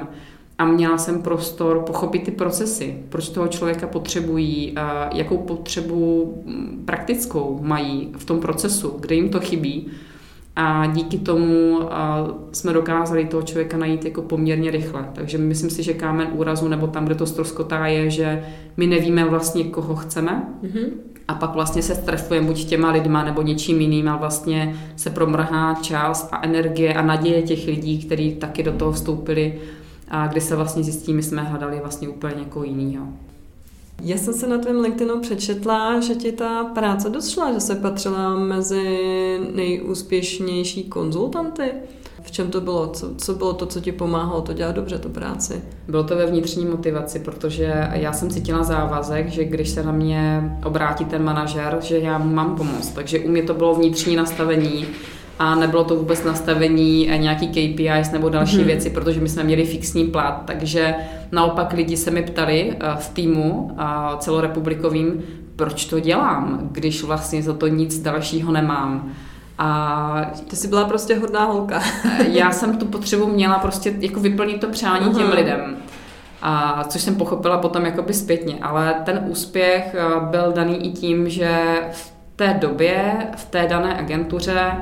a 0.61 0.64
měla 0.64 0.98
jsem 0.98 1.22
prostor 1.22 1.78
pochopit 1.78 2.22
ty 2.22 2.30
procesy, 2.30 2.94
proč 3.08 3.28
toho 3.28 3.48
člověka 3.48 3.86
potřebují, 3.86 4.74
jakou 5.14 5.36
potřebu 5.38 6.34
praktickou 6.84 7.58
mají 7.62 8.12
v 8.18 8.24
tom 8.24 8.40
procesu, 8.40 8.96
kde 9.00 9.14
jim 9.14 9.28
to 9.28 9.40
chybí. 9.40 9.86
A 10.56 10.86
díky 10.86 11.18
tomu 11.18 11.80
jsme 12.52 12.72
dokázali 12.72 13.24
toho 13.24 13.42
člověka 13.42 13.76
najít 13.76 14.04
jako 14.04 14.22
poměrně 14.22 14.70
rychle. 14.70 15.08
Takže 15.12 15.38
myslím 15.38 15.70
si, 15.70 15.82
že 15.82 15.94
kámen 15.94 16.28
úrazu 16.32 16.68
nebo 16.68 16.86
tam, 16.86 17.04
kde 17.04 17.14
to 17.14 17.26
stroskotá, 17.26 17.86
je, 17.86 18.11
že 18.11 18.44
my 18.76 18.86
nevíme 18.86 19.24
vlastně, 19.24 19.64
koho 19.64 19.96
chceme. 19.96 20.48
Mm-hmm. 20.62 20.86
A 21.28 21.34
pak 21.34 21.54
vlastně 21.54 21.82
se 21.82 21.94
strefujeme 21.94 22.46
buď 22.46 22.64
těma 22.64 22.90
lidma 22.90 23.24
nebo 23.24 23.42
něčím 23.42 23.80
jiným 23.80 24.08
a 24.08 24.16
vlastně 24.16 24.76
se 24.96 25.11
promrhá 25.11 25.74
čas 25.74 26.28
a 26.32 26.44
energie 26.44 26.94
a 26.94 27.02
naděje 27.02 27.42
těch 27.42 27.66
lidí, 27.66 27.98
kteří 27.98 28.34
taky 28.34 28.62
do 28.62 28.72
toho 28.72 28.92
vstoupili 28.92 29.58
a 30.11 30.26
kdy 30.26 30.40
se 30.40 30.56
vlastně 30.56 30.82
zjistí, 30.82 31.14
my 31.14 31.22
jsme 31.22 31.42
hledali 31.42 31.80
vlastně 31.80 32.08
úplně 32.08 32.34
někoho 32.38 32.64
jiného. 32.64 33.06
Já 34.02 34.16
jsem 34.16 34.34
se 34.34 34.46
na 34.46 34.58
tvém 34.58 34.80
LinkedInu 34.80 35.20
přečetla, 35.20 36.00
že 36.00 36.14
ti 36.14 36.32
ta 36.32 36.64
práce 36.64 37.11
došla, 37.11 37.52
že 37.52 37.61
se 37.61 37.74
patřila 37.74 38.36
mezi 38.36 38.98
nejúspěšnější 39.54 40.84
konzultanty. 40.84 41.72
V 42.22 42.30
čem 42.30 42.50
to 42.50 42.61
bylo? 42.61 42.86
Co, 42.86 43.14
co 43.16 43.34
bylo 43.34 43.52
to, 43.52 43.66
co 43.66 43.80
ti 43.80 43.92
pomáhalo 43.92 44.40
to 44.40 44.52
dělat 44.52 44.74
dobře, 44.74 44.98
tu 44.98 45.08
práci? 45.08 45.62
Bylo 45.88 46.04
to 46.04 46.16
ve 46.16 46.26
vnitřní 46.26 46.66
motivaci, 46.66 47.18
protože 47.18 47.88
já 47.92 48.12
jsem 48.12 48.30
cítila 48.30 48.62
závazek, 48.62 49.28
že 49.28 49.44
když 49.44 49.68
se 49.68 49.82
na 49.82 49.92
mě 49.92 50.52
obrátí 50.64 51.04
ten 51.04 51.24
manažer, 51.24 51.78
že 51.80 51.98
já 51.98 52.18
mu 52.18 52.34
mám 52.34 52.56
pomoct. 52.56 52.88
Takže 52.88 53.20
u 53.20 53.28
mě 53.28 53.42
to 53.42 53.54
bylo 53.54 53.74
vnitřní 53.74 54.16
nastavení, 54.16 54.86
a 55.41 55.55
nebylo 55.55 55.84
to 55.84 55.97
vůbec 55.97 56.24
nastavení 56.24 57.11
nějaký 57.16 57.49
KPIs 57.49 58.11
nebo 58.12 58.28
další 58.28 58.57
hmm. 58.57 58.66
věci, 58.66 58.91
protože 58.91 59.20
my 59.20 59.28
jsme 59.28 59.43
měli 59.43 59.64
fixní 59.64 60.05
plat, 60.05 60.43
takže 60.45 60.95
naopak 61.32 61.72
lidi 61.72 61.97
se 61.97 62.11
mi 62.11 62.22
ptali 62.22 62.76
eh, 62.80 62.97
v 62.97 63.09
týmu 63.09 63.76
celorepublikovým, 64.18 65.22
proč 65.57 65.84
to 65.84 66.01
dělám, 66.01 66.68
když 66.72 67.03
vlastně 67.03 67.43
za 67.43 67.53
to 67.53 67.66
nic 67.66 67.99
dalšího 67.99 68.53
nemám. 68.53 69.12
A 69.59 70.32
ty 70.49 70.57
jsi 70.57 70.68
byla 70.68 70.84
prostě 70.84 71.18
hodná 71.18 71.45
holka. 71.45 71.82
já 72.28 72.51
jsem 72.51 72.76
tu 72.76 72.86
potřebu 72.86 73.26
měla 73.26 73.59
prostě 73.59 73.95
jako 73.99 74.20
vyplnit 74.20 74.61
to 74.61 74.68
přání 74.68 75.07
uh-huh. 75.07 75.16
těm 75.16 75.30
lidem. 75.32 75.76
A 76.43 76.84
což 76.84 77.03
jsem 77.03 77.14
pochopila 77.14 77.59
potom 77.59 77.86
jakoby 77.86 78.14
zpětně. 78.14 78.59
Ale 78.62 78.95
ten 79.05 79.24
úspěch 79.28 79.95
eh, 79.95 80.20
byl 80.30 80.53
daný 80.53 80.86
i 80.86 80.91
tím, 80.91 81.28
že 81.28 81.61
v 81.93 82.12
té 82.36 82.59
době, 82.61 83.16
v 83.36 83.45
té 83.45 83.66
dané 83.66 83.99
agentuře 83.99 84.72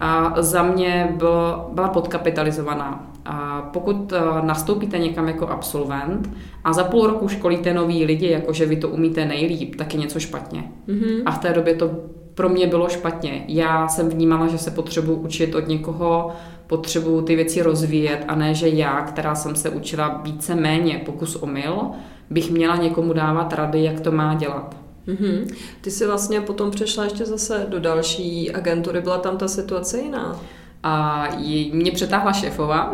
a 0.00 0.34
za 0.42 0.62
mě 0.62 1.14
bylo, 1.16 1.70
byla 1.72 1.88
podkapitalizovaná. 1.88 3.06
A 3.24 3.62
pokud 3.72 4.12
eh, 4.12 4.20
nastoupíte 4.42 4.98
někam 4.98 5.28
jako 5.28 5.48
absolvent 5.48 6.30
a 6.64 6.72
za 6.72 6.84
půl 6.84 7.06
roku 7.06 7.28
školíte 7.28 7.74
nový 7.74 8.04
lidi, 8.04 8.30
jako 8.30 8.52
že 8.52 8.66
vy 8.66 8.76
to 8.76 8.88
umíte 8.88 9.24
nejlíp, 9.24 9.76
tak 9.76 9.94
je 9.94 10.00
něco 10.00 10.20
špatně. 10.20 10.64
Mm-hmm. 10.88 11.22
A 11.26 11.30
v 11.30 11.38
té 11.38 11.52
době 11.52 11.74
to 11.74 11.90
pro 12.34 12.48
mě 12.48 12.66
bylo 12.66 12.88
špatně. 12.88 13.44
Já 13.48 13.88
jsem 13.88 14.08
vnímala, 14.08 14.46
že 14.46 14.58
se 14.58 14.70
potřebuji 14.70 15.16
učit 15.16 15.54
od 15.54 15.68
někoho, 15.68 16.32
potřebuji 16.66 17.22
ty 17.22 17.36
věci 17.36 17.62
rozvíjet 17.62 18.24
a 18.28 18.34
ne, 18.34 18.54
že 18.54 18.68
já, 18.68 19.02
která 19.02 19.34
jsem 19.34 19.56
se 19.56 19.70
učila 19.70 20.20
více 20.24 20.54
méně 20.54 21.02
pokus 21.06 21.36
omyl, 21.36 21.90
bych 22.30 22.50
měla 22.50 22.76
někomu 22.76 23.12
dávat 23.12 23.52
rady, 23.52 23.84
jak 23.84 24.00
to 24.00 24.12
má 24.12 24.34
dělat. 24.34 24.79
Mm-hmm. 25.08 25.54
Ty 25.80 25.90
jsi 25.90 26.06
vlastně 26.06 26.40
potom 26.40 26.70
přešla 26.70 27.04
ještě 27.04 27.26
zase 27.26 27.66
do 27.68 27.80
další 27.80 28.50
agentury, 28.50 29.00
byla 29.00 29.18
tam 29.18 29.38
ta 29.38 29.48
situace 29.48 29.98
jiná? 29.98 30.40
A 30.82 31.26
mě 31.72 31.92
přetáhla 31.92 32.32
šéfova, 32.32 32.92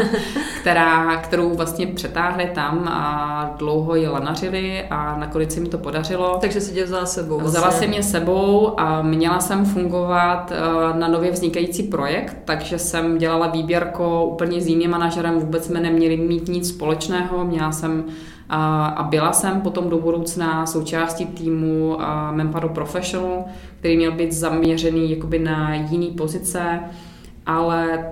která, 0.60 1.16
kterou 1.16 1.54
vlastně 1.54 1.86
přetáhli 1.86 2.50
tam 2.54 2.88
a 2.88 3.54
dlouho 3.58 3.94
ji 3.94 4.08
lanařili 4.08 4.82
a 4.90 5.18
nakonec 5.18 5.54
se 5.54 5.60
mi 5.60 5.68
to 5.68 5.78
podařilo. 5.78 6.38
Takže 6.40 6.60
si 6.60 6.74
tě 6.74 6.84
vzala 6.84 7.06
sebou. 7.06 7.38
Vlastně. 7.38 7.58
Vzala 7.58 7.72
si 7.72 7.86
mě 7.86 8.02
sebou 8.02 8.80
a 8.80 9.02
měla 9.02 9.40
jsem 9.40 9.64
fungovat 9.64 10.52
eh, 10.52 10.98
na 10.98 11.08
nově 11.08 11.30
vznikající 11.30 11.82
projekt, 11.82 12.36
takže 12.44 12.78
jsem 12.78 13.18
dělala 13.18 13.46
výběrko 13.46 14.24
úplně 14.24 14.60
s 14.60 14.66
jiným 14.66 14.90
manažerem, 14.90 15.38
vůbec 15.38 15.66
jsme 15.66 15.80
neměli 15.80 16.16
mít 16.16 16.48
nic 16.48 16.68
společného, 16.68 17.44
měla 17.44 17.72
jsem 17.72 18.04
a, 18.50 19.06
byla 19.10 19.32
jsem 19.32 19.60
potom 19.60 19.90
do 19.90 19.98
budoucna 19.98 20.66
součástí 20.66 21.26
týmu 21.26 21.98
Memparo 22.30 22.68
Professional, 22.68 23.44
který 23.78 23.96
měl 23.96 24.12
být 24.12 24.32
zaměřený 24.32 25.10
jakoby 25.10 25.38
na 25.38 25.74
jiný 25.74 26.10
pozice, 26.10 26.80
ale 27.46 28.06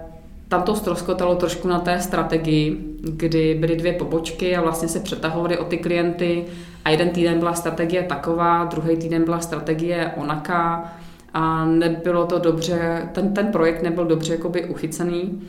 tam 0.49 0.63
to 0.63 0.75
ztroskotalo 0.75 1.35
trošku 1.35 1.69
na 1.69 1.79
té 1.79 2.01
strategii, 2.01 2.97
kdy 3.03 3.55
byly 3.61 3.77
dvě 3.77 3.93
pobočky 3.93 4.57
a 4.57 4.63
vlastně 4.63 4.89
se 4.89 5.01
přetahovaly 5.01 5.59
o 5.59 5.65
ty 5.65 5.79
klienty 5.79 6.45
a 6.85 6.91
jeden 6.91 7.11
týden 7.11 7.39
byla 7.39 7.55
strategie 7.55 8.03
taková, 8.03 8.65
druhý 8.65 8.97
týden 8.97 9.25
byla 9.25 9.41
strategie 9.41 10.13
onaká 10.17 10.93
a 11.35 11.65
nebylo 11.65 12.27
to 12.27 12.39
dobře, 12.39 13.09
ten, 13.13 13.35
ten 13.35 13.47
projekt 13.47 13.83
nebyl 13.83 14.05
dobře 14.05 14.33
jakoby 14.33 14.65
uchycený. 14.65 15.43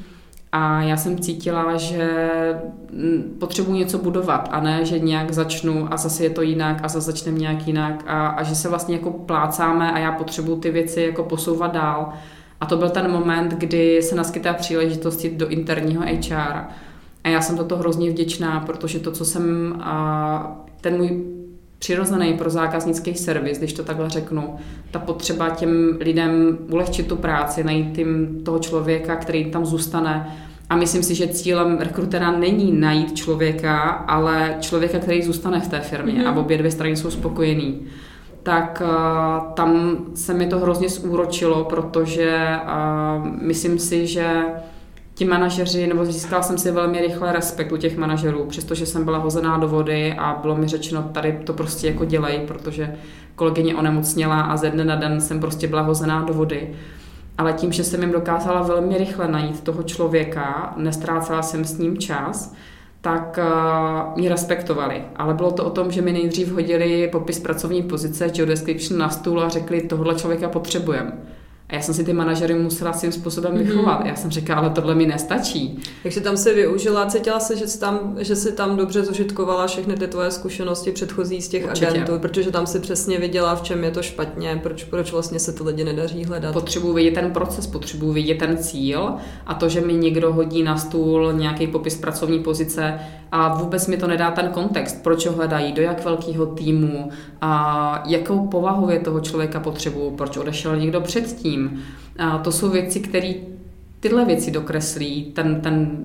A 0.52 0.82
já 0.82 0.97
jsem 0.97 1.20
cítila, 1.20 1.78
že 1.78 2.30
mm, 2.91 3.36
potřebuji 3.39 3.74
něco 3.74 3.97
budovat 3.97 4.50
a 4.52 4.60
ne, 4.60 4.86
že 4.86 5.00
nějak 5.00 5.32
začnu 5.32 5.93
a 5.93 5.97
zase 5.97 6.24
je 6.24 6.30
to 6.30 6.41
jinak 6.41 6.78
a 6.84 6.88
zase 6.88 7.12
začneme 7.12 7.38
nějak 7.39 7.68
jinak 7.68 8.04
a, 8.08 8.28
a 8.28 8.43
že 8.43 8.56
se 8.56 8.70
vlastně 8.70 8.95
jako 8.95 9.12
plácáme 9.12 9.91
a 9.91 10.00
já 10.00 10.12
potřebuji 10.12 10.56
ty 10.56 10.72
věci 10.72 11.02
jako 11.02 11.24
posouvat 11.24 11.74
dál. 11.74 12.14
A 12.62 12.66
to 12.66 12.78
byl 12.78 12.89
ten 12.89 13.12
moment, 13.12 13.54
kdy 13.54 14.02
se 14.02 14.16
naskytá 14.16 14.54
příležitost 14.54 15.24
jít 15.24 15.38
do 15.38 15.47
interního 15.47 16.04
HR. 16.04 16.64
A 17.24 17.30
já 17.30 17.41
jsem 17.41 17.58
toto 17.58 17.78
hrozně 17.78 18.10
vděčná, 18.10 18.60
protože 18.60 19.00
to, 19.00 19.12
co 19.12 19.26
jsem, 19.26 19.76
ten 20.82 20.97
můj 20.97 21.39
přirozený 21.80 22.34
pro 22.34 22.49
zákaznický 22.49 23.15
servis, 23.15 23.57
když 23.57 23.73
to 23.73 23.84
takhle 23.84 24.09
řeknu. 24.09 24.55
Ta 24.91 24.99
potřeba 24.99 25.49
těm 25.49 25.97
lidem 25.99 26.57
ulehčit 26.71 27.07
tu 27.07 27.15
práci, 27.15 27.63
najít 27.63 27.95
tím 27.95 28.41
toho 28.45 28.59
člověka, 28.59 29.15
který 29.15 29.51
tam 29.51 29.65
zůstane. 29.65 30.38
A 30.69 30.75
myslím 30.75 31.03
si, 31.03 31.15
že 31.15 31.27
cílem 31.27 31.77
rekrutera 31.80 32.32
není 32.32 32.71
najít 32.71 33.15
člověka, 33.15 33.80
ale 33.82 34.57
člověka, 34.59 34.99
který 34.99 35.23
zůstane 35.23 35.59
v 35.59 35.67
té 35.67 35.80
firmě 35.80 36.13
mm-hmm. 36.13 36.27
a 36.27 36.39
obě 36.39 36.57
dvě 36.57 36.71
strany 36.71 36.95
jsou 36.95 37.11
spokojený. 37.11 37.82
Tak 38.43 38.82
uh, 38.86 39.53
tam 39.53 39.97
se 40.15 40.34
mi 40.34 40.47
to 40.47 40.59
hrozně 40.59 40.89
zúročilo, 40.89 41.63
protože 41.63 42.47
uh, 42.63 43.27
myslím 43.41 43.80
si, 43.80 44.07
že 44.07 44.43
ti 45.20 45.26
manažeři, 45.26 45.88
nebo 45.88 46.05
získala 46.05 46.41
jsem 46.41 46.57
si 46.57 46.72
velmi 46.72 47.01
rychle 47.01 47.34
respekt 47.34 47.72
u 47.72 47.78
těch 47.78 47.97
manažerů, 47.97 48.45
přestože 48.45 48.86
jsem 48.86 49.05
byla 49.05 49.17
hozená 49.17 49.57
do 49.57 49.67
vody 49.67 50.13
a 50.20 50.39
bylo 50.41 50.55
mi 50.55 50.67
řečeno, 50.67 51.03
tady 51.03 51.39
to 51.43 51.53
prostě 51.53 51.88
jako 51.88 52.05
dělej, 52.05 52.39
protože 52.47 52.95
kolegyně 53.36 53.76
onemocněla 53.76 54.41
a 54.41 54.57
ze 54.57 54.70
dne 54.70 54.86
na 54.86 54.95
den 54.95 55.22
jsem 55.22 55.39
prostě 55.39 55.67
byla 55.67 55.82
hozená 55.82 56.22
do 56.22 56.34
vody. 56.34 56.76
Ale 57.38 57.53
tím, 57.53 57.72
že 57.72 57.84
jsem 57.84 58.01
jim 58.01 58.11
dokázala 58.11 58.61
velmi 58.61 58.97
rychle 58.97 59.28
najít 59.28 59.63
toho 59.63 59.84
člověka, 59.84 60.74
nestrácela 60.78 61.41
jsem 61.41 61.65
s 61.65 61.78
ním 61.78 61.97
čas, 61.97 62.55
tak 63.01 63.39
uh, 63.39 64.17
mě 64.17 64.30
respektovali. 64.30 65.03
Ale 65.15 65.34
bylo 65.34 65.51
to 65.51 65.65
o 65.65 65.70
tom, 65.70 65.91
že 65.91 66.01
mi 66.01 66.13
nejdřív 66.13 66.51
hodili 66.51 67.09
popis 67.11 67.39
pracovní 67.39 67.84
pozice, 67.84 68.32
job 68.34 68.49
description 68.49 68.99
na 68.99 69.09
stůl 69.09 69.41
a 69.41 69.49
řekli, 69.49 69.82
tohle 69.82 70.15
člověka 70.15 70.49
potřebujeme. 70.49 71.11
A 71.70 71.76
já 71.76 71.82
jsem 71.82 71.93
si 71.93 72.03
ty 72.03 72.13
manažery 72.13 72.53
musela 72.53 72.93
svým 72.93 73.11
způsobem 73.11 73.53
mm-hmm. 73.53 73.57
vychovat. 73.57 74.05
Já 74.05 74.15
jsem 74.15 74.32
říkala, 74.32 74.59
ale 74.59 74.70
tohle 74.70 74.95
mi 74.95 75.05
nestačí. 75.05 75.80
Takže 76.03 76.22
tam 76.22 76.38
se 76.38 76.53
využila, 76.53 77.05
cítila 77.05 77.39
se, 77.39 77.57
že 77.57 77.67
jsi 77.67 77.80
tam, 77.80 78.15
že 78.20 78.36
jsi 78.36 78.51
tam 78.51 78.78
dobře 78.78 79.03
zužitkovala 79.03 79.67
všechny 79.67 79.95
ty 79.95 80.07
tvoje 80.07 80.32
zkušenosti 80.32 80.91
předchozí 80.91 81.41
z 81.41 81.47
těch 81.47 81.65
Určitě. 81.65 81.88
agentů, 81.88 82.20
protože 82.20 82.51
tam 82.51 82.67
si 82.67 82.80
přesně 82.80 83.17
viděla, 83.17 83.55
v 83.55 83.61
čem 83.61 83.84
je 83.84 83.91
to 83.91 84.01
špatně, 84.01 84.59
proč, 84.63 84.84
proč 84.84 85.11
vlastně 85.11 85.39
se 85.39 85.53
ty 85.53 85.63
lidi 85.63 85.84
nedaří 85.84 86.26
hledat. 86.26 86.53
Potřebuji 86.53 86.93
vidět 86.93 87.13
ten 87.13 87.32
proces, 87.32 87.67
potřebuji 87.67 88.13
vidět 88.13 88.38
ten 88.38 88.57
cíl 88.57 89.13
a 89.45 89.53
to, 89.53 89.70
že 89.70 89.82
mi 89.82 89.93
někdo 89.93 90.34
hodí 90.34 90.63
na 90.63 90.78
stůl 90.78 91.34
nějaký 91.34 91.67
popis 91.67 91.97
pracovní 91.97 92.39
pozice 92.39 92.99
a 93.32 93.57
vůbec 93.57 93.88
mi 93.88 93.97
to 93.97 94.07
nedá 94.07 94.32
ten 94.32 94.47
kontext, 94.47 95.03
proč 95.03 95.26
ho 95.26 95.34
hledají, 95.34 95.72
do 95.72 95.82
jak 95.82 96.05
velkého 96.05 96.45
týmu, 96.45 97.09
a 97.41 98.03
jakou 98.07 98.47
povahu 98.47 98.89
je 98.89 98.99
toho 98.99 99.20
člověka 99.20 99.59
potřebuju, 99.59 100.11
proč 100.11 100.38
odešel 100.38 100.78
někdo 100.78 101.01
předtím. 101.01 101.59
A 102.20 102.38
to 102.38 102.51
jsou 102.51 102.70
věci, 102.70 102.99
které 102.99 103.34
tyhle 103.99 104.26
věci 104.26 104.51
dokreslí 104.51 105.32
ten, 105.36 105.62
ten, 105.62 105.97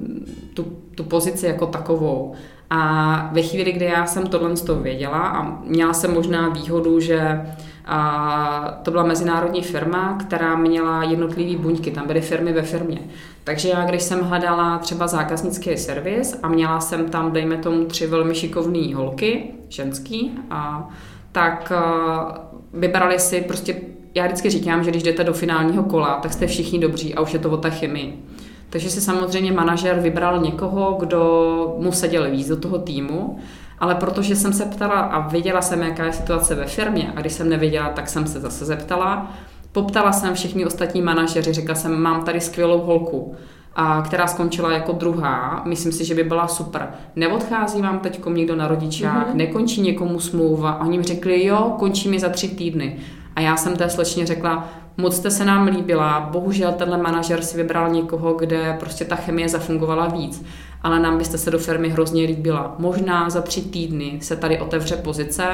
tu, 0.54 0.66
tu 0.94 1.04
pozici 1.04 1.46
jako 1.46 1.66
takovou. 1.66 2.34
A 2.70 3.30
ve 3.32 3.42
chvíli, 3.42 3.72
kdy 3.72 3.84
já 3.84 4.06
jsem 4.06 4.26
tohle 4.26 4.56
z 4.56 4.62
toho 4.62 4.80
věděla 4.80 5.18
a 5.18 5.62
měla 5.64 5.92
jsem 5.92 6.14
možná 6.14 6.48
výhodu, 6.48 7.00
že 7.00 7.40
a 7.86 8.78
to 8.82 8.90
byla 8.90 9.02
mezinárodní 9.02 9.62
firma, 9.62 10.18
která 10.20 10.56
měla 10.56 11.02
jednotlivé 11.02 11.58
buňky, 11.58 11.90
tam 11.90 12.06
byly 12.06 12.20
firmy 12.20 12.52
ve 12.52 12.62
firmě. 12.62 12.98
Takže 13.44 13.68
já, 13.68 13.84
když 13.84 14.02
jsem 14.02 14.20
hledala 14.20 14.78
třeba 14.78 15.06
zákaznický 15.06 15.76
servis 15.76 16.38
a 16.42 16.48
měla 16.48 16.80
jsem 16.80 17.08
tam, 17.08 17.32
dejme 17.32 17.56
tomu, 17.56 17.84
tři 17.84 18.06
velmi 18.06 18.34
šikovné 18.34 18.94
holky, 18.94 19.44
ženský, 19.68 20.32
a, 20.50 20.88
tak 21.32 21.72
a, 21.72 22.48
vybrali 22.72 23.18
si 23.18 23.40
prostě, 23.40 23.76
já 24.14 24.26
vždycky 24.26 24.50
říkám, 24.50 24.84
že 24.84 24.90
když 24.90 25.02
jdete 25.02 25.24
do 25.24 25.32
finálního 25.32 25.82
kola, 25.82 26.18
tak 26.22 26.32
jste 26.32 26.46
všichni 26.46 26.78
dobří 26.78 27.14
a 27.14 27.20
už 27.20 27.32
je 27.32 27.38
to 27.38 27.50
o 27.50 27.56
té 27.56 27.70
chemii. 27.70 28.24
Takže 28.70 28.90
si 28.90 29.00
samozřejmě 29.00 29.52
manažer 29.52 29.98
vybral 30.00 30.40
někoho, 30.40 30.96
kdo 31.00 31.76
mu 31.78 31.92
seděl 31.92 32.30
víc 32.30 32.48
do 32.48 32.56
toho 32.56 32.78
týmu, 32.78 33.38
ale 33.78 33.94
protože 33.94 34.36
jsem 34.36 34.52
se 34.52 34.64
ptala 34.64 35.00
a 35.00 35.28
věděla 35.28 35.62
jsem, 35.62 35.82
jaká 35.82 36.04
je 36.04 36.12
situace 36.12 36.54
ve 36.54 36.66
firmě 36.66 37.12
a 37.16 37.20
když 37.20 37.32
jsem 37.32 37.48
nevěděla, 37.48 37.88
tak 37.88 38.08
jsem 38.08 38.26
se 38.26 38.40
zase 38.40 38.64
zeptala, 38.64 39.32
Poptala 39.74 40.12
jsem 40.12 40.34
všechny 40.34 40.66
ostatní 40.66 41.02
manažeři, 41.02 41.52
řekla 41.52 41.74
jsem, 41.74 42.02
mám 42.02 42.24
tady 42.24 42.40
skvělou 42.40 42.80
holku, 42.80 43.34
a 43.76 44.02
která 44.02 44.26
skončila 44.26 44.72
jako 44.72 44.92
druhá. 44.92 45.62
Myslím 45.66 45.92
si, 45.92 46.04
že 46.04 46.14
by 46.14 46.24
byla 46.24 46.48
super. 46.48 46.88
Neodchází 47.16 47.82
vám 47.82 47.98
teď 47.98 48.20
někdo 48.26 48.56
na 48.56 48.68
rodičák, 48.68 49.28
mm-hmm. 49.28 49.34
nekončí 49.34 49.80
někomu 49.80 50.20
smlouva. 50.20 50.80
Oni 50.80 50.98
mi 50.98 51.04
řekli, 51.04 51.46
jo, 51.46 51.74
končí 51.78 52.08
mi 52.08 52.18
za 52.18 52.28
tři 52.28 52.48
týdny. 52.48 52.96
A 53.36 53.40
já 53.40 53.56
jsem 53.56 53.76
té 53.76 53.90
slečně 53.90 54.26
řekla, 54.26 54.68
moc 54.96 55.16
jste 55.16 55.30
se 55.30 55.44
nám 55.44 55.66
líbila, 55.66 56.28
bohužel 56.32 56.72
tenhle 56.72 56.98
manažer 56.98 57.42
si 57.42 57.56
vybral 57.56 57.90
někoho, 57.90 58.34
kde 58.34 58.76
prostě 58.80 59.04
ta 59.04 59.16
chemie 59.16 59.48
zafungovala 59.48 60.06
víc, 60.06 60.44
ale 60.82 61.00
nám 61.00 61.18
byste 61.18 61.38
se 61.38 61.50
do 61.50 61.58
firmy 61.58 61.88
hrozně 61.88 62.22
líbila. 62.22 62.74
Možná 62.78 63.30
za 63.30 63.40
tři 63.42 63.62
týdny 63.62 64.18
se 64.22 64.36
tady 64.36 64.60
otevře 64.60 64.96
pozice, 64.96 65.44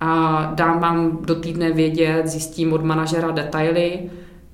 a 0.00 0.42
dám 0.54 0.80
vám 0.80 1.18
do 1.20 1.34
týdne 1.34 1.72
vědět, 1.72 2.26
zjistím 2.26 2.72
od 2.72 2.84
manažera 2.84 3.30
detaily. 3.30 4.00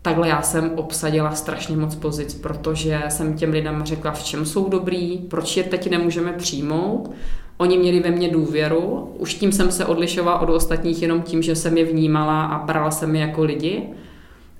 Takhle 0.03 0.28
já 0.28 0.42
jsem 0.42 0.70
obsadila 0.76 1.32
strašně 1.32 1.76
moc 1.76 1.94
pozic, 1.94 2.34
protože 2.34 3.03
jsem 3.09 3.34
těm 3.34 3.51
lidem 3.51 3.82
řekla, 3.84 4.11
v 4.11 4.22
čem 4.22 4.46
jsou 4.46 4.68
dobrý, 4.68 5.18
proč 5.18 5.57
je 5.57 5.64
teď 5.64 5.90
nemůžeme 5.90 6.32
přijmout. 6.32 7.11
Oni 7.57 7.78
měli 7.78 8.01
ve 8.01 8.11
mně 8.11 8.28
důvěru, 8.28 9.14
už 9.18 9.34
tím 9.34 9.53
jsem 9.53 9.72
se 9.72 9.86
odlišovala 9.86 10.38
od 10.40 10.48
ostatních 10.48 11.03
jenom 11.03 11.22
tím, 11.22 11.42
že 11.42 11.57
jsem 11.57 11.78
je 11.78 11.84
vnímala 11.84 12.44
a 12.44 12.64
brala 12.64 12.90
jsem 12.90 13.14
je 13.14 13.20
jako 13.20 13.44
lidi. 13.44 13.88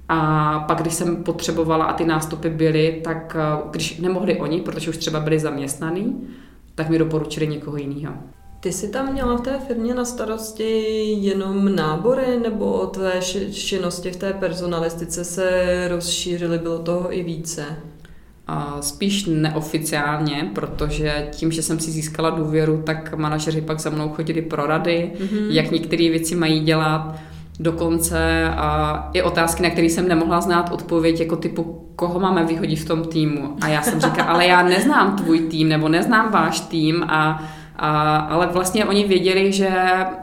A 0.09 0.59
pak, 0.69 0.81
když 0.81 0.95
jsem 0.95 1.25
potřebovala 1.25 1.85
a 1.85 1.93
ty 1.93 2.05
nástupy 2.05 2.49
byly, 2.49 3.01
tak 3.05 3.37
eh, 3.39 3.63
když 3.71 3.99
nemohli 3.99 4.41
oni, 4.41 4.61
protože 4.61 4.91
už 4.91 4.97
třeba 4.97 5.21
byli 5.21 5.39
zaměstnaný, 5.39 6.29
tak 6.75 6.89
mi 6.89 6.99
doporučili 6.99 7.49
někoho 7.49 7.77
jiného. 7.77 8.15
Ty 8.61 8.73
jsi 8.73 8.89
tam 8.89 9.13
měla 9.13 9.37
v 9.37 9.41
té 9.41 9.59
firmě 9.67 9.95
na 9.95 10.05
starosti 10.05 10.83
jenom 11.21 11.77
nábory, 11.77 12.41
nebo 12.43 12.87
tvé 12.87 13.21
činnosti 13.53 14.11
v 14.11 14.17
té 14.17 14.33
personalistice 14.33 15.25
se 15.25 15.89
rozšířily, 15.89 16.59
bylo 16.59 16.79
toho 16.79 17.17
i 17.17 17.23
více? 17.23 17.65
Spíš 18.81 19.25
neoficiálně, 19.25 20.51
protože 20.55 21.29
tím, 21.31 21.53
že 21.53 21.63
jsem 21.63 21.81
si 21.81 21.91
získala 21.91 22.31
důvěru, 22.31 22.83
tak 22.87 23.15
manažeři 23.15 23.61
pak 23.61 23.81
za 23.81 23.91
mnou 23.91 24.09
chodili 24.09 24.43
pro 24.43 24.67
rady, 24.67 25.13
mm-hmm. 25.15 25.51
jak 25.51 25.71
některé 25.71 26.11
věci 26.11 26.35
mají 26.35 26.61
dělat, 26.61 27.17
dokonce 27.61 28.45
a 28.49 29.11
i 29.13 29.23
otázky, 29.23 29.63
na 29.63 29.71
které 29.71 29.87
jsem 29.87 30.09
nemohla 30.09 30.41
znát 30.41 30.73
odpověď, 30.73 31.21
jako 31.21 31.37
typu, 31.37 31.89
koho 31.97 32.21
máme 32.21 32.45
vyhodit 32.45 32.79
v 32.79 32.89
tom 32.89 33.05
týmu. 33.05 33.57
A 33.61 33.69
já 33.69 33.83
jsem 33.83 34.01
říkala, 34.01 34.29
ale 34.29 34.47
já 34.47 34.63
neznám 34.63 35.17
tvůj 35.17 35.41
tým, 35.41 35.69
nebo 35.69 35.89
neznám 35.89 36.33
váš 36.33 36.61
tým 36.61 37.03
a 37.03 37.43
a, 37.83 38.17
ale 38.17 38.47
vlastně 38.47 38.85
oni 38.85 39.05
věděli, 39.05 39.53
že 39.53 39.71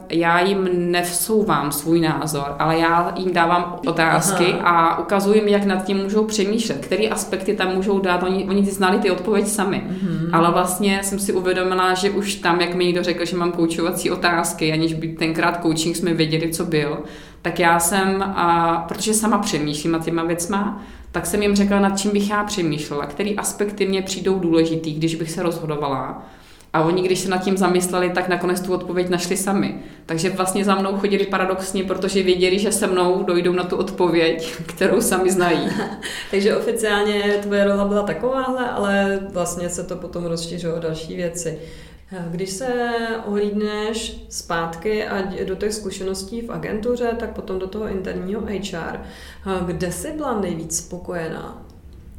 já 0.09 0.39
jim 0.39 0.69
nevsouvám 0.91 1.71
svůj 1.71 1.99
názor, 1.99 2.55
ale 2.59 2.77
já 2.77 3.13
jim 3.15 3.33
dávám 3.33 3.79
otázky 3.87 4.53
Aha. 4.53 4.79
a 4.79 4.99
ukazuji 4.99 5.39
jim, 5.39 5.47
jak 5.47 5.65
nad 5.65 5.85
tím 5.85 5.97
můžou 5.97 6.25
přemýšlet, 6.25 6.77
které 6.77 7.07
aspekty 7.07 7.55
tam 7.55 7.75
můžou 7.75 7.99
dát. 7.99 8.23
Oni, 8.23 8.45
oni 8.49 8.65
znali 8.65 8.97
ty 8.99 9.11
odpovědi 9.11 9.49
sami. 9.49 9.83
Mm-hmm. 9.87 10.29
Ale 10.33 10.51
vlastně 10.51 10.99
jsem 11.03 11.19
si 11.19 11.33
uvědomila, 11.33 11.93
že 11.93 12.09
už 12.09 12.35
tam, 12.35 12.61
jak 12.61 12.75
mi 12.75 12.85
někdo 12.85 13.03
řekl, 13.03 13.25
že 13.25 13.37
mám 13.37 13.51
koučovací 13.51 14.11
otázky, 14.11 14.73
aniž 14.73 14.93
by 14.93 15.07
tenkrát 15.07 15.61
coaching 15.61 15.95
jsme 15.95 16.13
věděli, 16.13 16.49
co 16.49 16.65
byl, 16.65 16.99
tak 17.41 17.59
já 17.59 17.79
jsem, 17.79 18.21
a, 18.21 18.77
protože 18.87 19.13
sama 19.13 19.37
přemýšlím 19.37 19.91
nad 19.91 20.05
těma 20.05 20.23
věcma, 20.23 20.83
tak 21.11 21.25
jsem 21.25 21.41
jim 21.41 21.55
řekla, 21.55 21.79
nad 21.79 21.99
čím 21.99 22.11
bych 22.11 22.29
já 22.29 22.43
přemýšlela, 22.43 23.05
které 23.05 23.29
aspekty 23.37 23.87
mě 23.87 24.01
přijdou 24.01 24.39
důležitý, 24.39 24.93
když 24.93 25.15
bych 25.15 25.31
se 25.31 25.43
rozhodovala 25.43 26.23
a 26.73 26.83
oni, 26.83 27.03
když 27.03 27.19
se 27.19 27.29
nad 27.29 27.43
tím 27.43 27.57
zamysleli, 27.57 28.09
tak 28.09 28.27
nakonec 28.27 28.61
tu 28.61 28.73
odpověď 28.73 29.09
našli 29.09 29.37
sami. 29.37 29.79
Takže 30.05 30.29
vlastně 30.29 30.65
za 30.65 30.75
mnou 30.75 30.97
chodili 30.97 31.25
paradoxně, 31.25 31.83
protože 31.83 32.23
věděli, 32.23 32.59
že 32.59 32.71
se 32.71 32.87
mnou 32.87 33.23
dojdou 33.23 33.53
na 33.53 33.63
tu 33.63 33.77
odpověď, 33.77 34.55
kterou 34.65 35.01
sami 35.01 35.31
znají. 35.31 35.69
Takže 36.31 36.57
oficiálně 36.57 37.23
tvoje 37.41 37.65
rola 37.65 37.85
byla 37.85 38.03
takováhle, 38.03 38.69
ale 38.69 39.19
vlastně 39.33 39.69
se 39.69 39.83
to 39.83 39.95
potom 39.95 40.25
rozšířilo 40.25 40.75
o 40.75 40.79
další 40.79 41.15
věci. 41.15 41.59
Když 42.29 42.49
se 42.49 42.67
ohlídneš 43.25 44.25
zpátky 44.29 45.05
a 45.07 45.21
do 45.43 45.55
těch 45.55 45.73
zkušeností 45.73 46.41
v 46.41 46.51
agentuře, 46.51 47.15
tak 47.19 47.33
potom 47.33 47.59
do 47.59 47.67
toho 47.67 47.87
interního 47.87 48.41
HR, 48.41 48.99
kde 49.65 49.91
jsi 49.91 50.11
byla 50.11 50.39
nejvíc 50.41 50.77
spokojená? 50.77 51.66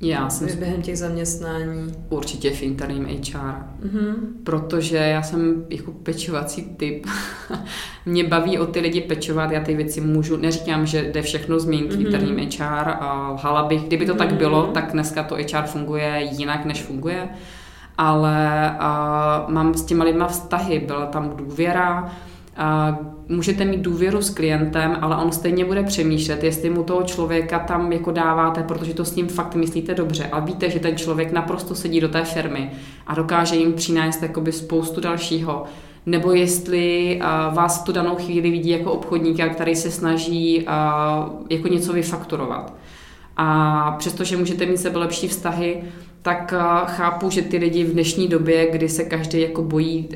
Já 0.01 0.31
jsem 0.31 0.59
během 0.59 0.83
těch 0.83 0.99
zaměstnání. 0.99 1.95
Určitě 2.09 2.51
v 2.51 2.63
interním 2.63 3.05
HR. 3.05 3.37
Mm-hmm. 3.37 4.15
Protože 4.45 4.97
já 4.97 5.23
jsem 5.23 5.65
jako 5.71 5.91
pečovací 5.91 6.63
typ. 6.77 7.07
Mě 8.07 8.25
baví 8.25 8.59
o 8.59 8.67
ty 8.67 8.81
lidi 8.81 9.01
pečovat, 9.01 9.51
já 9.51 9.61
ty 9.61 9.75
věci 9.75 10.01
můžu, 10.01 10.37
neříkám, 10.37 10.87
že 10.87 11.03
jde 11.03 11.23
všechno 11.23 11.61
změnit 11.61 11.93
mm-hmm. 11.93 12.07
interním 12.07 12.37
HR 12.37 12.89
a 13.01 13.31
lhala 13.33 13.63
bych, 13.63 13.83
kdyby 13.83 14.07
to 14.07 14.15
mm-hmm. 14.15 14.19
tak 14.19 14.33
bylo, 14.33 14.67
tak 14.67 14.93
dneska 14.93 15.23
to 15.23 15.35
HR 15.35 15.67
funguje 15.67 16.29
jinak, 16.31 16.65
než 16.65 16.83
funguje. 16.83 17.29
Ale 17.99 18.71
a, 18.79 19.47
mám 19.49 19.75
s 19.75 19.85
těma 19.85 20.05
lidma 20.05 20.27
vztahy, 20.29 20.79
byla 20.87 21.07
tam 21.07 21.37
důvěra, 21.37 22.13
můžete 23.29 23.65
mít 23.65 23.81
důvěru 23.81 24.23
s 24.23 24.31
klientem, 24.31 24.97
ale 25.01 25.17
on 25.17 25.33
stejně 25.33 25.65
bude 25.65 25.83
přemýšlet, 25.83 26.45
jestli 26.45 26.71
mu 26.71 26.83
toho 26.83 27.03
člověka 27.03 27.59
tam 27.59 27.93
jako 27.93 28.11
dáváte, 28.11 28.63
protože 28.63 28.95
to 28.95 29.05
s 29.05 29.15
ním 29.15 29.29
fakt 29.29 29.55
myslíte 29.55 29.95
dobře 29.95 30.25
a 30.33 30.41
víte, 30.41 30.71
že 30.71 30.81
ten 30.81 30.97
člověk 30.97 31.33
naprosto 31.33 31.75
sedí 31.75 32.01
do 32.01 32.09
té 32.09 32.25
firmy 32.25 32.71
a 33.07 33.15
dokáže 33.15 33.57
jim 33.57 33.73
přinést 33.73 34.23
jakoby 34.23 34.53
spoustu 34.53 35.01
dalšího, 35.01 35.65
nebo 36.07 36.33
jestli 36.33 37.21
uh, 37.21 37.55
vás 37.55 37.83
tu 37.83 37.93
danou 37.93 38.15
chvíli 38.17 38.51
vidí 38.51 38.71
jako 38.71 38.93
obchodníka, 38.93 39.49
který 39.49 39.77
se 39.77 39.91
snaží 39.91 40.59
uh, 40.59 40.67
jako 41.51 41.69
něco 41.69 41.93
vyfakturovat. 41.93 42.75
A 43.37 43.97
přestože 43.99 44.37
můžete 44.37 44.67
mít 44.67 44.79
sebe 44.79 44.99
lepší 44.99 45.29
vztahy, 45.29 45.83
tak 46.23 46.55
chápu, 46.87 47.31
že 47.31 47.43
ty 47.43 47.57
lidi 47.57 47.85
v 47.85 47.93
dnešní 47.93 48.29
době, 48.29 48.71
kdy 48.71 48.89
se 48.89 49.05
každý 49.05 49.41
jako 49.41 49.63
bojí 49.63 50.09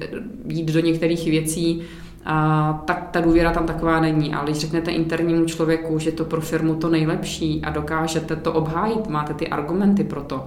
jít 0.48 0.72
do 0.72 0.80
některých 0.80 1.24
věcí, 1.24 1.82
a 2.24 2.72
tak 2.84 3.08
ta 3.10 3.20
důvěra 3.20 3.52
tam 3.52 3.66
taková 3.66 4.00
není. 4.00 4.34
Ale 4.34 4.44
když 4.44 4.58
řeknete 4.58 4.90
internímu 4.90 5.44
člověku, 5.44 5.98
že 5.98 6.12
to 6.12 6.24
pro 6.24 6.40
firmu 6.40 6.74
to 6.74 6.88
nejlepší 6.88 7.62
a 7.64 7.70
dokážete 7.70 8.36
to 8.36 8.52
obhájit, 8.52 9.08
máte 9.08 9.34
ty 9.34 9.48
argumenty 9.48 10.04
pro 10.04 10.20
to, 10.20 10.46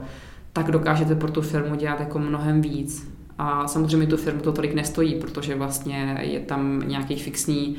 tak 0.53 0.71
dokážete 0.71 1.15
pro 1.15 1.31
tu 1.31 1.41
firmu 1.41 1.75
dělat 1.75 1.99
jako 1.99 2.19
mnohem 2.19 2.61
víc. 2.61 3.15
A 3.37 3.67
samozřejmě 3.67 4.07
tu 4.07 4.17
firmu 4.17 4.41
to 4.41 4.51
tolik 4.51 4.73
nestojí, 4.73 5.15
protože 5.15 5.55
vlastně 5.55 6.17
je 6.21 6.39
tam 6.39 6.83
nějaký 6.87 7.15
fixní 7.15 7.77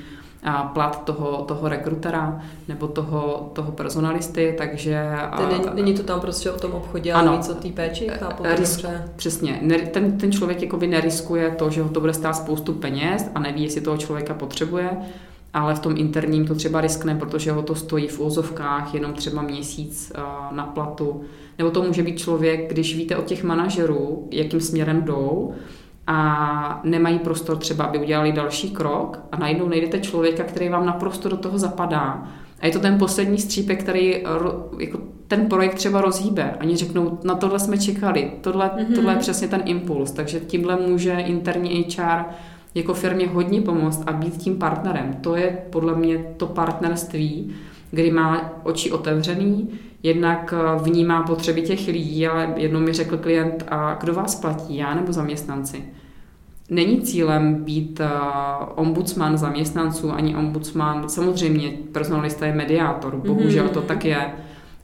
plat 0.74 1.04
toho, 1.04 1.44
toho 1.48 1.68
rekrutera 1.68 2.40
nebo 2.68 2.88
toho, 2.88 3.50
toho 3.52 3.72
personalisty, 3.72 4.54
takže... 4.58 5.10
Není, 5.48 5.64
není 5.74 5.94
to 5.94 6.02
tam 6.02 6.20
prostě 6.20 6.50
o 6.50 6.58
tom 6.58 6.72
obchodě, 6.72 7.12
ale 7.12 7.28
ano, 7.28 7.36
víc 7.36 7.48
o 7.48 7.54
té 7.54 7.68
péči, 7.68 8.08
chápu 8.08 8.42
risk, 8.56 8.84
Přesně. 9.16 9.60
Ten, 9.92 10.18
ten 10.18 10.32
člověk 10.32 10.62
jakoby 10.62 10.86
neriskuje 10.86 11.50
to, 11.50 11.70
že 11.70 11.82
ho 11.82 11.88
to 11.88 12.00
bude 12.00 12.14
stát 12.14 12.32
spoustu 12.32 12.72
peněz 12.72 13.30
a 13.34 13.40
neví, 13.40 13.62
jestli 13.62 13.80
toho 13.80 13.96
člověka 13.96 14.34
potřebuje, 14.34 14.90
ale 15.54 15.74
v 15.74 15.80
tom 15.80 15.96
interním 15.96 16.46
to 16.46 16.54
třeba 16.54 16.80
riskne, 16.80 17.14
protože 17.14 17.52
ho 17.52 17.62
to 17.62 17.74
stojí 17.74 18.08
v 18.08 18.20
úzovkách 18.20 18.94
jenom 18.94 19.12
třeba 19.12 19.42
měsíc 19.42 20.12
na 20.50 20.66
platu. 20.66 21.20
Nebo 21.58 21.70
to 21.70 21.82
může 21.82 22.02
být 22.02 22.18
člověk, 22.18 22.70
když 22.70 22.96
víte 22.96 23.16
od 23.16 23.24
těch 23.24 23.44
manažerů, 23.44 24.28
jakým 24.30 24.60
směrem 24.60 25.02
jdou, 25.02 25.54
a 26.06 26.80
nemají 26.84 27.18
prostor 27.18 27.56
třeba, 27.56 27.84
aby 27.84 27.98
udělali 27.98 28.32
další 28.32 28.70
krok 28.70 29.20
a 29.32 29.36
najednou 29.36 29.68
najdete 29.68 30.00
člověka, 30.00 30.44
který 30.44 30.68
vám 30.68 30.86
naprosto 30.86 31.28
do 31.28 31.36
toho 31.36 31.58
zapadá. 31.58 32.28
A 32.60 32.66
je 32.66 32.72
to 32.72 32.78
ten 32.78 32.98
poslední 32.98 33.38
střípek, 33.38 33.82
který 33.82 34.24
jako 34.78 34.98
ten 35.28 35.46
projekt 35.46 35.74
třeba 35.74 36.00
rozhýbe. 36.00 36.54
Oni 36.60 36.76
řeknou, 36.76 37.18
na 37.24 37.34
tohle 37.34 37.58
jsme 37.58 37.78
čekali, 37.78 38.32
tohle, 38.40 38.68
mm-hmm. 38.68 38.94
tohle 38.94 39.12
je 39.12 39.18
přesně 39.18 39.48
ten 39.48 39.62
impuls. 39.64 40.10
Takže 40.10 40.40
tímhle 40.40 40.76
může 40.76 41.12
interní 41.12 41.82
HR 41.82 42.24
jako 42.74 42.94
firmě 42.94 43.28
hodně 43.28 43.60
pomoct 43.60 44.02
a 44.06 44.12
být 44.12 44.36
tím 44.36 44.58
partnerem. 44.58 45.14
To 45.20 45.36
je 45.36 45.58
podle 45.70 45.94
mě 45.94 46.24
to 46.36 46.46
partnerství, 46.46 47.54
kdy 47.90 48.10
má 48.10 48.52
oči 48.62 48.92
otevřený, 48.92 49.68
jednak 50.02 50.54
vnímá 50.82 51.22
potřeby 51.22 51.62
těch 51.62 51.88
lidí, 51.88 52.26
ale 52.26 52.54
jednou 52.56 52.80
mi 52.80 52.92
řekl 52.92 53.18
klient, 53.18 53.64
a 53.68 53.94
kdo 54.00 54.14
vás 54.14 54.34
platí, 54.34 54.76
já 54.76 54.94
nebo 54.94 55.12
zaměstnanci? 55.12 55.84
Není 56.70 57.00
cílem 57.00 57.54
být 57.54 58.00
uh, 58.00 58.06
ombudsman 58.74 59.38
zaměstnanců 59.38 60.12
ani 60.12 60.36
ombudsman, 60.36 61.08
samozřejmě 61.08 61.70
personalista 61.92 62.46
je 62.46 62.54
mediátor, 62.54 63.16
bohužel 63.16 63.66
mm-hmm. 63.66 63.70
to 63.70 63.82
tak 63.82 64.04
je, 64.04 64.32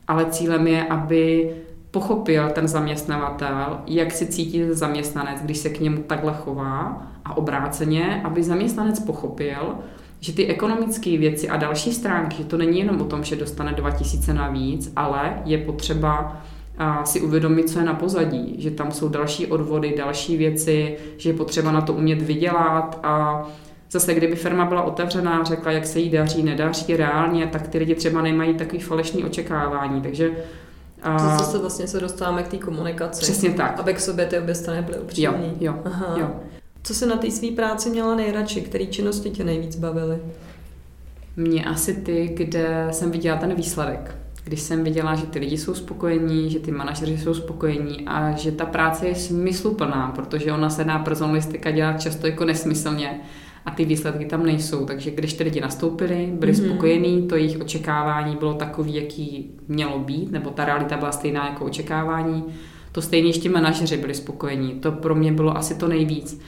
ale 0.08 0.26
cílem 0.26 0.66
je, 0.66 0.84
aby 0.84 1.50
pochopil 1.90 2.50
ten 2.50 2.68
zaměstnavatel, 2.68 3.80
jak 3.86 4.12
si 4.12 4.26
cítí 4.26 4.62
zaměstnanec, 4.70 5.42
když 5.42 5.58
se 5.58 5.68
k 5.68 5.80
němu 5.80 6.02
takhle 6.02 6.34
chová 6.38 7.02
a 7.24 7.36
obráceně, 7.36 8.20
aby 8.24 8.42
zaměstnanec 8.42 9.00
pochopil, 9.00 9.74
že 10.22 10.32
ty 10.32 10.46
ekonomické 10.46 11.18
věci 11.18 11.48
a 11.48 11.56
další 11.56 11.92
stránky, 11.92 12.36
že 12.36 12.44
to 12.44 12.56
není 12.56 12.78
jenom 12.78 13.00
o 13.00 13.04
tom, 13.04 13.24
že 13.24 13.36
dostane 13.36 13.72
2000 13.72 14.34
navíc, 14.34 14.92
ale 14.96 15.42
je 15.44 15.58
potřeba 15.58 16.42
a 16.78 17.04
si 17.04 17.20
uvědomit, 17.20 17.70
co 17.70 17.78
je 17.78 17.84
na 17.84 17.94
pozadí, 17.94 18.54
že 18.58 18.70
tam 18.70 18.92
jsou 18.92 19.08
další 19.08 19.46
odvody, 19.46 19.94
další 19.98 20.36
věci, 20.36 20.96
že 21.16 21.30
je 21.30 21.34
potřeba 21.34 21.72
na 21.72 21.80
to 21.80 21.92
umět 21.92 22.22
vydělat 22.22 23.00
a 23.02 23.44
zase 23.90 24.14
kdyby 24.14 24.36
firma 24.36 24.64
byla 24.64 24.82
otevřená, 24.82 25.44
řekla, 25.44 25.72
jak 25.72 25.86
se 25.86 26.00
jí 26.00 26.10
daří, 26.10 26.42
nedaří 26.42 26.96
reálně, 26.96 27.46
tak 27.46 27.68
ty 27.68 27.78
lidi 27.78 27.94
třeba 27.94 28.22
nemají 28.22 28.54
takový 28.54 28.82
falešný 28.82 29.24
očekávání, 29.24 30.00
takže 30.00 30.30
a... 31.02 31.18
To 31.18 31.44
zase 31.44 31.58
vlastně 31.58 31.86
se 31.86 32.00
dostáváme 32.00 32.42
k 32.42 32.48
té 32.48 32.56
komunikaci. 32.56 33.20
Přesně 33.20 33.50
tak. 33.50 33.80
Aby 33.80 33.94
k 33.94 34.00
sobě 34.00 34.26
ty 34.26 34.38
obě 34.38 34.54
strany 34.54 34.82
byly 34.82 34.98
upřímní. 34.98 35.56
Jo, 35.60 35.74
jo, 35.74 35.82
Aha. 35.84 36.14
jo. 36.18 36.30
Co 36.82 36.94
se 36.94 37.06
na 37.06 37.16
té 37.16 37.30
své 37.30 37.50
práci 37.50 37.90
měla 37.90 38.14
nejradši? 38.14 38.60
Které 38.60 38.86
činnosti 38.86 39.30
tě 39.30 39.44
nejvíc 39.44 39.76
bavily? 39.76 40.18
Mě 41.36 41.64
asi 41.64 41.94
ty, 41.94 42.32
kde 42.36 42.88
jsem 42.90 43.10
viděla 43.10 43.38
ten 43.38 43.54
výsledek 43.54 44.22
když 44.44 44.60
jsem 44.60 44.84
viděla, 44.84 45.14
že 45.14 45.26
ty 45.26 45.38
lidi 45.38 45.58
jsou 45.58 45.74
spokojení, 45.74 46.50
že 46.50 46.58
ty 46.58 46.70
manažeři 46.70 47.18
jsou 47.18 47.34
spokojení 47.34 48.06
a 48.06 48.32
že 48.32 48.52
ta 48.52 48.66
práce 48.66 49.08
je 49.08 49.14
smysluplná, 49.14 50.12
protože 50.14 50.52
ona 50.52 50.70
se 50.70 50.84
dá 50.84 50.98
personalistika 50.98 51.70
dělat 51.70 52.00
často 52.00 52.26
jako 52.26 52.44
nesmyslně 52.44 53.20
a 53.66 53.70
ty 53.70 53.84
výsledky 53.84 54.24
tam 54.24 54.46
nejsou. 54.46 54.86
Takže 54.86 55.10
když 55.10 55.32
ty 55.32 55.44
lidi 55.44 55.60
nastoupili, 55.60 56.32
byli 56.32 56.52
mm-hmm. 56.52 56.68
spokojení, 56.68 57.28
to 57.28 57.36
jejich 57.36 57.60
očekávání 57.60 58.36
bylo 58.36 58.54
takový, 58.54 58.94
jaký 58.94 59.50
mělo 59.68 59.98
být, 59.98 60.30
nebo 60.30 60.50
ta 60.50 60.64
realita 60.64 60.96
byla 60.96 61.12
stejná 61.12 61.48
jako 61.48 61.64
očekávání, 61.64 62.44
to 62.92 63.02
stejně 63.02 63.28
ještě 63.28 63.50
manažeři 63.50 63.96
byli 63.96 64.14
spokojení. 64.14 64.72
To 64.72 64.92
pro 64.92 65.14
mě 65.14 65.32
bylo 65.32 65.56
asi 65.56 65.74
to 65.74 65.88
nejvíc. 65.88 66.40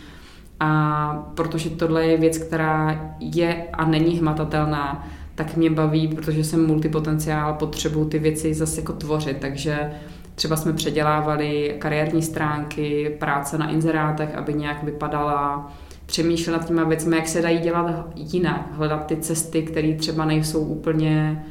A 0.61 1.31
protože 1.35 1.71
tohle 1.71 2.07
je 2.07 2.17
věc, 2.17 2.39
která 2.39 3.01
je 3.21 3.67
a 3.73 3.85
není 3.85 4.19
hmatatelná, 4.19 5.09
tak 5.35 5.57
mě 5.57 5.71
baví, 5.71 6.09
protože 6.09 6.45
jsem 6.45 6.67
multipotenciál, 6.67 7.55
potřebuji 7.55 8.05
ty 8.05 8.19
věci 8.19 8.55
zase 8.55 8.81
jako 8.81 8.93
tvořit, 8.93 9.37
takže 9.41 9.91
třeba 10.35 10.57
jsme 10.57 10.73
předělávali 10.73 11.77
kariérní 11.79 12.23
stránky, 12.23 13.17
práce 13.19 13.59
na 13.59 13.71
inzerátech, 13.71 14.35
aby 14.35 14.55
nějak 14.55 14.83
vypadala, 14.83 15.73
přemýšlet 16.07 16.53
nad 16.53 16.67
těma 16.67 16.85
věcmi, 16.85 17.17
jak 17.17 17.29
se 17.29 17.43
dají 17.43 17.59
dělat 17.59 18.07
jinak, 18.15 18.69
hledat 18.73 19.07
ty 19.07 19.17
cesty, 19.17 19.63
které 19.63 19.95
třeba 19.95 20.25
nejsou 20.25 20.61
úplně 20.61 21.45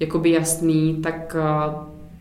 jakoby 0.00 0.30
jasný, 0.30 0.96
tak 1.02 1.36
eh, 1.38 1.74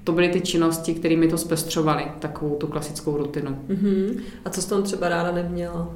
to 0.04 0.12
byly 0.12 0.30
ty 0.30 0.42
činnosti, 0.42 0.94
které 0.94 1.16
mi 1.16 1.28
to 1.28 1.38
zpestřovaly, 1.38 2.06
takovou 2.20 2.56
tu 2.56 2.68
klasickou 2.68 3.18
rutinu. 3.18 3.58
Uh-huh. 3.70 4.20
A 4.46 4.50
co 4.50 4.62
jsi 4.62 4.70
tam 4.70 4.84
třeba 4.84 5.10
ráda 5.10 5.32
neměla? 5.32 5.88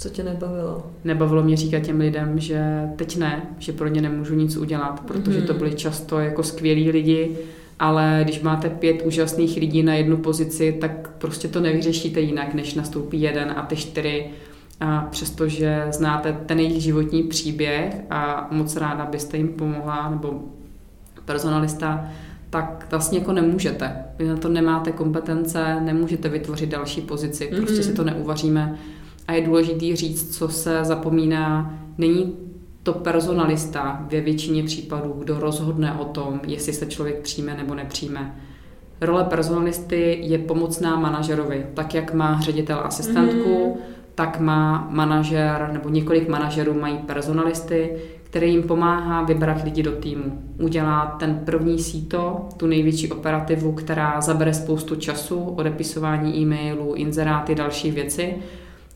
Co 0.00 0.08
tě 0.08 0.22
nebavilo? 0.22 0.86
Nebavilo 1.04 1.42
mě 1.42 1.56
říkat 1.56 1.80
těm 1.80 2.00
lidem, 2.00 2.40
že 2.40 2.88
teď 2.96 3.16
ne, 3.16 3.42
že 3.58 3.72
pro 3.72 3.88
ně 3.88 4.02
nemůžu 4.02 4.34
nic 4.34 4.56
udělat, 4.56 5.00
protože 5.00 5.42
to 5.42 5.52
mhm. 5.52 5.58
byli 5.58 5.74
často 5.74 6.18
jako 6.18 6.42
skvělí 6.42 6.90
lidi, 6.90 7.38
ale 7.78 8.20
když 8.24 8.40
máte 8.40 8.70
pět 8.70 9.02
úžasných 9.02 9.56
lidí 9.56 9.82
na 9.82 9.94
jednu 9.94 10.16
pozici, 10.16 10.76
tak 10.80 11.10
prostě 11.18 11.48
to 11.48 11.60
nevyřešíte 11.60 12.20
jinak, 12.20 12.54
než 12.54 12.74
nastoupí 12.74 13.20
jeden 13.20 13.54
a 13.56 13.66
ty 13.66 13.76
čtyři 13.76 14.26
a 14.80 15.08
přestože 15.10 15.86
znáte 15.90 16.32
ten 16.46 16.58
jejich 16.58 16.82
životní 16.82 17.22
příběh 17.22 17.96
a 18.10 18.48
moc 18.50 18.76
ráda 18.76 19.06
byste 19.06 19.36
jim 19.36 19.48
pomohla, 19.48 20.10
nebo 20.10 20.42
personalista, 21.24 22.08
tak 22.50 22.86
vlastně 22.90 23.18
jako 23.18 23.32
nemůžete. 23.32 23.96
Vy 24.18 24.28
na 24.28 24.36
to 24.36 24.48
nemáte 24.48 24.92
kompetence, 24.92 25.80
nemůžete 25.80 26.28
vytvořit 26.28 26.70
další 26.70 27.00
pozici, 27.00 27.46
prostě 27.46 27.80
mm-hmm. 27.80 27.86
si 27.86 27.94
to 27.94 28.04
neuvaříme 28.04 28.78
a 29.30 29.32
je 29.32 29.42
důležité 29.42 29.96
říct, 29.96 30.36
co 30.36 30.48
se 30.48 30.84
zapomíná. 30.84 31.74
Není 31.98 32.36
to 32.82 32.92
personalista 32.92 34.06
ve 34.10 34.20
většině 34.20 34.62
případů, 34.62 35.14
kdo 35.18 35.40
rozhodne 35.40 35.94
o 35.94 36.04
tom, 36.04 36.40
jestli 36.46 36.72
se 36.72 36.86
člověk 36.86 37.20
přijme 37.20 37.54
nebo 37.56 37.74
nepřijme. 37.74 38.34
Role 39.00 39.24
personalisty 39.24 40.18
je 40.22 40.38
pomocná 40.38 40.96
manažerovi. 40.96 41.66
Tak, 41.74 41.94
jak 41.94 42.14
má 42.14 42.40
ředitel 42.40 42.80
asistentku, 42.84 43.66
mm. 43.66 43.80
tak 44.14 44.40
má 44.40 44.88
manažer 44.90 45.70
nebo 45.72 45.88
několik 45.88 46.28
manažerů 46.28 46.74
mají 46.80 46.98
personalisty, 46.98 47.96
který 48.24 48.52
jim 48.52 48.62
pomáhá 48.62 49.22
vybrat 49.22 49.64
lidi 49.64 49.82
do 49.82 49.92
týmu. 49.92 50.42
Udělá 50.58 51.16
ten 51.20 51.42
první 51.44 51.78
síto, 51.78 52.48
tu 52.56 52.66
největší 52.66 53.12
operativu, 53.12 53.72
která 53.72 54.20
zabere 54.20 54.54
spoustu 54.54 54.96
času, 54.96 55.40
odepisování 55.40 56.36
e-mailů, 56.38 56.94
inzeráty, 56.94 57.54
další 57.54 57.90
věci 57.90 58.34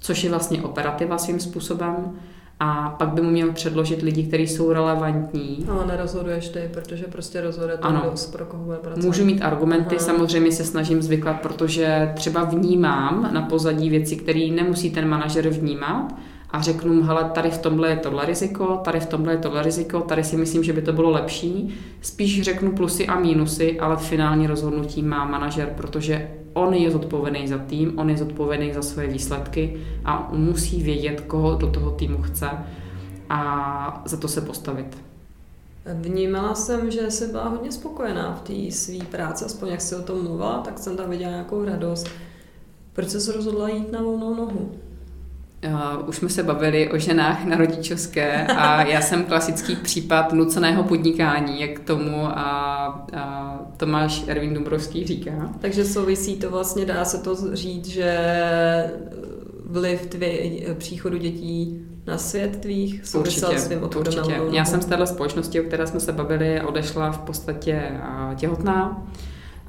což 0.04 0.24
je 0.24 0.30
vlastně 0.30 0.62
operativa 0.62 1.18
svým 1.18 1.40
způsobem. 1.40 2.12
A 2.60 2.94
pak 2.98 3.08
by 3.08 3.22
mu 3.22 3.30
měl 3.30 3.52
předložit 3.52 4.02
lidi, 4.02 4.22
kteří 4.22 4.46
jsou 4.46 4.72
relevantní. 4.72 5.66
Ale 5.70 5.86
nerozhoduješ 5.86 6.48
ty, 6.48 6.70
protože 6.72 7.04
prostě 7.04 7.40
rozhoduje 7.40 7.76
to, 7.76 7.84
ano. 7.84 8.12
pro 8.32 8.44
koho 8.44 8.64
bude 8.64 8.76
pracovat. 8.76 9.06
Můžu 9.06 9.24
mít 9.24 9.42
argumenty, 9.42 9.96
Aha. 9.96 10.04
samozřejmě 10.04 10.52
se 10.52 10.64
snažím 10.64 11.02
zvyklat, 11.02 11.40
protože 11.40 12.12
třeba 12.16 12.44
vnímám 12.44 13.30
na 13.32 13.42
pozadí 13.42 13.90
věci, 13.90 14.16
které 14.16 14.48
nemusí 14.50 14.90
ten 14.90 15.08
manažer 15.08 15.48
vnímat, 15.48 16.14
a 16.50 16.62
řeknu 16.62 16.94
mu, 16.94 17.02
hele, 17.02 17.30
tady 17.34 17.50
v 17.50 17.58
tomhle 17.58 17.88
je 17.88 17.96
tohle 17.96 18.26
riziko, 18.26 18.80
tady 18.84 19.00
v 19.00 19.06
tomhle 19.06 19.32
je 19.32 19.38
tohle 19.38 19.62
riziko, 19.62 20.00
tady 20.00 20.24
si 20.24 20.36
myslím, 20.36 20.64
že 20.64 20.72
by 20.72 20.82
to 20.82 20.92
bylo 20.92 21.10
lepší. 21.10 21.74
Spíš 22.00 22.42
řeknu 22.42 22.72
plusy 22.72 23.06
a 23.06 23.20
mínusy, 23.20 23.80
ale 23.80 23.96
finální 23.96 24.46
rozhodnutí 24.46 25.02
má 25.02 25.24
manažer, 25.24 25.72
protože 25.76 26.30
on 26.54 26.74
je 26.74 26.90
zodpovědný 26.90 27.48
za 27.48 27.58
tým, 27.58 27.98
on 27.98 28.10
je 28.10 28.16
zodpovědný 28.16 28.72
za 28.72 28.82
svoje 28.82 29.08
výsledky 29.08 29.80
a 30.04 30.28
musí 30.32 30.82
vědět, 30.82 31.20
koho 31.20 31.54
do 31.54 31.70
toho 31.70 31.90
týmu 31.90 32.22
chce 32.22 32.50
a 33.28 34.02
za 34.04 34.16
to 34.16 34.28
se 34.28 34.40
postavit. 34.40 34.98
Vnímala 35.94 36.54
jsem, 36.54 36.90
že 36.90 37.10
jsi 37.10 37.26
byla 37.26 37.48
hodně 37.48 37.72
spokojená 37.72 38.34
v 38.34 38.40
té 38.40 38.72
své 38.72 39.04
práci, 39.04 39.44
aspoň 39.44 39.68
jak 39.68 39.80
jsi 39.80 39.96
o 39.96 40.02
tom 40.02 40.22
mluvila, 40.22 40.58
tak 40.58 40.78
jsem 40.78 40.96
tam 40.96 41.10
viděla 41.10 41.30
nějakou 41.30 41.64
radost. 41.64 42.08
Proč 42.92 43.08
jsi 43.08 43.20
se 43.20 43.32
rozhodla 43.32 43.68
jít 43.68 43.92
na 43.92 44.02
volnou 44.02 44.34
nohu? 44.34 44.72
Uh, 45.64 46.08
už 46.08 46.16
jsme 46.16 46.28
se 46.28 46.42
bavili 46.42 46.90
o 46.90 46.98
ženách 46.98 47.44
na 47.44 47.56
rodičovské 47.56 48.46
a 48.46 48.82
já 48.82 49.00
jsem 49.00 49.24
klasický 49.24 49.76
případ 49.76 50.32
nuceného 50.32 50.82
podnikání, 50.82 51.60
jak 51.60 51.78
tomu 51.78 52.26
a, 52.26 53.06
a 53.16 53.58
Tomáš 53.76 54.24
Ervin 54.26 54.54
Dombrovský 54.54 55.06
říká. 55.06 55.50
Takže 55.60 55.84
souvisí 55.84 56.36
to 56.36 56.50
vlastně, 56.50 56.86
dá 56.86 57.04
se 57.04 57.18
to 57.18 57.56
říct, 57.56 57.86
že 57.86 58.18
vliv 59.64 60.06
tvě, 60.06 60.30
příchodu 60.74 61.18
dětí 61.18 61.80
na 62.06 62.18
svět 62.18 62.56
tvých 62.56 63.06
souvisel 63.06 63.58
s 63.58 63.66
tvým 63.66 63.82
určitě. 63.82 64.40
Já 64.50 64.64
jsem 64.64 64.82
z 64.82 64.86
téhle 64.86 65.06
společnosti, 65.06 65.60
o 65.60 65.64
které 65.64 65.86
jsme 65.86 66.00
se 66.00 66.12
bavili, 66.12 66.60
odešla 66.60 67.12
v 67.12 67.18
podstatě 67.18 67.90
těhotná 68.36 69.06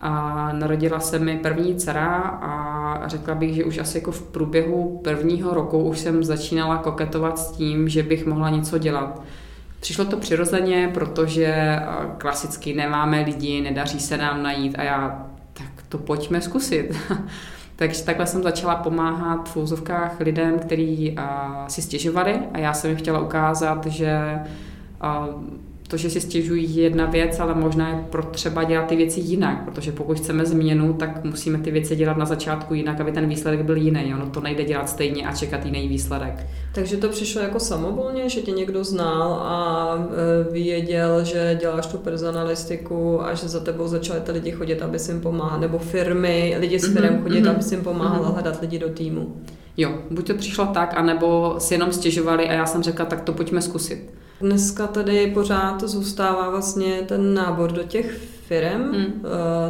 a 0.01 0.49
narodila 0.53 0.99
se 0.99 1.19
mi 1.19 1.37
první 1.37 1.75
dcera 1.75 2.15
a 2.41 3.07
řekla 3.07 3.35
bych, 3.35 3.55
že 3.55 3.63
už 3.63 3.77
asi 3.77 3.97
jako 3.97 4.11
v 4.11 4.21
průběhu 4.21 5.01
prvního 5.03 5.53
roku 5.53 5.83
už 5.83 5.99
jsem 5.99 6.23
začínala 6.23 6.77
koketovat 6.77 7.39
s 7.39 7.51
tím, 7.51 7.89
že 7.89 8.03
bych 8.03 8.25
mohla 8.25 8.49
něco 8.49 8.77
dělat. 8.77 9.21
Přišlo 9.79 10.05
to 10.05 10.17
přirozeně, 10.17 10.91
protože 10.93 11.79
klasicky 12.17 12.73
nemáme 12.73 13.21
lidi, 13.21 13.61
nedaří 13.61 13.99
se 13.99 14.17
nám 14.17 14.43
najít 14.43 14.79
a 14.79 14.83
já, 14.83 15.27
tak 15.53 15.83
to 15.89 15.97
pojďme 15.97 16.41
zkusit. 16.41 16.97
Takže 17.75 18.03
takhle 18.03 18.27
jsem 18.27 18.43
začala 18.43 18.75
pomáhat 18.75 19.49
v 19.49 19.57
úzovkách 19.57 20.19
lidem, 20.19 20.59
kteří 20.59 21.15
si 21.67 21.81
stěžovali 21.81 22.39
a 22.53 22.57
já 22.57 22.73
jsem 22.73 22.89
jim 22.89 22.99
chtěla 22.99 23.19
ukázat, 23.19 23.85
že 23.85 24.39
to, 25.87 25.97
že 25.97 26.09
si 26.09 26.21
stěžují, 26.21 26.75
je 26.75 26.83
jedna 26.83 27.05
věc, 27.05 27.39
ale 27.39 27.55
možná 27.55 27.89
je 27.89 27.95
potřeba 28.09 28.63
dělat 28.63 28.87
ty 28.87 28.95
věci 28.95 29.19
jinak, 29.19 29.65
protože 29.65 29.91
pokud 29.91 30.17
chceme 30.17 30.45
změnu, 30.45 30.93
tak 30.93 31.23
musíme 31.23 31.57
ty 31.57 31.71
věci 31.71 31.95
dělat 31.95 32.17
na 32.17 32.25
začátku 32.25 32.73
jinak, 32.73 32.99
aby 32.99 33.11
ten 33.11 33.29
výsledek 33.29 33.61
byl 33.61 33.75
jiný. 33.75 34.13
Ono 34.13 34.29
to 34.29 34.41
nejde 34.41 34.63
dělat 34.63 34.89
stejně 34.89 35.27
a 35.27 35.35
čekat 35.35 35.65
jiný 35.65 35.87
výsledek. 35.87 36.47
Takže 36.73 36.97
to 36.97 37.09
přišlo 37.09 37.41
jako 37.41 37.59
samovolně, 37.59 38.29
že 38.29 38.41
tě 38.41 38.51
někdo 38.51 38.83
znal 38.83 39.33
a 39.33 39.97
e, 40.49 40.53
věděl, 40.53 41.23
že 41.23 41.57
děláš 41.61 41.87
tu 41.87 41.97
personalistiku 41.97 43.23
a 43.23 43.33
že 43.33 43.47
za 43.47 43.59
tebou 43.59 43.87
začaly 43.87 44.19
ty 44.19 44.31
lidi 44.31 44.51
chodit, 44.51 44.81
aby 44.81 44.99
si 44.99 45.11
jim 45.11 45.21
pomáhal, 45.21 45.59
nebo 45.59 45.77
firmy, 45.77 46.55
lidi 46.59 46.79
s 46.79 46.89
mhm, 46.89 47.23
chodit, 47.23 47.41
mm-hmm. 47.41 47.49
aby 47.49 47.63
si 47.63 47.75
jim 47.75 47.83
pomáhala 47.83 48.29
mm-hmm. 48.29 48.33
hledat 48.33 48.61
lidi 48.61 48.79
do 48.79 48.89
týmu. 48.89 49.35
Jo, 49.77 49.97
buď 50.11 50.27
to 50.27 50.33
přišlo 50.33 50.65
tak, 50.65 50.93
anebo 50.97 51.55
si 51.57 51.73
jenom 51.73 51.91
stěžovali 51.91 52.49
a 52.49 52.53
já 52.53 52.65
jsem 52.65 52.83
řekla, 52.83 53.05
tak 53.05 53.21
to 53.21 53.33
pojďme 53.33 53.61
zkusit. 53.61 54.13
Dneska 54.41 54.87
tady 54.87 55.27
pořád 55.27 55.83
zůstává 55.83 56.49
vlastně 56.49 57.01
ten 57.07 57.33
nábor 57.33 57.71
do 57.71 57.83
těch 57.83 58.17
firm, 58.47 58.93
hmm. 58.93 59.23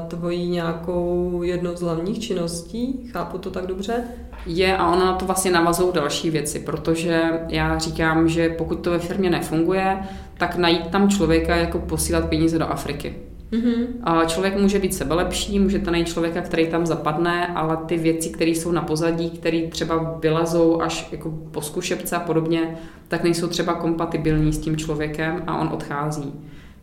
tvojí 0.08 0.50
nějakou 0.50 1.40
jednou 1.44 1.76
z 1.76 1.82
hlavních 1.82 2.20
činností, 2.20 3.10
chápu 3.12 3.38
to 3.38 3.52
tak 3.52 3.68
dobře? 3.68 4.04
Je 4.46 4.78
a 4.78 4.92
ona 4.92 5.06
na 5.06 5.14
to 5.14 5.26
vlastně 5.26 5.52
navazují 5.52 5.94
další 5.94 6.30
věci, 6.30 6.60
protože 6.60 7.22
já 7.50 7.78
říkám, 7.78 8.30
že 8.30 8.50
pokud 8.50 8.76
to 8.76 8.92
ve 8.92 9.00
firmě 9.00 9.30
nefunguje, 9.30 9.98
tak 10.38 10.56
najít 10.56 10.88
tam 10.88 11.10
člověka 11.10 11.56
jako 11.56 11.80
posílat 11.80 12.30
peníze 12.30 12.60
do 12.60 12.66
Afriky. 12.66 13.16
Mm-hmm. 13.52 14.26
Člověk 14.26 14.58
může 14.58 14.80
být 14.80 14.94
sebelepší, 14.94 15.60
může 15.60 15.80
to 15.80 15.92
najít 15.92 16.08
člověka, 16.08 16.42
který 16.42 16.68
tam 16.68 16.86
zapadne, 16.86 17.48
ale 17.48 17.78
ty 17.78 17.98
věci, 17.98 18.30
které 18.30 18.52
jsou 18.52 18.72
na 18.72 18.82
pozadí, 18.82 19.30
které 19.30 19.68
třeba 19.68 20.18
vylezou 20.20 20.82
až 20.82 21.08
jako 21.12 21.32
po 21.52 21.62
zkušebce 21.62 22.16
a 22.16 22.20
podobně, 22.20 22.78
tak 23.08 23.24
nejsou 23.24 23.48
třeba 23.48 23.74
kompatibilní 23.74 24.54
s 24.54 24.60
tím 24.60 24.78
člověkem 24.78 25.44
a 25.48 25.58
on 25.58 25.70
odchází. 25.74 26.34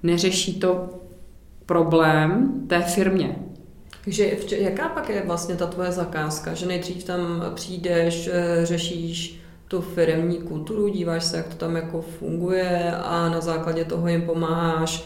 Neřeší 0.02 0.60
to 0.60 0.88
problém 1.66 2.52
té 2.66 2.80
firmě. 2.80 3.36
Takže 4.04 4.30
jaká 4.58 4.88
pak 4.88 5.08
je 5.08 5.22
vlastně 5.26 5.54
ta 5.56 5.66
tvoje 5.66 5.92
zakázka? 5.92 6.54
Že 6.54 6.66
nejdřív 6.66 7.04
tam 7.04 7.44
přijdeš, 7.54 8.30
eh, 8.32 8.66
řešíš 8.66 9.42
tu 9.68 9.80
firmní 9.80 10.38
kulturu, 10.38 10.88
díváš 10.88 11.24
se, 11.24 11.36
jak 11.36 11.48
to 11.48 11.54
tam 11.54 11.76
jako 11.76 12.02
funguje 12.02 12.92
a 12.96 13.28
na 13.28 13.40
základě 13.40 13.84
toho 13.84 14.08
jim 14.08 14.22
pomáháš 14.22 15.04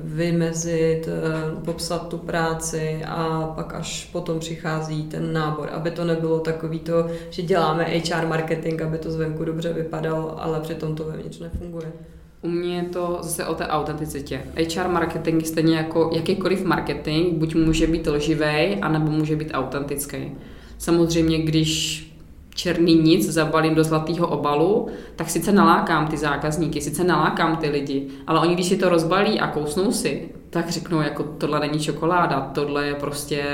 vymezit, 0.00 1.08
eh, 1.08 1.64
popsat 1.64 2.08
tu 2.08 2.18
práci 2.18 3.00
a 3.06 3.52
pak 3.56 3.74
až 3.74 4.08
potom 4.12 4.38
přichází 4.38 5.02
ten 5.02 5.32
nábor, 5.32 5.68
aby 5.72 5.90
to 5.90 6.04
nebylo 6.04 6.40
takový 6.40 6.78
to, 6.78 7.06
že 7.30 7.42
děláme 7.42 7.84
HR 7.84 8.26
marketing, 8.26 8.82
aby 8.82 8.98
to 8.98 9.10
zvenku 9.10 9.44
dobře 9.44 9.72
vypadalo, 9.72 10.42
ale 10.42 10.60
přitom 10.60 10.94
to 10.94 11.04
vevnitř 11.04 11.38
nefunguje. 11.40 11.92
U 12.42 12.48
mě 12.48 12.76
je 12.76 12.82
to 12.82 13.18
zase 13.22 13.46
o 13.46 13.54
té 13.54 13.66
autenticitě. 13.66 14.42
HR 14.74 14.88
marketing 14.88 15.44
stejně 15.44 15.76
jako 15.76 16.10
jakýkoliv 16.14 16.64
marketing, 16.64 17.38
buď 17.38 17.54
může 17.54 17.86
být 17.86 18.06
lživý, 18.06 18.76
anebo 18.82 19.10
může 19.10 19.36
být 19.36 19.50
autentický. 19.52 20.32
Samozřejmě, 20.78 21.38
když 21.38 22.13
černý 22.54 22.94
nic 22.94 23.30
zabalím 23.30 23.74
do 23.74 23.84
zlatého 23.84 24.26
obalu, 24.26 24.88
tak 25.16 25.30
sice 25.30 25.52
nalákám 25.52 26.06
ty 26.06 26.16
zákazníky, 26.16 26.80
sice 26.80 27.04
nalákám 27.04 27.56
ty 27.56 27.68
lidi, 27.68 28.06
ale 28.26 28.40
oni 28.40 28.54
když 28.54 28.66
si 28.66 28.76
to 28.76 28.88
rozbalí 28.88 29.40
a 29.40 29.46
kousnou 29.46 29.92
si, 29.92 30.28
tak 30.50 30.70
řeknou, 30.70 31.00
jako 31.00 31.22
tohle 31.22 31.60
není 31.60 31.80
čokoláda, 31.80 32.40
tohle 32.40 32.86
je 32.86 32.94
prostě 32.94 33.44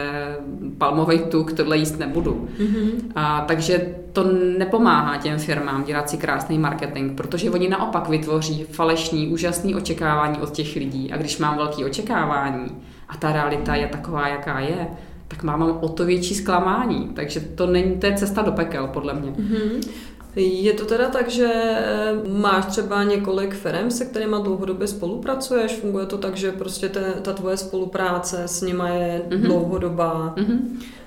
palmový 0.79 1.19
tuk, 1.19 1.53
tohle 1.53 1.77
jíst 1.77 1.99
nebudu. 1.99 2.49
Mm-hmm. 2.59 2.91
A, 3.15 3.45
takže 3.49 3.95
to 4.13 4.25
nepomáhá 4.59 5.17
těm 5.17 5.39
firmám 5.39 5.85
dělat 5.85 6.11
si 6.11 6.17
krásný 6.17 6.59
marketing, 6.59 7.17
protože 7.17 7.51
oni 7.51 7.69
naopak 7.69 8.09
vytvoří 8.09 8.65
falešní, 8.65 9.29
úžasný 9.29 9.75
očekávání 9.75 10.39
od 10.39 10.51
těch 10.51 10.77
lidí. 10.77 11.13
A 11.13 11.17
když 11.17 11.39
mám 11.39 11.57
velký 11.57 11.85
očekávání 11.85 12.67
a 13.09 13.17
ta 13.17 13.33
realita 13.33 13.75
je 13.75 13.87
taková, 13.87 14.29
jaká 14.29 14.61
je, 14.61 14.89
tak 15.31 15.43
mám 15.43 15.63
o 15.81 15.89
to 15.89 16.05
větší 16.05 16.35
zklamání. 16.35 17.11
Takže 17.15 17.41
to 17.41 17.67
není, 17.67 17.97
to 17.97 18.07
je 18.07 18.17
cesta 18.17 18.43
do 18.43 18.53
pekel, 18.53 18.87
podle 18.87 19.15
mě. 19.15 19.31
Mm-hmm. 19.31 19.89
Je 20.37 20.73
to 20.73 20.85
teda 20.85 21.09
tak, 21.09 21.31
že 21.31 21.53
eh, 21.55 22.15
máš 22.29 22.67
třeba 22.67 23.05
několik 23.05 23.55
firm, 23.55 23.91
se 23.91 24.05
kterými 24.05 24.37
dlouhodobě 24.43 24.87
spolupracuješ? 24.87 25.73
Funguje 25.73 26.07
to 26.07 26.19
tak, 26.19 26.37
že 26.37 26.53
prostě 26.53 26.89
te, 26.89 27.15
ta 27.23 27.33
tvoje 27.33 27.57
spolupráce 27.57 28.43
s 28.47 28.63
nima 28.63 28.89
je 28.89 29.23
mm-hmm. 29.29 29.41
dlouhodobá? 29.41 30.35
Mm-hmm. 30.37 30.59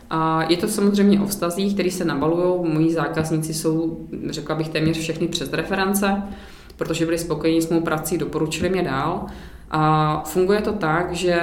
A 0.09 0.43
je 0.49 0.57
to 0.57 0.67
samozřejmě 0.67 1.21
o 1.21 1.25
vztazích, 1.25 1.73
které 1.73 1.91
se 1.91 2.05
nabalují. 2.05 2.73
Moji 2.73 2.93
zákazníci 2.93 3.53
jsou, 3.53 4.07
řekla 4.29 4.55
bych, 4.55 4.69
téměř 4.69 4.97
všechny 4.97 5.27
přes 5.27 5.53
reference, 5.53 6.21
protože 6.77 7.05
byli 7.05 7.17
spokojení 7.17 7.61
s 7.61 7.69
mou 7.69 7.81
prací, 7.81 8.17
doporučili 8.17 8.69
mě 8.69 8.83
dál. 8.83 9.25
A 9.75 10.21
funguje 10.25 10.61
to 10.61 10.73
tak, 10.73 11.11
že 11.11 11.41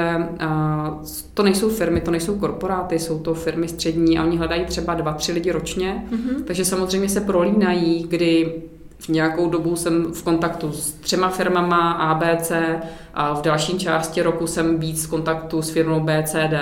to 1.34 1.42
nejsou 1.42 1.68
firmy, 1.70 2.00
to 2.00 2.10
nejsou 2.10 2.38
korporáty, 2.38 2.98
jsou 2.98 3.18
to 3.18 3.34
firmy 3.34 3.68
střední 3.68 4.18
a 4.18 4.24
oni 4.24 4.36
hledají 4.36 4.64
třeba 4.64 4.94
dva, 4.94 5.12
tři 5.12 5.32
lidi 5.32 5.52
ročně, 5.52 6.04
mm-hmm. 6.10 6.44
takže 6.44 6.64
samozřejmě 6.64 7.08
se 7.08 7.20
prolínají, 7.20 8.06
kdy 8.08 8.62
v 8.98 9.08
nějakou 9.08 9.50
dobu 9.50 9.76
jsem 9.76 10.04
v 10.12 10.22
kontaktu 10.22 10.72
s 10.72 10.92
třema 10.92 11.28
firmama 11.28 11.92
ABC 11.92 12.52
a 13.14 13.34
v 13.34 13.42
další 13.42 13.78
části 13.78 14.22
roku 14.22 14.46
jsem 14.46 14.78
víc 14.78 15.06
v 15.06 15.10
kontaktu 15.10 15.62
s 15.62 15.70
firmou 15.70 16.00
BCD. 16.00 16.54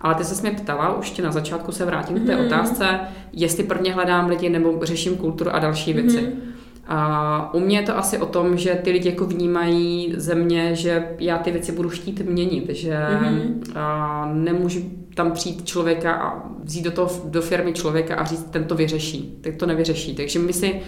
Ale 0.00 0.14
ty 0.14 0.24
se 0.24 0.42
mě 0.42 0.50
ptala, 0.50 0.98
už 0.98 1.10
tě 1.10 1.22
na 1.22 1.32
začátku 1.32 1.72
se 1.72 1.84
vrátím 1.84 2.20
k 2.20 2.26
té 2.26 2.36
mm-hmm. 2.36 2.46
otázce, 2.46 3.00
jestli 3.32 3.64
prvně 3.64 3.94
hledám 3.94 4.28
lidi 4.28 4.48
nebo 4.48 4.78
řeším 4.82 5.16
kulturu 5.16 5.50
a 5.50 5.58
další 5.58 5.92
věci. 5.92 6.18
Mm-hmm. 6.18 6.54
A 6.86 7.54
u 7.54 7.60
mě 7.60 7.78
je 7.78 7.82
to 7.82 7.98
asi 7.98 8.18
o 8.18 8.26
tom, 8.26 8.56
že 8.56 8.80
ty 8.84 8.90
lidi 8.90 9.08
jako 9.08 9.26
vnímají 9.26 10.14
ze 10.16 10.34
mě, 10.34 10.74
že 10.74 11.08
já 11.18 11.38
ty 11.38 11.50
věci 11.50 11.72
budu 11.72 11.88
chtít 11.88 12.20
měnit, 12.20 12.70
že 12.70 12.90
mm-hmm. 12.90 13.78
a 13.78 14.30
nemůžu 14.34 14.80
tam 15.14 15.32
přijít 15.32 15.66
člověka 15.66 16.14
a 16.14 16.42
vzít 16.62 16.84
do, 16.84 16.90
toho, 16.90 17.10
do 17.24 17.42
firmy 17.42 17.72
člověka 17.72 18.16
a 18.16 18.24
říct, 18.24 18.44
ten 18.50 18.64
to 18.64 18.74
vyřeší. 18.74 19.38
Tak 19.40 19.56
to 19.56 19.66
nevyřeší. 19.66 20.14
Takže 20.14 20.38
my 20.38 20.52
si 20.52 20.80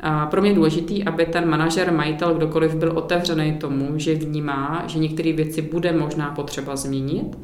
a 0.00 0.26
pro 0.26 0.40
mě 0.40 0.50
je 0.50 0.54
důležitý, 0.54 1.04
aby 1.04 1.26
ten 1.26 1.48
manažer, 1.48 1.92
majitel, 1.92 2.34
kdokoliv 2.34 2.74
byl 2.74 2.92
otevřený 2.94 3.52
tomu, 3.52 3.92
že 3.96 4.14
vnímá, 4.14 4.84
že 4.86 4.98
některé 4.98 5.32
věci 5.32 5.62
bude 5.62 5.92
možná 5.92 6.30
potřeba 6.30 6.76
změnit. 6.76 7.38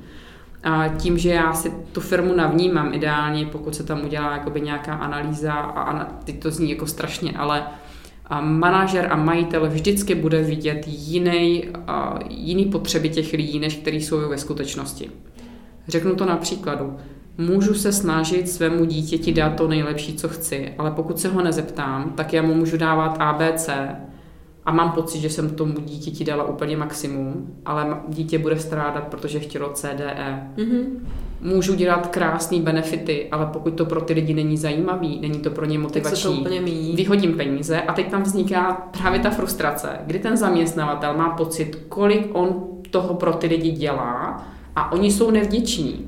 A 0.65 0.89
tím, 0.89 1.19
že 1.19 1.31
já 1.31 1.53
si 1.53 1.73
tu 1.93 2.01
firmu 2.01 2.35
navnímám 2.35 2.95
ideálně, 2.95 3.47
pokud 3.47 3.75
se 3.75 3.85
tam 3.85 4.05
udělá 4.05 4.33
jakoby 4.33 4.61
nějaká 4.61 4.95
analýza, 4.95 5.53
a 5.53 6.05
teď 6.05 6.43
to 6.43 6.51
zní 6.51 6.71
jako 6.71 6.87
strašně, 6.87 7.33
ale 7.37 7.61
a 7.61 7.82
manažer 8.41 9.09
a 9.11 9.17
majitel 9.17 9.69
vždycky 9.69 10.15
bude 10.15 10.43
vidět 10.43 10.85
jiný, 10.87 11.65
jiný 12.29 12.65
potřeby 12.65 13.09
těch 13.09 13.33
lidí, 13.33 13.59
než 13.59 13.77
který 13.77 14.01
jsou 14.01 14.29
ve 14.29 14.39
skutečnosti. 14.39 15.11
Řeknu 15.89 16.15
to 16.15 16.27
na 16.27 16.37
příkladu. 16.37 16.97
Můžu 17.39 17.75
se 17.75 17.93
snažit 17.93 18.49
svému 18.49 18.85
dítěti 18.85 19.33
dát 19.33 19.51
to 19.51 19.69
nejlepší, 19.69 20.15
co 20.15 20.29
chci, 20.29 20.75
ale 20.79 20.91
pokud 20.91 21.21
se 21.21 21.29
ho 21.29 21.43
nezeptám, 21.43 22.13
tak 22.17 22.33
já 22.33 22.43
mu 22.43 22.55
můžu 22.55 22.77
dávat 22.77 23.17
ABC 23.21 23.69
a 24.65 24.73
mám 24.73 24.93
pocit, 24.93 25.21
že 25.21 25.31
jsem 25.31 25.51
tomu 25.51 25.81
dítěti 25.81 26.25
dala 26.25 26.45
úplně 26.45 26.77
maximum, 26.77 27.57
ale 27.65 28.01
dítě 28.09 28.39
bude 28.39 28.59
strádat, 28.59 29.05
protože 29.09 29.41
chtělo 29.41 29.73
CDE. 29.73 30.51
Mm-hmm 30.57 30.85
můžu 31.43 31.75
dělat 31.75 32.07
krásné 32.07 32.61
benefity, 32.61 33.29
ale 33.31 33.47
pokud 33.47 33.71
to 33.71 33.87
pro 33.87 34.01
ty 34.01 34.13
lidi 34.13 34.35
není 34.35 34.57
zajímavý, 34.57 35.19
není 35.21 35.39
to 35.39 35.51
pro 35.51 35.67
ně 35.67 35.79
motivační, 35.79 36.47
vyhodím 36.95 37.37
peníze 37.37 37.83
a 37.83 37.93
teď 37.93 38.11
tam 38.11 38.23
vzniká 38.23 38.73
právě 38.73 39.21
ta 39.21 39.31
frustrace, 39.31 39.89
kdy 40.07 40.19
ten 40.19 40.37
zaměstnavatel 40.37 41.15
má 41.17 41.31
pocit, 41.31 41.79
kolik 41.89 42.29
on 42.33 42.65
toho 42.91 43.15
pro 43.15 43.33
ty 43.33 43.47
lidi 43.47 43.71
dělá 43.71 44.47
a 44.77 44.93
oni 44.93 45.13
jsou 45.13 45.31
nevděční, 45.31 46.07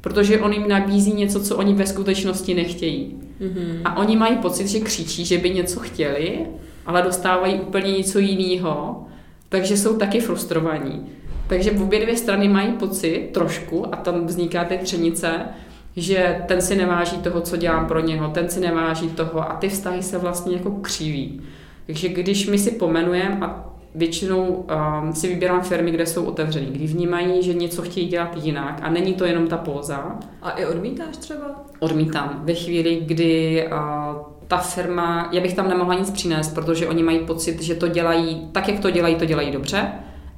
protože 0.00 0.40
on 0.40 0.52
jim 0.52 0.68
nabízí 0.68 1.12
něco, 1.12 1.40
co 1.40 1.56
oni 1.56 1.74
ve 1.74 1.86
skutečnosti 1.86 2.54
nechtějí. 2.54 3.16
Mm-hmm. 3.40 3.80
A 3.84 3.96
oni 3.96 4.16
mají 4.16 4.36
pocit, 4.36 4.68
že 4.68 4.80
křičí, 4.80 5.24
že 5.24 5.38
by 5.38 5.50
něco 5.50 5.80
chtěli, 5.80 6.46
ale 6.86 7.02
dostávají 7.02 7.60
úplně 7.60 7.92
něco 7.92 8.18
jiného, 8.18 9.04
takže 9.48 9.76
jsou 9.76 9.96
taky 9.96 10.20
frustrovaní. 10.20 11.06
Takže 11.52 11.72
obě 11.72 12.00
dvě 12.00 12.16
strany 12.16 12.48
mají 12.48 12.72
pocit 12.72 13.30
trošku, 13.32 13.94
a 13.94 13.96
tam 13.96 14.26
vzniká 14.26 14.64
ty 14.64 14.78
třenice, 14.78 15.30
že 15.96 16.42
ten 16.48 16.60
si 16.60 16.76
neváží 16.76 17.16
toho, 17.16 17.40
co 17.40 17.56
dělám 17.56 17.86
pro 17.86 18.00
něho, 18.00 18.28
ten 18.28 18.48
si 18.48 18.60
neváží 18.60 19.08
toho 19.08 19.50
a 19.50 19.56
ty 19.56 19.68
vztahy 19.68 20.02
se 20.02 20.18
vlastně 20.18 20.56
jako 20.56 20.70
křiví. 20.70 21.40
Takže 21.86 22.08
když 22.08 22.48
my 22.48 22.58
si 22.58 22.70
pomenujeme 22.70 23.38
a 23.40 23.70
většinou 23.94 24.44
um, 24.44 25.12
si 25.12 25.28
vybírám 25.28 25.62
firmy, 25.62 25.90
kde 25.90 26.06
jsou 26.06 26.24
otevřený, 26.24 26.66
kdy 26.66 26.86
vnímají, 26.86 27.42
že 27.42 27.54
něco 27.54 27.82
chtějí 27.82 28.08
dělat 28.08 28.36
jinak 28.42 28.80
a 28.82 28.90
není 28.90 29.14
to 29.14 29.24
jenom 29.24 29.46
ta 29.46 29.56
póza. 29.56 30.18
A 30.42 30.50
i 30.50 30.66
odmítáš 30.66 31.16
třeba? 31.16 31.64
Odmítám. 31.80 32.40
Ve 32.44 32.54
chvíli, 32.54 33.02
kdy 33.06 33.64
uh, 33.66 33.78
ta 34.48 34.56
firma, 34.56 35.28
já 35.32 35.40
bych 35.40 35.54
tam 35.54 35.68
nemohla 35.68 35.94
nic 35.94 36.10
přinést, 36.10 36.54
protože 36.54 36.88
oni 36.88 37.02
mají 37.02 37.18
pocit, 37.18 37.62
že 37.62 37.74
to 37.74 37.88
dělají, 37.88 38.48
tak 38.52 38.68
jak 38.68 38.80
to 38.80 38.90
dělají, 38.90 39.14
to 39.14 39.24
dělají 39.24 39.50
dobře 39.50 39.92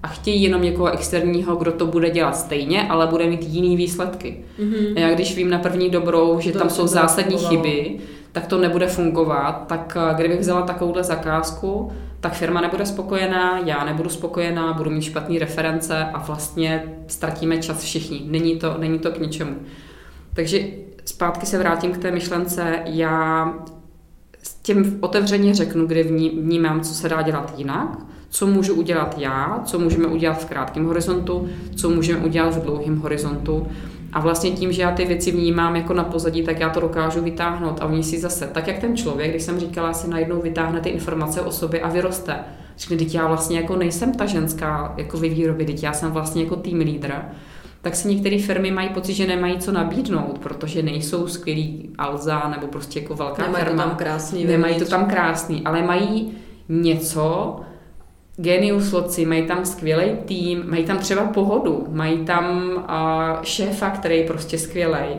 a 0.05 0.07
chtějí 0.07 0.43
jenom 0.43 0.63
někoho 0.63 0.93
externího, 0.93 1.57
kdo 1.57 1.73
to 1.73 1.87
bude 1.87 2.11
dělat 2.11 2.37
stejně, 2.37 2.89
ale 2.89 3.07
bude 3.07 3.27
mít 3.27 3.43
jiný 3.43 3.77
výsledky. 3.77 4.45
Mm-hmm. 4.59 4.99
Já 4.99 5.15
když 5.15 5.37
vím 5.37 5.51
na 5.51 5.59
první 5.59 5.91
dobrou, 5.91 6.41
že 6.41 6.53
to 6.53 6.59
tam 6.59 6.71
jsou 6.71 6.87
zásadní 6.87 7.39
chyby, 7.39 7.97
tak 8.33 8.47
to 8.47 8.59
nebude 8.59 8.87
fungovat. 8.87 9.65
Tak 9.67 9.97
eh, 10.11 10.15
kdybych 10.15 10.41
vzala 10.41 10.63
takovouhle 10.63 11.05
zakázku, 11.05 11.93
tak 12.21 12.33
firma 12.33 12.61
nebude 12.61 12.87
spokojená, 12.87 13.59
já 13.59 13.85
nebudu 13.85 14.09
spokojená, 14.09 14.73
budu 14.73 14.91
mít 14.91 15.03
špatné 15.03 15.39
reference 15.39 16.05
a 16.05 16.19
vlastně 16.19 16.85
ztratíme 17.07 17.59
čas 17.59 17.83
všichni. 17.83 18.23
Není 18.27 18.57
to, 18.57 18.75
není 18.79 18.99
to 18.99 19.11
k 19.11 19.19
ničemu. 19.19 19.57
Takže 20.35 20.61
zpátky 21.05 21.47
se 21.47 21.59
vrátím 21.59 21.93
k 21.93 21.99
té 21.99 22.11
myšlence. 22.11 22.79
Já 22.85 23.55
s 24.43 24.55
tím 24.55 24.99
otevřeně 25.01 25.55
řeknu, 25.55 25.87
kde 25.87 26.03
vnímám, 26.03 26.81
co 26.81 26.95
se 26.95 27.09
dá 27.09 27.23
dělat 27.23 27.55
jinak, 27.57 27.99
co 28.35 28.47
můžu 28.47 28.75
udělat 28.75 29.15
já, 29.19 29.63
co 29.65 29.79
můžeme 29.79 30.07
udělat 30.07 30.43
v 30.43 30.47
krátkém 30.47 30.85
horizontu, 30.85 31.49
co 31.77 31.91
můžeme 31.91 32.25
udělat 32.25 32.55
v 32.55 32.63
dlouhém 32.63 32.99
horizontu. 32.99 33.67
A 34.13 34.21
vlastně 34.21 34.51
tím, 34.51 34.73
že 34.73 34.83
já 34.83 34.91
ty 34.91 35.05
věci 35.05 35.31
vnímám 35.33 35.77
jako 35.77 35.95
na 35.95 36.05
pozadí, 36.05 36.43
tak 36.43 36.61
já 36.61 36.71
to 36.71 36.81
dokážu 36.81 37.21
vytáhnout 37.21 37.79
a 37.81 37.87
oni 37.87 38.03
si 38.03 38.21
zase, 38.21 38.47
tak 38.47 38.67
jak 38.67 38.79
ten 38.79 38.97
člověk, 38.97 39.31
když 39.31 39.43
jsem 39.43 39.61
říkala, 39.61 39.93
si 39.93 40.11
najednou 40.11 40.41
vytáhne 40.41 40.81
ty 40.81 40.89
informace 40.89 41.41
o 41.41 41.51
sobě 41.51 41.81
a 41.81 41.89
vyroste. 41.89 42.37
Řekne, 42.79 42.97
teď 42.97 43.15
já 43.15 43.27
vlastně 43.27 43.61
jako 43.61 43.77
nejsem 43.77 44.15
ta 44.15 44.27
ženská 44.27 44.95
jako 44.97 45.17
ve 45.19 45.29
výrobě, 45.29 45.67
teď 45.67 45.83
já 45.83 45.93
jsem 45.93 46.11
vlastně 46.11 46.43
jako 46.43 46.57
tým 46.57 46.79
lídr 46.79 47.15
tak 47.83 47.97
si 47.97 48.09
některé 48.09 48.39
firmy 48.39 48.71
mají 48.71 48.89
pocit, 48.89 49.15
že 49.15 49.27
nemají 49.27 49.59
co 49.59 49.73
nabídnout, 49.73 50.39
protože 50.39 50.83
nejsou 50.83 51.27
skvělí 51.27 51.91
Alza 51.99 52.49
nebo 52.49 52.67
prostě 52.67 53.01
jako 53.01 53.15
velká 53.15 53.43
nemají 53.43 53.65
firma. 53.65 53.83
To 53.83 53.89
tam 53.89 53.97
krásný, 53.97 54.45
nemají 54.45 54.79
to 54.79 54.85
tam 54.85 55.07
krásný, 55.07 55.63
ale 55.65 55.83
mají 55.83 56.33
něco, 56.69 57.61
genius 58.37 58.93
loci, 58.93 59.27
mají 59.27 59.47
tam 59.47 59.65
skvělý 59.65 60.05
tým, 60.25 60.65
mají 60.71 60.85
tam 60.85 60.99
třeba 60.99 61.25
pohodu, 61.25 61.87
mají 61.91 62.25
tam 62.25 62.71
uh, 62.77 63.43
šéfa, 63.43 63.91
který 63.91 64.17
je 64.17 64.27
prostě 64.27 64.59
skvělý. 64.59 65.17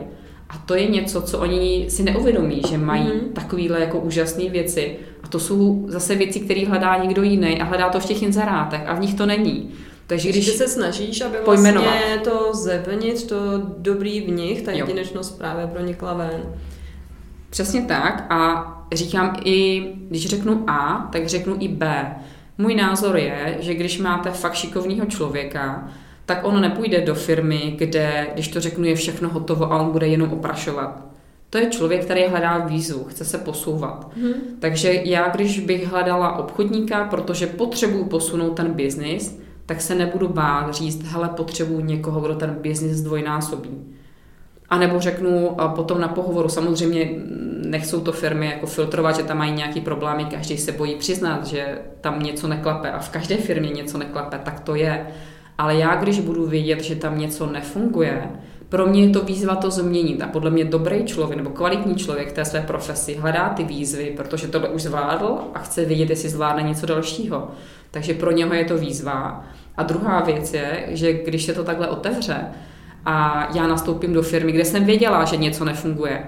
A 0.48 0.58
to 0.66 0.74
je 0.74 0.86
něco, 0.86 1.22
co 1.22 1.38
oni 1.38 1.86
si 1.88 2.02
neuvědomí, 2.02 2.62
že 2.68 2.78
mají 2.78 3.04
mm-hmm. 3.04 3.32
takovéhle 3.32 3.80
jako 3.80 3.98
úžasné 3.98 4.48
věci. 4.48 4.96
A 5.22 5.28
to 5.28 5.40
jsou 5.40 5.84
zase 5.88 6.14
věci, 6.14 6.40
které 6.40 6.66
hledá 6.66 6.96
někdo 6.96 7.22
jiný 7.22 7.60
a 7.60 7.64
hledá 7.64 7.88
to 7.88 8.00
v 8.00 8.06
těch 8.06 8.22
inzerátech 8.22 8.80
a 8.86 8.94
v 8.94 9.00
nich 9.00 9.14
to 9.14 9.26
není. 9.26 9.70
Takže 10.06 10.28
když 10.28 10.46
se 10.46 10.68
snažíš, 10.68 11.20
aby 11.20 11.36
vlastně 11.46 12.20
to 12.24 12.50
zevnitř, 12.54 13.22
to 13.22 13.36
dobrý 13.78 14.20
v 14.20 14.30
nich, 14.30 14.62
ta 14.62 14.72
jedinečnost 14.72 15.38
právě 15.38 15.66
pronikla 15.66 16.14
ven. 16.14 16.42
Přesně 17.50 17.82
tak 17.82 18.26
a 18.30 18.72
říkám 18.92 19.36
i, 19.44 19.86
když 20.08 20.26
řeknu 20.26 20.64
A, 20.66 21.08
tak 21.12 21.26
řeknu 21.26 21.56
i 21.58 21.68
B. 21.68 22.14
Můj 22.58 22.74
názor 22.74 23.16
je, 23.16 23.56
že 23.60 23.74
když 23.74 23.98
máte 23.98 24.30
fakt 24.30 24.54
šikovného 24.54 25.06
člověka, 25.06 25.88
tak 26.26 26.44
on 26.44 26.60
nepůjde 26.60 27.00
do 27.00 27.14
firmy, 27.14 27.74
kde, 27.78 28.26
když 28.34 28.48
to 28.48 28.60
řeknu, 28.60 28.84
je 28.84 28.94
všechno 28.94 29.28
hotovo 29.28 29.72
a 29.72 29.78
on 29.78 29.92
bude 29.92 30.06
jenom 30.06 30.32
oprašovat. 30.32 31.06
To 31.50 31.58
je 31.58 31.70
člověk, 31.70 32.04
který 32.04 32.24
hledá 32.26 32.58
výzvu, 32.58 33.04
chce 33.04 33.24
se 33.24 33.38
posouvat. 33.38 34.10
Hmm. 34.16 34.32
Takže 34.58 34.92
já, 35.04 35.28
když 35.28 35.60
bych 35.60 35.86
hledala 35.86 36.38
obchodníka, 36.38 37.04
protože 37.04 37.46
potřebuju 37.46 38.04
posunout 38.04 38.50
ten 38.50 38.72
biznis, 38.72 39.40
tak 39.66 39.80
se 39.80 39.94
nebudu 39.94 40.28
bát 40.28 40.74
říct, 40.74 41.02
hele, 41.02 41.28
potřebuji 41.28 41.80
někoho, 41.80 42.20
kdo 42.20 42.34
ten 42.34 42.56
biznis 42.60 42.92
zdvojnásobí. 42.92 43.70
A 44.68 44.78
nebo 44.78 45.00
řeknu 45.00 45.56
potom 45.74 46.00
na 46.00 46.08
pohovoru, 46.08 46.48
samozřejmě 46.48 47.10
nechcou 47.70 48.00
to 48.00 48.12
firmy 48.12 48.46
jako 48.46 48.66
filtrovat, 48.66 49.16
že 49.16 49.22
tam 49.22 49.38
mají 49.38 49.52
nějaký 49.52 49.80
problémy, 49.80 50.24
každý 50.24 50.58
se 50.58 50.72
bojí 50.72 50.94
přiznat, 50.94 51.46
že 51.46 51.78
tam 52.00 52.22
něco 52.22 52.48
neklape 52.48 52.92
a 52.92 52.98
v 52.98 53.08
každé 53.08 53.36
firmě 53.36 53.70
něco 53.70 53.98
neklape, 53.98 54.38
tak 54.44 54.60
to 54.60 54.74
je. 54.74 55.06
Ale 55.58 55.74
já, 55.74 55.94
když 55.94 56.20
budu 56.20 56.46
vědět, 56.46 56.80
že 56.80 56.96
tam 56.96 57.18
něco 57.18 57.46
nefunguje, 57.46 58.30
pro 58.68 58.86
mě 58.86 59.02
je 59.02 59.10
to 59.10 59.20
výzva 59.20 59.56
to 59.56 59.70
změnit 59.70 60.22
a 60.22 60.26
podle 60.26 60.50
mě 60.50 60.64
dobrý 60.64 61.04
člověk 61.04 61.36
nebo 61.36 61.50
kvalitní 61.50 61.94
člověk 61.94 62.32
té 62.32 62.44
své 62.44 62.60
profesi 62.60 63.14
hledá 63.14 63.48
ty 63.48 63.64
výzvy, 63.64 64.12
protože 64.16 64.48
tohle 64.48 64.68
už 64.68 64.82
zvládl 64.82 65.38
a 65.54 65.58
chce 65.58 65.84
vědět, 65.84 66.10
jestli 66.10 66.28
zvládne 66.28 66.62
něco 66.62 66.86
dalšího. 66.86 67.48
Takže 67.90 68.14
pro 68.14 68.30
něho 68.32 68.54
je 68.54 68.64
to 68.64 68.78
výzva. 68.78 69.44
A 69.76 69.82
druhá 69.82 70.20
věc 70.20 70.54
je, 70.54 70.84
že 70.88 71.12
když 71.12 71.44
se 71.44 71.52
to 71.52 71.64
takhle 71.64 71.88
otevře 71.88 72.36
a 73.04 73.48
já 73.54 73.66
nastoupím 73.66 74.12
do 74.12 74.22
firmy, 74.22 74.52
kde 74.52 74.64
jsem 74.64 74.84
věděla, 74.84 75.24
že 75.24 75.36
něco 75.36 75.64
nefunguje 75.64 76.24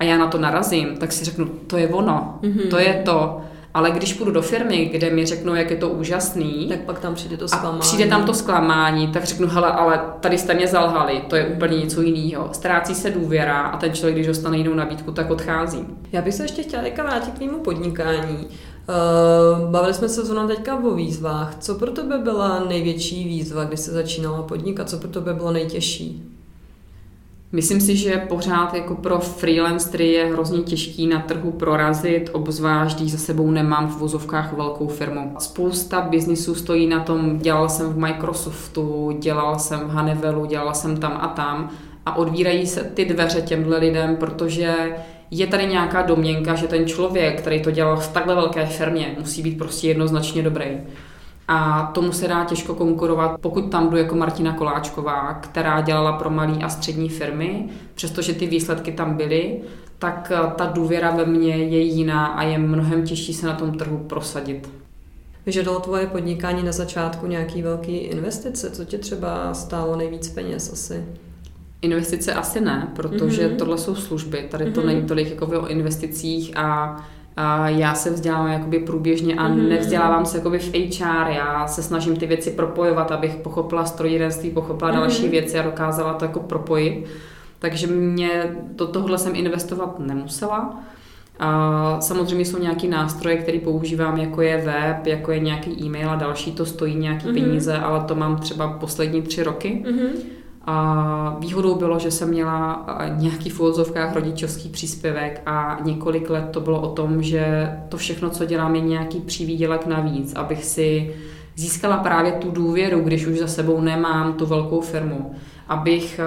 a 0.00 0.04
já 0.04 0.18
na 0.18 0.26
to 0.26 0.38
narazím, 0.38 0.96
tak 0.96 1.12
si 1.12 1.24
řeknu, 1.24 1.46
to 1.66 1.76
je 1.76 1.88
ono, 1.88 2.38
mm-hmm. 2.42 2.68
to 2.68 2.78
je 2.78 3.02
to. 3.04 3.40
Ale 3.74 3.90
když 3.90 4.12
půjdu 4.12 4.32
do 4.32 4.42
firmy, 4.42 4.90
kde 4.92 5.10
mi 5.10 5.26
řeknou, 5.26 5.54
jak 5.54 5.70
je 5.70 5.76
to 5.76 5.88
úžasný, 5.88 6.66
tak 6.68 6.80
pak 6.80 6.98
tam 6.98 7.14
přijde 7.14 7.36
to 7.36 7.48
zklamání. 7.48 7.78
A 7.78 7.80
přijde 7.80 8.06
tam 8.06 8.24
to 8.24 8.34
zklamání, 8.34 9.08
tak 9.08 9.24
řeknu, 9.24 9.48
hele, 9.48 9.72
ale 9.72 10.00
tady 10.20 10.38
jste 10.38 10.54
mě 10.54 10.66
zalhali, 10.66 11.22
to 11.28 11.36
je 11.36 11.46
úplně 11.46 11.78
něco 11.78 12.02
jiného. 12.02 12.48
Ztrácí 12.52 12.94
se 12.94 13.10
důvěra 13.10 13.60
a 13.60 13.76
ten 13.76 13.92
člověk, 13.92 14.14
když 14.14 14.26
dostane 14.26 14.58
jinou 14.58 14.74
nabídku, 14.74 15.12
tak 15.12 15.30
odchází. 15.30 15.86
Já 16.12 16.22
bych 16.22 16.34
se 16.34 16.44
ještě 16.44 16.62
chtěla 16.62 16.82
vrátit 17.02 17.34
k 17.34 17.40
mému 17.40 17.58
podnikání. 17.58 18.46
Uh, 18.46 19.70
bavili 19.70 19.94
jsme 19.94 20.08
se 20.08 20.24
zrovna 20.24 20.46
teďka 20.46 20.76
o 20.76 20.94
výzvách. 20.94 21.56
Co 21.60 21.74
pro 21.74 21.90
tebe 21.90 22.18
byla 22.18 22.64
největší 22.68 23.24
výzva, 23.24 23.64
když 23.64 23.80
se 23.80 23.90
začínala 23.90 24.42
podnikat? 24.42 24.88
Co 24.90 24.96
pro 24.96 25.08
tebe 25.08 25.34
bylo 25.34 25.52
nejtěžší? 25.52 26.22
Myslím 27.52 27.80
si, 27.80 27.96
že 27.96 28.16
pořád 28.28 28.74
jako 28.74 28.94
pro 28.94 29.18
freelancery 29.18 30.08
je 30.08 30.32
hrozně 30.32 30.62
těžký 30.62 31.06
na 31.06 31.20
trhu 31.20 31.50
prorazit, 31.50 32.30
obzvlášť 32.32 32.98
když 32.98 33.12
za 33.12 33.18
sebou 33.18 33.50
nemám 33.50 33.88
v 33.88 33.98
vozovkách 33.98 34.52
velkou 34.52 34.88
firmu. 34.88 35.34
Spousta 35.38 36.00
biznisů 36.00 36.54
stojí 36.54 36.86
na 36.86 37.00
tom, 37.00 37.38
dělal 37.38 37.68
jsem 37.68 37.92
v 37.92 37.98
Microsoftu, 37.98 39.16
dělal 39.20 39.58
jsem 39.58 39.80
v 39.80 39.90
Honeywellu, 39.90 40.46
dělal 40.46 40.74
jsem 40.74 40.96
tam 40.96 41.18
a 41.20 41.28
tam 41.28 41.70
a 42.06 42.16
odvírají 42.16 42.66
se 42.66 42.84
ty 42.84 43.04
dveře 43.04 43.42
těmhle 43.42 43.78
lidem, 43.78 44.16
protože 44.16 44.74
je 45.30 45.46
tady 45.46 45.66
nějaká 45.66 46.02
domněnka, 46.02 46.54
že 46.54 46.68
ten 46.68 46.86
člověk, 46.86 47.40
který 47.40 47.62
to 47.62 47.70
dělal 47.70 47.96
v 47.96 48.12
takhle 48.12 48.34
velké 48.34 48.66
firmě, 48.66 49.16
musí 49.18 49.42
být 49.42 49.58
prostě 49.58 49.88
jednoznačně 49.88 50.42
dobrý. 50.42 50.66
A 51.52 51.90
tomu 51.94 52.12
se 52.12 52.28
dá 52.28 52.44
těžko 52.44 52.74
konkurovat, 52.74 53.40
pokud 53.40 53.70
tam 53.70 53.90
jdu 53.90 53.96
jako 53.96 54.16
Martina 54.16 54.52
Koláčková, 54.52 55.34
která 55.34 55.80
dělala 55.80 56.12
pro 56.12 56.30
malé 56.30 56.58
a 56.58 56.68
střední 56.68 57.08
firmy, 57.08 57.68
přestože 57.94 58.32
ty 58.32 58.46
výsledky 58.46 58.92
tam 58.92 59.14
byly, 59.14 59.60
tak 59.98 60.32
eh, 60.34 60.50
ta 60.56 60.66
důvěra 60.66 61.10
ve 61.10 61.26
mně 61.26 61.56
je 61.56 61.80
jiná 61.80 62.26
a 62.26 62.42
je 62.42 62.58
mnohem 62.58 63.04
těžší 63.04 63.34
se 63.34 63.46
na 63.46 63.54
tom 63.54 63.72
trhu 63.72 63.98
prosadit. 63.98 64.70
Vyžadalo 65.46 65.80
tvoje 65.80 66.06
podnikání 66.06 66.62
na 66.62 66.72
začátku 66.72 67.26
nějaký 67.26 67.62
velký 67.62 67.96
investice? 67.96 68.70
Co 68.70 68.84
tě 68.84 68.98
třeba 68.98 69.54
stálo 69.54 69.96
nejvíc 69.96 70.28
peněz 70.28 70.72
asi? 70.72 71.04
Investice 71.82 72.34
asi 72.34 72.60
ne, 72.60 72.92
protože 72.96 73.48
mm-hmm. 73.48 73.56
tohle 73.56 73.78
jsou 73.78 73.94
služby. 73.94 74.46
Tady 74.50 74.64
mm-hmm. 74.64 74.72
to 74.72 74.82
není 74.82 75.02
tolik 75.02 75.30
jako 75.30 75.46
o 75.46 75.66
investicích 75.66 76.56
a, 76.56 76.96
a 77.36 77.68
já 77.68 77.94
se 77.94 78.10
vzdělávám 78.10 78.52
jakoby 78.52 78.78
průběžně 78.78 79.34
a 79.34 79.48
mm-hmm. 79.48 79.68
nevzdělávám 79.68 80.26
se 80.26 80.36
jakoby 80.36 80.58
v 80.58 80.72
HR. 80.74 81.28
Já 81.28 81.66
se 81.66 81.82
snažím 81.82 82.16
ty 82.16 82.26
věci 82.26 82.50
propojovat, 82.50 83.12
abych 83.12 83.36
pochopila 83.36 83.84
strojírenství, 83.84 84.50
pochopila 84.50 84.90
mm-hmm. 84.90 85.00
další 85.00 85.28
věci 85.28 85.58
a 85.58 85.62
dokázala 85.62 86.14
to 86.14 86.24
jako 86.24 86.40
propojit. 86.40 87.06
Takže 87.58 87.86
mě 87.86 88.56
do 88.76 88.86
tohle 88.86 89.18
jsem 89.18 89.34
investovat 89.34 89.98
nemusela. 89.98 90.80
A 91.38 92.00
samozřejmě 92.00 92.44
jsou 92.44 92.58
nějaké 92.58 92.88
nástroje, 92.88 93.36
které 93.36 93.58
používám, 93.58 94.16
jako 94.16 94.42
je 94.42 94.56
web, 94.56 95.06
jako 95.06 95.32
je 95.32 95.40
nějaký 95.40 95.84
e-mail 95.84 96.10
a 96.10 96.16
další, 96.16 96.52
to 96.52 96.66
stojí 96.66 96.94
nějaké 96.94 97.26
mm-hmm. 97.26 97.44
peníze, 97.44 97.76
ale 97.78 98.04
to 98.04 98.14
mám 98.14 98.36
třeba 98.36 98.68
poslední 98.68 99.22
tři 99.22 99.42
roky. 99.42 99.84
Mm-hmm. 99.86 100.39
A 100.64 101.36
výhodou 101.38 101.74
bylo, 101.74 101.98
že 101.98 102.10
jsem 102.10 102.28
měla 102.28 102.86
nějaký 103.16 103.50
v 103.50 103.60
úvodzovkách 103.60 104.14
rodičovský 104.14 104.68
příspěvek 104.68 105.42
a 105.46 105.78
několik 105.82 106.30
let 106.30 106.48
to 106.50 106.60
bylo 106.60 106.80
o 106.80 106.88
tom, 106.88 107.22
že 107.22 107.72
to 107.88 107.96
všechno, 107.96 108.30
co 108.30 108.44
dělám, 108.44 108.74
je 108.74 108.80
nějaký 108.80 109.20
přivídělek 109.20 109.86
navíc, 109.86 110.34
abych 110.34 110.64
si 110.64 111.14
získala 111.56 111.96
právě 111.96 112.32
tu 112.32 112.50
důvěru, 112.50 113.00
když 113.00 113.26
už 113.26 113.38
za 113.38 113.46
sebou 113.46 113.80
nemám 113.80 114.32
tu 114.32 114.46
velkou 114.46 114.80
firmu, 114.80 115.34
abych 115.68 116.20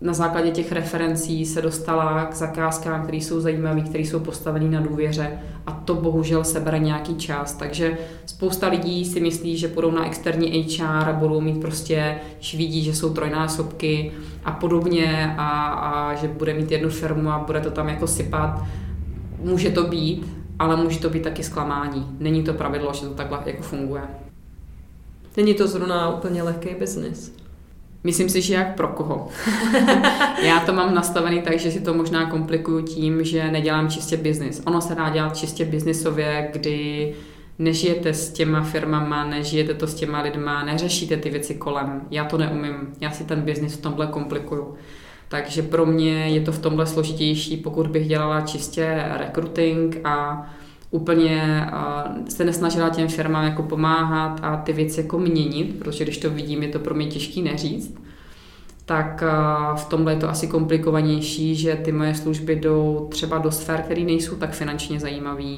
na 0.00 0.12
základě 0.12 0.50
těch 0.50 0.72
referencí 0.72 1.46
se 1.46 1.62
dostala 1.62 2.24
k 2.24 2.34
zakázkám, 2.34 3.02
které 3.02 3.16
jsou 3.16 3.40
zajímavé, 3.40 3.80
které 3.80 4.04
jsou 4.04 4.20
postavené 4.20 4.68
na 4.68 4.80
důvěře 4.80 5.38
a 5.66 5.72
to 5.72 5.94
bohužel 5.94 6.44
sebere 6.44 6.78
nějaký 6.78 7.14
čas. 7.14 7.52
Takže 7.52 7.98
spousta 8.26 8.68
lidí 8.68 9.04
si 9.04 9.20
myslí, 9.20 9.58
že 9.58 9.68
půjdou 9.68 9.90
na 9.90 10.06
externí 10.06 10.62
HR 10.62 11.08
a 11.08 11.12
budou 11.12 11.40
mít 11.40 11.60
prostě, 11.60 12.18
když 12.36 12.54
vidí, 12.54 12.84
že 12.84 12.94
jsou 12.94 13.14
trojnásobky 13.14 14.12
a 14.44 14.52
podobně 14.52 15.34
a, 15.38 15.48
a 15.68 16.14
že 16.14 16.28
bude 16.28 16.54
mít 16.54 16.70
jednu 16.70 16.90
firmu 16.90 17.30
a 17.30 17.38
bude 17.38 17.60
to 17.60 17.70
tam 17.70 17.88
jako 17.88 18.06
sypat. 18.06 18.64
Může 19.42 19.70
to 19.70 19.84
být, 19.84 20.26
ale 20.58 20.76
může 20.76 21.00
to 21.00 21.10
být 21.10 21.22
taky 21.22 21.42
zklamání. 21.42 22.16
Není 22.18 22.42
to 22.42 22.52
pravidlo, 22.52 22.92
že 22.92 23.06
to 23.06 23.14
takhle 23.14 23.42
jako 23.46 23.62
funguje. 23.62 24.02
Není 25.36 25.54
to 25.54 25.68
zrovna 25.68 26.14
úplně 26.14 26.42
lehký 26.42 26.68
biznis. 26.78 27.47
Myslím 28.04 28.28
si, 28.28 28.42
že 28.42 28.54
jak 28.54 28.74
pro 28.74 28.88
koho. 28.88 29.28
Já 30.42 30.60
to 30.66 30.72
mám 30.72 30.94
nastavený 30.94 31.42
tak, 31.42 31.58
že 31.58 31.70
si 31.70 31.80
to 31.80 31.94
možná 31.94 32.30
komplikuju 32.30 32.82
tím, 32.82 33.24
že 33.24 33.50
nedělám 33.50 33.90
čistě 33.90 34.16
biznis. 34.16 34.62
Ono 34.66 34.80
se 34.80 34.94
dá 34.94 35.10
dělat 35.10 35.36
čistě 35.36 35.64
biznisově, 35.64 36.48
kdy 36.52 37.14
nežijete 37.58 38.14
s 38.14 38.32
těma 38.32 38.62
firmama, 38.62 39.24
nežijete 39.24 39.74
to 39.74 39.86
s 39.86 39.94
těma 39.94 40.22
lidma, 40.22 40.64
neřešíte 40.64 41.16
ty 41.16 41.30
věci 41.30 41.54
kolem. 41.54 42.00
Já 42.10 42.24
to 42.24 42.38
neumím. 42.38 42.74
Já 43.00 43.10
si 43.10 43.24
ten 43.24 43.40
biznis 43.40 43.74
v 43.74 43.82
tomhle 43.82 44.06
komplikuju. 44.06 44.74
Takže 45.28 45.62
pro 45.62 45.86
mě 45.86 46.28
je 46.28 46.40
to 46.40 46.52
v 46.52 46.58
tomhle 46.58 46.86
složitější, 46.86 47.56
pokud 47.56 47.86
bych 47.86 48.08
dělala 48.08 48.40
čistě 48.40 49.04
recruiting 49.16 50.00
a 50.04 50.46
úplně 50.90 51.66
se 52.28 52.44
nesnažila 52.44 52.88
těm 52.88 53.08
firmám 53.08 53.44
jako 53.44 53.62
pomáhat 53.62 54.40
a 54.42 54.56
ty 54.56 54.72
věci 54.72 55.00
jako 55.00 55.18
měnit, 55.18 55.78
protože 55.78 56.04
když 56.04 56.18
to 56.18 56.30
vidím, 56.30 56.62
je 56.62 56.68
to 56.68 56.78
pro 56.78 56.94
mě 56.94 57.06
těžký 57.06 57.42
neříct 57.42 57.98
tak 58.88 59.24
v 59.76 59.84
tomhle 59.84 60.12
je 60.12 60.16
to 60.16 60.28
asi 60.28 60.46
komplikovanější, 60.46 61.56
že 61.56 61.74
ty 61.74 61.92
moje 61.92 62.14
služby 62.14 62.56
jdou 62.56 63.08
třeba 63.10 63.38
do 63.38 63.50
sfér, 63.50 63.82
které 63.82 64.00
nejsou 64.00 64.36
tak 64.36 64.52
finančně 64.52 65.00
zajímavé, 65.00 65.56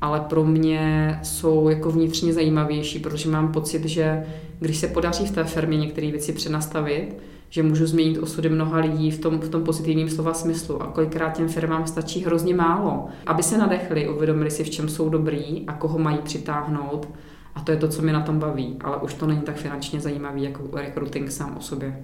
ale 0.00 0.20
pro 0.20 0.44
mě 0.44 1.18
jsou 1.22 1.68
jako 1.68 1.90
vnitřně 1.90 2.32
zajímavější, 2.32 2.98
protože 2.98 3.28
mám 3.28 3.52
pocit, 3.52 3.84
že 3.84 4.26
když 4.60 4.76
se 4.76 4.88
podaří 4.88 5.26
v 5.26 5.30
té 5.30 5.44
firmě 5.44 5.78
některé 5.78 6.10
věci 6.10 6.32
přenastavit, 6.32 7.16
že 7.50 7.62
můžu 7.62 7.86
změnit 7.86 8.18
osudy 8.18 8.48
mnoha 8.48 8.78
lidí 8.78 9.10
v 9.10 9.20
tom, 9.20 9.40
v 9.40 9.48
tom 9.48 9.64
pozitivním 9.64 10.10
slova 10.10 10.34
smyslu. 10.34 10.82
A 10.82 10.86
kolikrát 10.86 11.30
těm 11.30 11.48
firmám 11.48 11.86
stačí 11.86 12.24
hrozně 12.24 12.54
málo, 12.54 13.06
aby 13.26 13.42
se 13.42 13.58
nadechli, 13.58 14.08
uvědomili 14.08 14.50
si, 14.50 14.64
v 14.64 14.70
čem 14.70 14.88
jsou 14.88 15.08
dobrý 15.08 15.64
a 15.66 15.72
koho 15.72 15.98
mají 15.98 16.18
přitáhnout. 16.18 17.08
A 17.54 17.60
to 17.60 17.70
je 17.70 17.76
to, 17.76 17.88
co 17.88 18.02
mě 18.02 18.12
na 18.12 18.20
tom 18.20 18.38
baví. 18.38 18.76
Ale 18.84 18.96
už 18.96 19.14
to 19.14 19.26
není 19.26 19.40
tak 19.40 19.56
finančně 19.56 20.00
zajímavý 20.00 20.42
jako 20.42 20.62
recruiting 20.72 21.30
sám 21.30 21.56
o 21.58 21.60
sobě. 21.60 22.02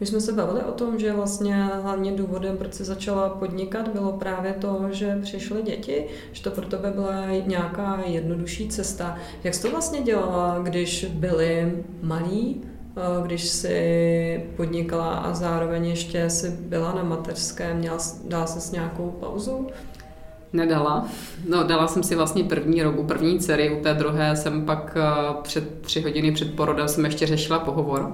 My 0.00 0.06
jsme 0.06 0.20
se 0.20 0.32
bavili 0.32 0.62
o 0.62 0.72
tom, 0.72 0.98
že 0.98 1.12
vlastně 1.12 1.68
hlavně 1.82 2.12
důvodem, 2.12 2.56
proč 2.56 2.74
jsi 2.74 2.84
začala 2.84 3.28
podnikat, 3.28 3.88
bylo 3.88 4.12
právě 4.12 4.52
to, 4.52 4.80
že 4.90 5.18
přišly 5.22 5.62
děti, 5.62 6.06
že 6.32 6.42
to 6.42 6.50
pro 6.50 6.66
tebe 6.66 6.90
byla 6.90 7.26
nějaká 7.46 8.02
jednodušší 8.06 8.68
cesta. 8.68 9.18
Jak 9.44 9.54
jsi 9.54 9.62
to 9.62 9.70
vlastně 9.70 10.02
dělala, 10.02 10.58
když 10.62 11.04
byli 11.04 11.84
malí, 12.02 12.62
když 13.26 13.44
jsi 13.44 14.44
podnikala 14.56 15.14
a 15.14 15.34
zároveň 15.34 15.86
ještě 15.86 16.30
jsi 16.30 16.50
byla 16.50 16.94
na 16.94 17.02
mateřské, 17.02 17.74
měla, 17.74 17.98
dala 18.28 18.46
jsi 18.46 18.72
nějakou 18.72 19.10
pauzu? 19.20 19.66
Nedala. 20.52 21.06
No, 21.48 21.64
dala 21.64 21.86
jsem 21.86 22.02
si 22.02 22.16
vlastně 22.16 22.44
první 22.44 22.82
rok 22.82 22.98
u 22.98 23.04
první 23.04 23.38
dcery, 23.38 23.78
u 23.78 23.82
té 23.82 23.94
druhé 23.94 24.36
jsem 24.36 24.64
pak 24.64 24.96
eh, 24.96 25.34
před 25.42 25.80
tři 25.80 26.00
hodiny 26.00 26.32
před 26.32 26.54
porodem 26.54 26.88
jsem 26.88 27.04
ještě 27.04 27.26
řešila 27.26 27.58
pohovor. 27.58 28.12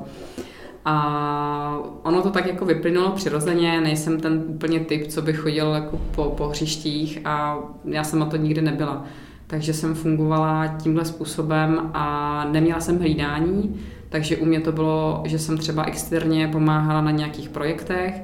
A 0.84 1.78
ono 2.02 2.22
to 2.22 2.30
tak 2.30 2.46
jako 2.46 2.64
vyplynulo 2.64 3.10
přirozeně, 3.10 3.80
nejsem 3.80 4.20
ten 4.20 4.44
úplně 4.46 4.80
typ, 4.80 5.06
co 5.06 5.22
by 5.22 5.32
chodil 5.32 5.72
jako 5.72 6.00
po, 6.14 6.24
po 6.24 6.48
hřištích 6.48 7.18
a 7.24 7.58
já 7.84 8.04
jsem 8.04 8.18
na 8.18 8.26
to 8.26 8.36
nikdy 8.36 8.62
nebyla. 8.62 9.04
Takže 9.46 9.74
jsem 9.74 9.94
fungovala 9.94 10.66
tímhle 10.66 11.04
způsobem 11.04 11.90
a 11.94 12.44
neměla 12.52 12.80
jsem 12.80 12.98
hlídání, 12.98 13.80
takže 14.10 14.36
u 14.36 14.44
mě 14.44 14.60
to 14.60 14.72
bylo, 14.72 15.22
že 15.26 15.38
jsem 15.38 15.58
třeba 15.58 15.84
externě 15.84 16.48
pomáhala 16.48 17.00
na 17.00 17.10
nějakých 17.10 17.48
projektech, 17.48 18.22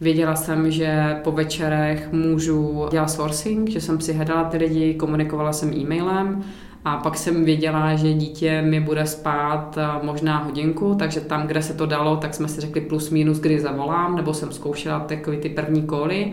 Věděla 0.00 0.36
jsem, 0.36 0.70
že 0.70 1.16
po 1.24 1.32
večerech 1.32 2.12
můžu 2.12 2.86
dělat 2.90 3.10
sourcing, 3.10 3.70
že 3.70 3.80
jsem 3.80 4.00
si 4.00 4.12
hledala 4.12 4.44
ty 4.44 4.56
lidi, 4.56 4.94
komunikovala 4.94 5.52
jsem 5.52 5.72
e-mailem 5.72 6.44
a 6.84 6.96
pak 6.96 7.16
jsem 7.16 7.44
věděla, 7.44 7.94
že 7.94 8.12
dítě 8.12 8.62
mi 8.62 8.80
bude 8.80 9.06
spát 9.06 9.78
eh, 9.78 10.06
možná 10.06 10.38
hodinku, 10.38 10.94
takže 10.94 11.20
tam, 11.20 11.46
kde 11.46 11.62
se 11.62 11.74
to 11.74 11.86
dalo, 11.86 12.16
tak 12.16 12.34
jsme 12.34 12.48
si 12.48 12.60
řekli 12.60 12.80
plus 12.80 13.10
minus, 13.10 13.38
kdy 13.38 13.60
zavolám, 13.60 14.16
nebo 14.16 14.34
jsem 14.34 14.52
zkoušela 14.52 15.00
takové 15.00 15.36
ty 15.36 15.48
první 15.48 15.82
koly. 15.82 16.32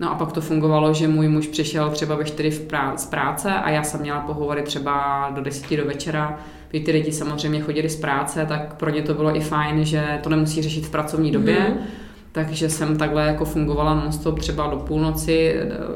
No 0.00 0.10
a 0.10 0.14
pak 0.14 0.32
to 0.32 0.40
fungovalo, 0.40 0.94
že 0.94 1.08
můj 1.08 1.28
muž 1.28 1.46
přišel 1.46 1.90
třeba 1.90 2.14
ve 2.14 2.24
4 2.24 2.50
v 2.50 2.68
prá- 2.68 2.96
z 2.96 3.06
práce 3.06 3.52
a 3.52 3.70
já 3.70 3.82
jsem 3.82 4.00
měla 4.00 4.20
pohovory 4.20 4.62
třeba 4.62 5.28
do 5.34 5.42
10 5.42 5.76
do 5.76 5.84
večera. 5.84 6.38
Když 6.70 6.84
ty 6.84 6.92
lidi 6.92 7.12
samozřejmě 7.12 7.60
chodili 7.60 7.88
z 7.88 7.96
práce, 7.96 8.46
tak 8.48 8.74
pro 8.74 8.90
ně 8.90 9.02
to 9.02 9.14
bylo 9.14 9.36
i 9.36 9.40
fajn, 9.40 9.84
že 9.84 10.18
to 10.22 10.30
nemusí 10.30 10.62
řešit 10.62 10.86
v 10.86 10.90
pracovní 10.90 11.30
době. 11.30 11.56
Mm-hmm 11.56 12.06
takže 12.36 12.70
jsem 12.70 12.96
takhle 12.96 13.26
jako 13.26 13.44
fungovala 13.44 13.94
nonstop 13.94 14.38
třeba 14.38 14.66
do 14.66 14.76
půlnoci, 14.76 15.54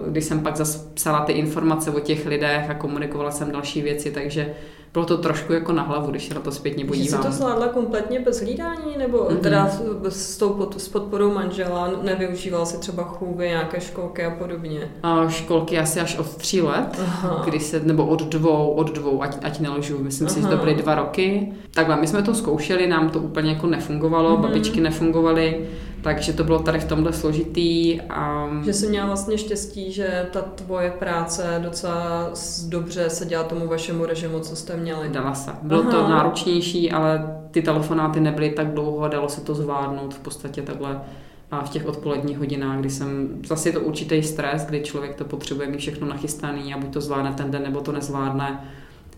kdy 0.08 0.22
jsem 0.22 0.40
pak 0.40 0.56
zase 0.56 0.90
psala 0.94 1.20
ty 1.20 1.32
informace 1.32 1.90
o 1.90 2.00
těch 2.00 2.26
lidech 2.26 2.70
a 2.70 2.74
komunikovala 2.74 3.30
jsem 3.30 3.52
další 3.52 3.82
věci, 3.82 4.10
takže 4.10 4.54
bylo 4.93 5.05
to 5.05 5.18
trošku 5.18 5.53
jako 5.53 5.72
na 5.72 5.82
hlavu, 5.82 6.11
když 6.11 6.28
se 6.28 6.34
na 6.34 6.41
to 6.41 6.53
zpětně 6.53 6.84
podívám. 6.84 7.22
Jsi 7.22 7.28
to 7.28 7.32
zvládla 7.32 7.68
kompletně 7.68 8.20
bez 8.20 8.41
hlídání, 8.41 8.97
nebo 8.99 9.18
mm-hmm. 9.18 9.38
teda 9.38 9.70
s, 10.09 10.36
tou 10.36 10.49
pod, 10.49 10.80
s 10.80 10.88
podporou 10.88 11.34
manžela 11.34 11.91
nevyužíval 12.03 12.66
si 12.66 12.78
třeba 12.78 13.05
chůvy, 13.05 13.49
nějaké 13.49 13.80
školky 13.80 14.24
a 14.24 14.30
podobně? 14.30 14.91
A 15.03 15.28
školky 15.28 15.78
asi 15.78 16.01
až 16.01 16.18
od 16.18 16.36
tří 16.36 16.62
let, 16.62 17.01
Aha. 17.03 17.43
kdy 17.45 17.61
se, 17.61 17.80
nebo 17.80 18.07
od 18.07 18.22
dvou, 18.22 18.70
od 18.70 18.93
dvou, 18.93 19.22
ať, 19.22 19.36
ať 19.43 19.61
nelžu, 19.61 19.99
myslím 19.99 20.26
Aha. 20.26 20.34
si, 20.34 20.43
že 20.43 20.47
to 20.47 20.57
byly 20.57 20.74
dva 20.74 20.95
roky. 20.95 21.53
Takhle, 21.70 21.97
my 21.97 22.07
jsme 22.07 22.22
to 22.22 22.34
zkoušeli, 22.34 22.86
nám 22.86 23.11
to 23.11 23.18
úplně 23.18 23.51
jako 23.53 23.66
nefungovalo, 23.66 24.36
mm-hmm. 24.36 24.41
babičky 24.41 24.80
nefungovaly, 24.80 25.66
takže 26.03 26.32
to 26.32 26.44
bylo 26.44 26.59
tady 26.59 26.80
v 26.80 26.84
tomhle 26.84 27.12
složitý. 27.12 28.01
A... 28.01 28.48
Že 28.64 28.72
jsi 28.72 28.86
měla 28.86 29.07
vlastně 29.07 29.38
štěstí, 29.38 29.92
že 29.92 30.26
ta 30.32 30.40
tvoje 30.40 30.90
práce 30.90 31.61
docela 31.62 32.30
dobře 32.68 33.11
se 33.11 33.26
dělá 33.26 33.44
tomu 33.44 33.66
vašemu 33.66 34.07
režimu, 34.07 34.40
co 34.40 34.57
jste 34.57 34.76
měli. 34.76 35.09
Dala 35.09 35.34
se. 35.34 35.51
Bylo 35.62 35.80
Aha. 35.80 35.90
to 35.90 36.09
náročnější, 36.09 36.92
ale 36.92 37.36
ty 37.51 37.62
telefonáty 37.62 38.20
nebyly 38.20 38.51
tak 38.51 38.74
dlouho 38.74 39.01
a 39.01 39.09
dalo 39.09 39.28
se 39.28 39.40
to 39.40 39.55
zvládnout 39.55 40.14
v 40.14 40.18
podstatě 40.18 40.62
takhle 40.62 41.01
a 41.51 41.64
v 41.64 41.70
těch 41.70 41.86
odpoledních 41.86 42.38
hodinách, 42.38 42.78
kdy 42.78 42.90
jsem, 42.90 43.28
zase 43.46 43.68
je 43.68 43.72
to 43.72 43.80
určitý 43.80 44.22
stres, 44.22 44.66
kdy 44.66 44.80
člověk 44.80 45.14
to 45.14 45.24
potřebuje 45.24 45.68
mít 45.68 45.80
všechno 45.80 46.07
nachystaný 46.07 46.74
a 46.74 46.78
buď 46.78 46.92
to 46.92 47.01
zvládne 47.01 47.32
ten 47.32 47.51
den, 47.51 47.62
nebo 47.62 47.80
to 47.80 47.92
nezvládne 47.92 48.64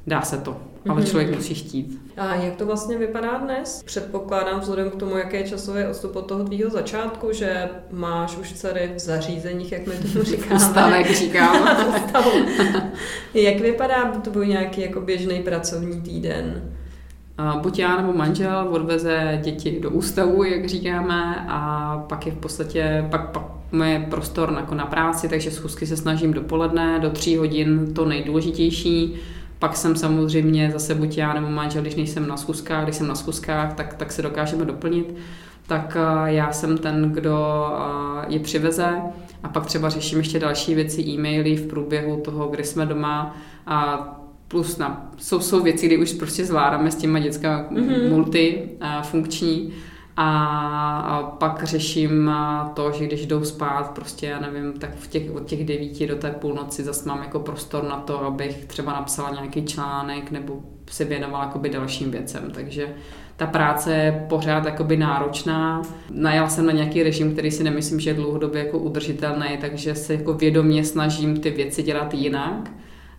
Dá 0.07 0.22
se 0.22 0.36
to, 0.36 0.57
ale 0.88 1.00
mm-hmm. 1.00 1.07
člověk 1.07 1.34
musí 1.34 1.55
chtít. 1.55 2.00
A 2.16 2.34
jak 2.34 2.57
to 2.57 2.66
vlastně 2.66 2.98
vypadá 2.98 3.38
dnes? 3.38 3.82
Předpokládám 3.84 4.61
vzhledem 4.61 4.90
k 4.90 4.96
tomu, 4.96 5.16
jaký 5.16 5.36
je 5.36 5.48
časový 5.48 5.84
odstup 5.84 6.16
od 6.16 6.26
toho 6.26 6.44
tvýho 6.44 6.70
začátku, 6.70 7.32
že 7.32 7.68
máš 7.90 8.36
už 8.36 8.53
dcery 8.53 8.92
v 8.96 8.98
zařízeních, 8.98 9.72
jak 9.72 9.86
my 9.86 9.94
to 10.12 10.24
říkáme. 10.24 10.61
Stavek 10.61 11.11
říkám. 11.11 11.68
jak 13.34 13.61
vypadá 13.61 14.11
tvůj 14.11 14.48
nějaký 14.48 14.80
jako 14.80 15.00
běžný 15.00 15.42
pracovní 15.42 16.00
týden? 16.00 16.72
buď 17.62 17.78
já 17.78 17.96
nebo 17.96 18.12
manžel 18.12 18.68
odveze 18.70 19.40
děti 19.42 19.80
do 19.80 19.90
ústavu, 19.90 20.44
jak 20.44 20.68
říkáme, 20.68 21.46
a 21.48 21.98
pak 22.09 22.26
je 22.26 22.32
v 22.32 22.36
podstatě, 22.36 23.07
pak, 23.11 23.30
pak 23.30 23.42
moje 23.72 24.07
prostor 24.11 24.55
jako 24.57 24.74
na 24.74 24.86
práci, 24.86 25.28
takže 25.28 25.50
schůzky 25.50 25.86
se 25.86 25.96
snažím 25.96 26.32
dopoledne, 26.32 26.98
do 26.98 27.11
tří 27.11 27.36
hodin 27.36 27.94
to 27.94 28.05
nejdůležitější, 28.05 29.16
pak 29.62 29.76
jsem 29.76 29.96
samozřejmě 29.96 30.70
zase 30.72 30.94
buď 30.94 31.18
já 31.18 31.34
nebo 31.34 31.48
manžel, 31.48 31.82
když 31.82 31.94
nejsem 31.94 32.28
na 32.28 32.36
schůzkách, 32.36 32.84
když 32.84 32.96
jsem 32.96 33.06
na 33.06 33.14
schůzkách, 33.14 33.74
tak, 33.74 33.94
tak 33.94 34.12
se 34.12 34.22
dokážeme 34.22 34.64
doplnit. 34.64 35.14
Tak 35.66 35.96
eh, 35.96 36.32
já 36.32 36.52
jsem 36.52 36.78
ten, 36.78 37.12
kdo 37.12 37.66
eh, 37.76 38.24
je 38.28 38.40
přiveze 38.40 39.00
a 39.42 39.48
pak 39.48 39.66
třeba 39.66 39.90
řeším 39.90 40.18
ještě 40.18 40.38
další 40.38 40.74
věci, 40.74 41.02
e-maily 41.02 41.56
v 41.56 41.66
průběhu 41.66 42.16
toho, 42.16 42.48
kdy 42.48 42.64
jsme 42.64 42.86
doma 42.86 43.36
a 43.66 44.08
plus 44.48 44.78
na, 44.78 45.10
jsou, 45.16 45.40
jsou 45.40 45.62
věci, 45.62 45.86
kdy 45.86 45.98
už 45.98 46.12
prostě 46.12 46.44
zvládáme 46.44 46.90
s 46.90 46.96
těma 46.96 47.18
dětska 47.18 47.68
mm-hmm. 47.70 48.08
multifunkční 48.08 49.72
a 50.16 51.36
pak 51.38 51.64
řeším 51.64 52.30
to, 52.74 52.92
že 52.92 53.06
když 53.06 53.26
jdou 53.26 53.44
spát, 53.44 53.90
prostě 53.90 54.26
já 54.26 54.40
nevím, 54.40 54.72
tak 54.72 54.94
v 54.94 55.06
těch, 55.06 55.34
od 55.34 55.46
těch 55.46 55.64
devíti 55.64 56.06
do 56.06 56.16
té 56.16 56.30
půlnoci 56.30 56.84
zase 56.84 57.08
mám 57.08 57.18
jako 57.18 57.40
prostor 57.40 57.84
na 57.84 57.96
to, 57.96 58.24
abych 58.24 58.64
třeba 58.64 58.92
napsala 58.92 59.30
nějaký 59.30 59.64
článek 59.64 60.30
nebo 60.30 60.60
se 60.90 61.04
věnovala 61.04 61.44
jakoby 61.44 61.68
dalším 61.68 62.10
věcem. 62.10 62.50
Takže 62.54 62.94
ta 63.36 63.46
práce 63.46 63.94
je 63.94 64.26
pořád 64.28 64.64
jakoby 64.64 64.96
náročná. 64.96 65.82
Najala 66.10 66.48
jsem 66.48 66.66
na 66.66 66.72
nějaký 66.72 67.02
režim, 67.02 67.32
který 67.32 67.50
si 67.50 67.64
nemyslím, 67.64 68.00
že 68.00 68.10
je 68.10 68.14
dlouhodobě 68.14 68.64
jako 68.64 68.78
udržitelný, 68.78 69.58
takže 69.60 69.94
se 69.94 70.14
jako 70.14 70.34
vědomě 70.34 70.84
snažím 70.84 71.40
ty 71.40 71.50
věci 71.50 71.82
dělat 71.82 72.14
jinak 72.14 72.70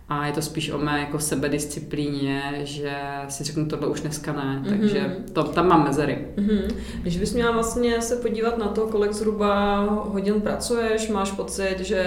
a 0.08 0.26
je 0.26 0.32
to 0.32 0.42
spíš 0.42 0.70
o 0.70 0.78
mé 0.78 1.00
jako 1.00 1.18
sebedisciplíně, 1.18 2.60
že 2.62 2.96
si 3.28 3.44
řeknu, 3.44 3.66
tohle 3.66 3.88
už 3.88 4.00
dneska 4.00 4.32
ne, 4.32 4.62
mm-hmm. 4.62 4.68
takže 4.68 5.16
to, 5.32 5.44
tam 5.44 5.68
mám 5.68 5.84
mezery. 5.84 6.18
Mm-hmm. 6.36 6.74
Když 7.02 7.18
bys 7.18 7.34
měla 7.34 7.50
vlastně 7.50 8.02
se 8.02 8.16
podívat 8.16 8.58
na 8.58 8.68
to, 8.68 8.86
kolik 8.86 9.12
zhruba 9.12 9.80
hodin 9.84 10.40
pracuješ, 10.40 11.08
máš 11.08 11.30
pocit, 11.30 11.76
že 11.80 12.04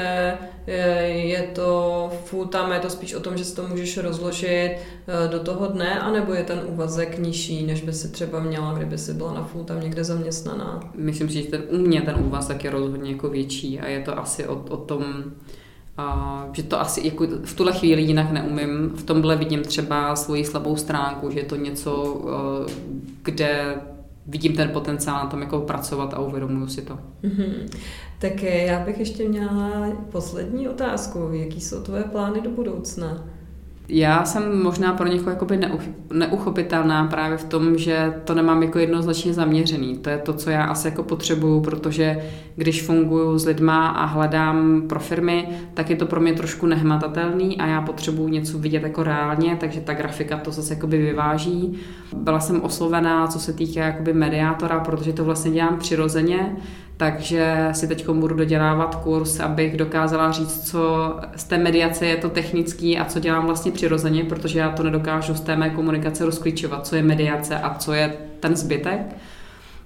je 1.08 1.42
to 1.56 2.10
full 2.26 2.46
time, 2.46 2.72
je 2.72 2.80
to 2.80 2.90
spíš 2.90 3.14
o 3.14 3.20
tom, 3.20 3.38
že 3.38 3.46
si 3.46 3.56
to 3.56 3.68
můžeš 3.68 3.98
rozložit 3.98 4.78
eh, 4.78 5.28
do 5.28 5.40
toho 5.40 5.68
dne, 5.68 6.00
anebo 6.00 6.34
je 6.34 6.44
ten 6.44 6.62
úvazek 6.66 7.20
nižší, 7.20 7.66
než 7.66 7.82
by 7.82 7.94
si 7.94 8.12
třeba 8.12 8.40
měla, 8.40 8.74
kdyby 8.74 8.98
si 8.98 9.14
byla 9.14 9.34
na 9.34 9.44
full 9.44 9.64
time 9.64 9.82
někde 9.82 10.04
zaměstnaná? 10.04 10.80
Myslím 10.96 11.30
si, 11.30 11.44
že 11.44 11.50
ten, 11.50 11.62
u 11.70 11.78
mě 11.78 12.02
ten 12.02 12.16
úvazek 12.20 12.64
je 12.64 12.72
rozhodně 12.72 13.12
jako 13.12 13.30
větší 13.30 13.80
a 13.80 13.88
je 13.88 14.00
to 14.00 14.20
asi 14.20 14.48
o, 14.48 14.66
o 14.70 14.78
tom, 14.78 15.04
a 15.98 16.48
že 16.54 16.64
to 16.64 16.82
asi 16.82 17.08
jako 17.08 17.28
v 17.44 17.54
tuhle 17.54 17.74
chvíli 17.74 18.02
jinak 18.02 18.32
neumím. 18.32 18.90
V 18.90 19.04
tomhle 19.04 19.36
vidím 19.36 19.62
třeba 19.64 20.16
svoji 20.16 20.46
slabou 20.46 20.76
stránku, 20.76 21.32
že 21.32 21.40
je 21.40 21.46
to 21.46 21.56
něco, 21.56 22.22
eh, 22.68 22.72
kde 23.24 23.76
vidím 24.28 24.56
ten 24.56 24.70
potenciál 24.70 25.24
na 25.24 25.30
tom 25.30 25.42
jako 25.42 25.60
pracovat 25.60 26.14
a 26.14 26.20
uvědomuju 26.20 26.68
si 26.68 26.82
to. 26.82 27.00
Mm-hmm. 27.24 27.78
Tak 28.20 28.44
já 28.44 28.86
bych 28.86 29.00
ještě 29.00 29.30
měla 29.30 29.88
poslední 30.12 30.70
otázku. 30.70 31.30
Jaký 31.32 31.62
jsou 31.62 31.82
tvoje 31.82 32.04
plány 32.04 32.42
do 32.42 32.50
budoucna? 32.50 33.24
Já 33.90 34.26
jsem 34.26 34.64
možná 34.64 34.94
pro 34.94 35.08
někoho 35.08 35.30
jakoby 35.30 35.60
neuchopitelná 36.14 37.08
právě 37.08 37.38
v 37.38 37.44
tom, 37.44 37.78
že 37.78 38.14
to 38.24 38.34
nemám 38.34 38.64
jako 38.64 38.80
jednoznačně 38.80 39.34
zaměřený. 39.34 39.98
To 39.98 40.10
je 40.10 40.18
to, 40.18 40.34
co 40.34 40.50
já 40.50 40.64
asi 40.64 40.88
jako 40.88 41.04
potřebuju, 41.04 41.62
protože 41.62 42.20
když 42.56 42.84
funguji 42.84 43.40
s 43.40 43.46
lidma 43.46 43.88
a 43.88 44.06
hledám 44.06 44.82
pro 44.82 45.00
firmy, 45.00 45.48
tak 45.74 45.90
je 45.90 45.96
to 45.96 46.06
pro 46.06 46.22
mě 46.22 46.34
trošku 46.34 46.66
nehmatatelný 46.66 47.58
a 47.58 47.66
já 47.66 47.82
potřebuju 47.82 48.28
něco 48.28 48.58
vidět 48.58 48.84
jako 48.84 49.04
reálně, 49.04 49.58
takže 49.60 49.82
ta 49.82 49.94
grafika 49.94 50.38
to 50.38 50.52
zase 50.52 50.74
jakoby 50.74 50.98
vyváží. 50.98 51.80
Byla 52.16 52.40
jsem 52.40 52.62
oslovená, 52.62 53.28
co 53.28 53.40
se 53.40 53.54
týká 53.54 53.82
jakoby 53.82 54.14
mediátora, 54.14 54.80
protože 54.80 55.14
to 55.14 55.26
vlastně 55.26 55.52
dělám 55.52 55.78
přirozeně, 55.78 56.56
takže 56.98 57.70
si 57.72 57.88
teď 57.88 58.10
budu 58.10 58.36
dodělávat 58.36 58.96
kurz, 58.96 59.40
abych 59.40 59.78
dokázala 59.78 60.32
říct, 60.32 60.70
co 60.70 61.14
z 61.36 61.44
té 61.44 61.58
mediace 61.58 62.06
je 62.06 62.16
to 62.16 62.30
technický 62.30 62.98
a 62.98 63.06
co 63.06 63.20
dělám 63.20 63.46
vlastně 63.46 63.72
přirozeně, 63.72 64.24
protože 64.24 64.60
já 64.60 64.70
to 64.70 64.84
nedokážu 64.84 65.34
z 65.34 65.42
té 65.42 65.56
mé 65.56 65.70
komunikace 65.70 66.26
rozklíčovat, 66.26 66.88
co 66.88 66.96
je 66.96 67.04
mediace 67.04 67.60
a 67.60 67.74
co 67.74 67.94
je 67.94 68.14
ten 68.40 68.56
zbytek. 68.56 69.16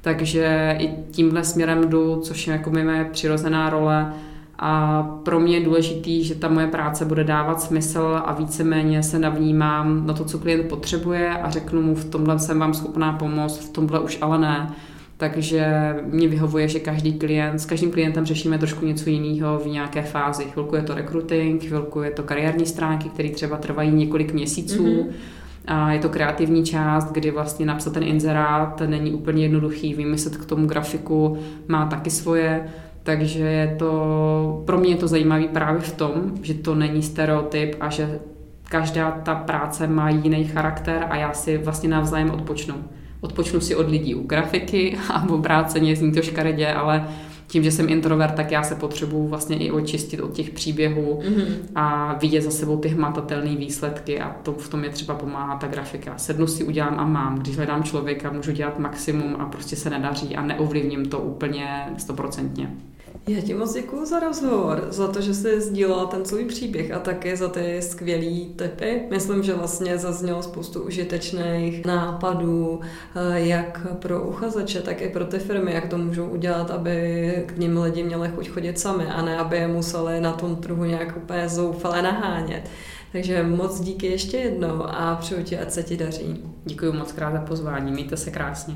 Takže 0.01 0.75
i 0.79 0.89
tímhle 1.11 1.43
směrem 1.43 1.89
jdu, 1.89 2.19
což 2.21 2.47
je 2.47 2.53
jako 2.53 2.69
moje 2.69 3.05
přirozená 3.11 3.69
role. 3.69 4.13
A 4.59 5.03
pro 5.23 5.39
mě 5.39 5.57
je 5.57 5.65
důležitý, 5.65 6.23
že 6.23 6.35
ta 6.35 6.47
moje 6.47 6.67
práce 6.67 7.05
bude 7.05 7.23
dávat 7.23 7.61
smysl 7.61 8.21
a 8.25 8.33
víceméně 8.33 9.03
se 9.03 9.19
navnímám 9.19 10.07
na 10.07 10.13
to, 10.13 10.25
co 10.25 10.39
klient 10.39 10.69
potřebuje 10.69 11.29
a 11.29 11.49
řeknu 11.49 11.81
mu, 11.81 11.95
v 11.95 12.05
tomhle 12.05 12.39
jsem 12.39 12.59
vám 12.59 12.73
schopná 12.73 13.13
pomoct, 13.13 13.57
v 13.57 13.69
tomhle 13.69 13.99
už 13.99 14.17
ale 14.21 14.39
ne 14.39 14.71
takže 15.21 15.95
mě 16.03 16.27
vyhovuje, 16.27 16.67
že 16.67 16.79
každý 16.79 17.13
klient, 17.13 17.59
s 17.59 17.65
každým 17.65 17.91
klientem 17.91 18.25
řešíme 18.25 18.57
trošku 18.57 18.85
něco 18.85 19.09
jiného 19.09 19.59
v 19.59 19.67
nějaké 19.67 20.01
fázi. 20.01 20.43
Chvilku 20.43 20.75
je 20.75 20.81
to 20.81 20.95
recruiting, 20.95 21.63
chvilku 21.63 22.01
je 22.01 22.11
to 22.11 22.23
kariérní 22.23 22.65
stránky, 22.65 23.09
které 23.09 23.29
třeba 23.29 23.57
trvají 23.57 23.91
několik 23.91 24.33
měsíců. 24.33 24.85
Mm-hmm. 24.85 25.11
A 25.65 25.91
je 25.91 25.99
to 25.99 26.09
kreativní 26.09 26.65
část, 26.65 27.11
kdy 27.11 27.31
vlastně 27.31 27.65
napsat 27.65 27.93
ten 27.93 28.03
inzerát 28.03 28.81
není 28.85 29.11
úplně 29.11 29.43
jednoduchý, 29.43 29.93
vymyslet 29.93 30.37
k 30.37 30.45
tomu 30.45 30.67
grafiku 30.67 31.37
má 31.67 31.85
taky 31.85 32.09
svoje, 32.09 32.65
takže 33.03 33.43
je 33.43 33.75
to, 33.79 34.63
pro 34.65 34.77
mě 34.77 34.89
je 34.89 34.97
to 34.97 35.07
zajímavé 35.07 35.47
právě 35.47 35.81
v 35.81 35.95
tom, 35.95 36.11
že 36.41 36.53
to 36.53 36.75
není 36.75 37.03
stereotyp 37.03 37.75
a 37.79 37.89
že 37.89 38.19
každá 38.69 39.11
ta 39.11 39.35
práce 39.35 39.87
má 39.87 40.09
jiný 40.09 40.43
charakter 40.43 41.05
a 41.09 41.15
já 41.15 41.33
si 41.33 41.57
vlastně 41.57 41.89
navzájem 41.89 42.31
odpočnu 42.31 42.75
odpočnu 43.21 43.59
si 43.59 43.75
od 43.75 43.89
lidí 43.89 44.15
u 44.15 44.23
grafiky 44.23 44.97
a 45.09 45.29
obráceně 45.29 45.95
zní 45.95 46.11
to 46.11 46.21
škaredě, 46.21 46.67
ale 46.67 47.07
tím, 47.51 47.63
že 47.63 47.71
jsem 47.71 47.89
introvert, 47.89 48.35
tak 48.35 48.51
já 48.51 48.63
se 48.63 48.75
potřebuju 48.75 49.27
vlastně 49.27 49.57
i 49.57 49.71
očistit 49.71 50.19
od 50.19 50.33
těch 50.33 50.49
příběhů 50.49 51.19
mm-hmm. 51.21 51.45
a 51.75 52.13
vidět 52.13 52.41
za 52.41 52.51
sebou 52.51 52.77
ty 52.77 52.89
hmatatelné 52.89 53.55
výsledky 53.55 54.19
a 54.19 54.35
to 54.43 54.53
v 54.53 54.69
tom 54.69 54.83
je 54.83 54.89
třeba 54.89 55.15
pomáhá 55.15 55.57
ta 55.57 55.67
grafika. 55.67 56.17
Sednu 56.17 56.47
si, 56.47 56.63
udělám 56.63 56.99
a 56.99 57.05
mám. 57.05 57.39
Když 57.39 57.57
hledám 57.57 57.83
člověka, 57.83 58.31
můžu 58.31 58.51
dělat 58.51 58.79
maximum 58.79 59.35
a 59.39 59.45
prostě 59.45 59.75
se 59.75 59.89
nedaří 59.89 60.35
a 60.35 60.41
neovlivním 60.41 61.05
to 61.05 61.19
úplně 61.19 61.85
stoprocentně. 61.97 62.71
Já 63.27 63.41
ti 63.41 63.53
moc 63.53 63.73
děkuji 63.73 64.05
za 64.05 64.19
rozhovor, 64.19 64.87
za 64.89 65.07
to, 65.07 65.21
že 65.21 65.33
jsi 65.33 65.61
sdílela 65.61 66.05
ten 66.05 66.25
svůj 66.25 66.45
příběh 66.45 66.91
a 66.91 66.99
také 66.99 67.37
za 67.37 67.49
ty 67.49 67.81
skvělý 67.81 68.53
typy. 68.55 69.01
Myslím, 69.11 69.43
že 69.43 69.53
vlastně 69.53 69.97
zaznělo 69.97 70.43
spoustu 70.43 70.81
užitečných 70.81 71.85
nápadů, 71.85 72.81
eh, 73.15 73.39
jak 73.39 73.87
pro 73.99 74.23
uchazeče, 74.23 74.81
tak 74.81 75.01
i 75.01 75.09
pro 75.09 75.25
ty 75.25 75.39
firmy, 75.39 75.73
jak 75.73 75.87
to 75.87 75.97
můžou 75.97 76.25
udělat, 76.25 76.71
aby 76.71 77.43
k 77.45 77.57
ním 77.57 77.77
lidi 77.77 78.03
měli 78.03 78.29
chuť 78.29 78.49
chodit 78.49 78.79
sami 78.79 79.05
a 79.05 79.21
ne, 79.21 79.37
aby 79.37 79.57
je 79.57 79.67
museli 79.67 80.21
na 80.21 80.31
tom 80.31 80.55
trhu 80.55 80.85
nějak 80.85 81.17
úplně 81.17 81.49
zoufale 81.49 82.01
nahánět. 82.01 82.69
Takže 83.11 83.43
moc 83.43 83.79
díky 83.79 84.07
ještě 84.07 84.37
jednou 84.37 84.83
a 84.83 85.15
přeju 85.15 85.43
ti, 85.43 85.57
ať 85.59 85.71
se 85.71 85.83
ti 85.83 85.97
daří. 85.97 86.43
Děkuji 86.65 86.93
moc 86.93 87.11
krát 87.11 87.33
za 87.33 87.41
pozvání, 87.41 87.91
mějte 87.91 88.17
se 88.17 88.31
krásně. 88.31 88.75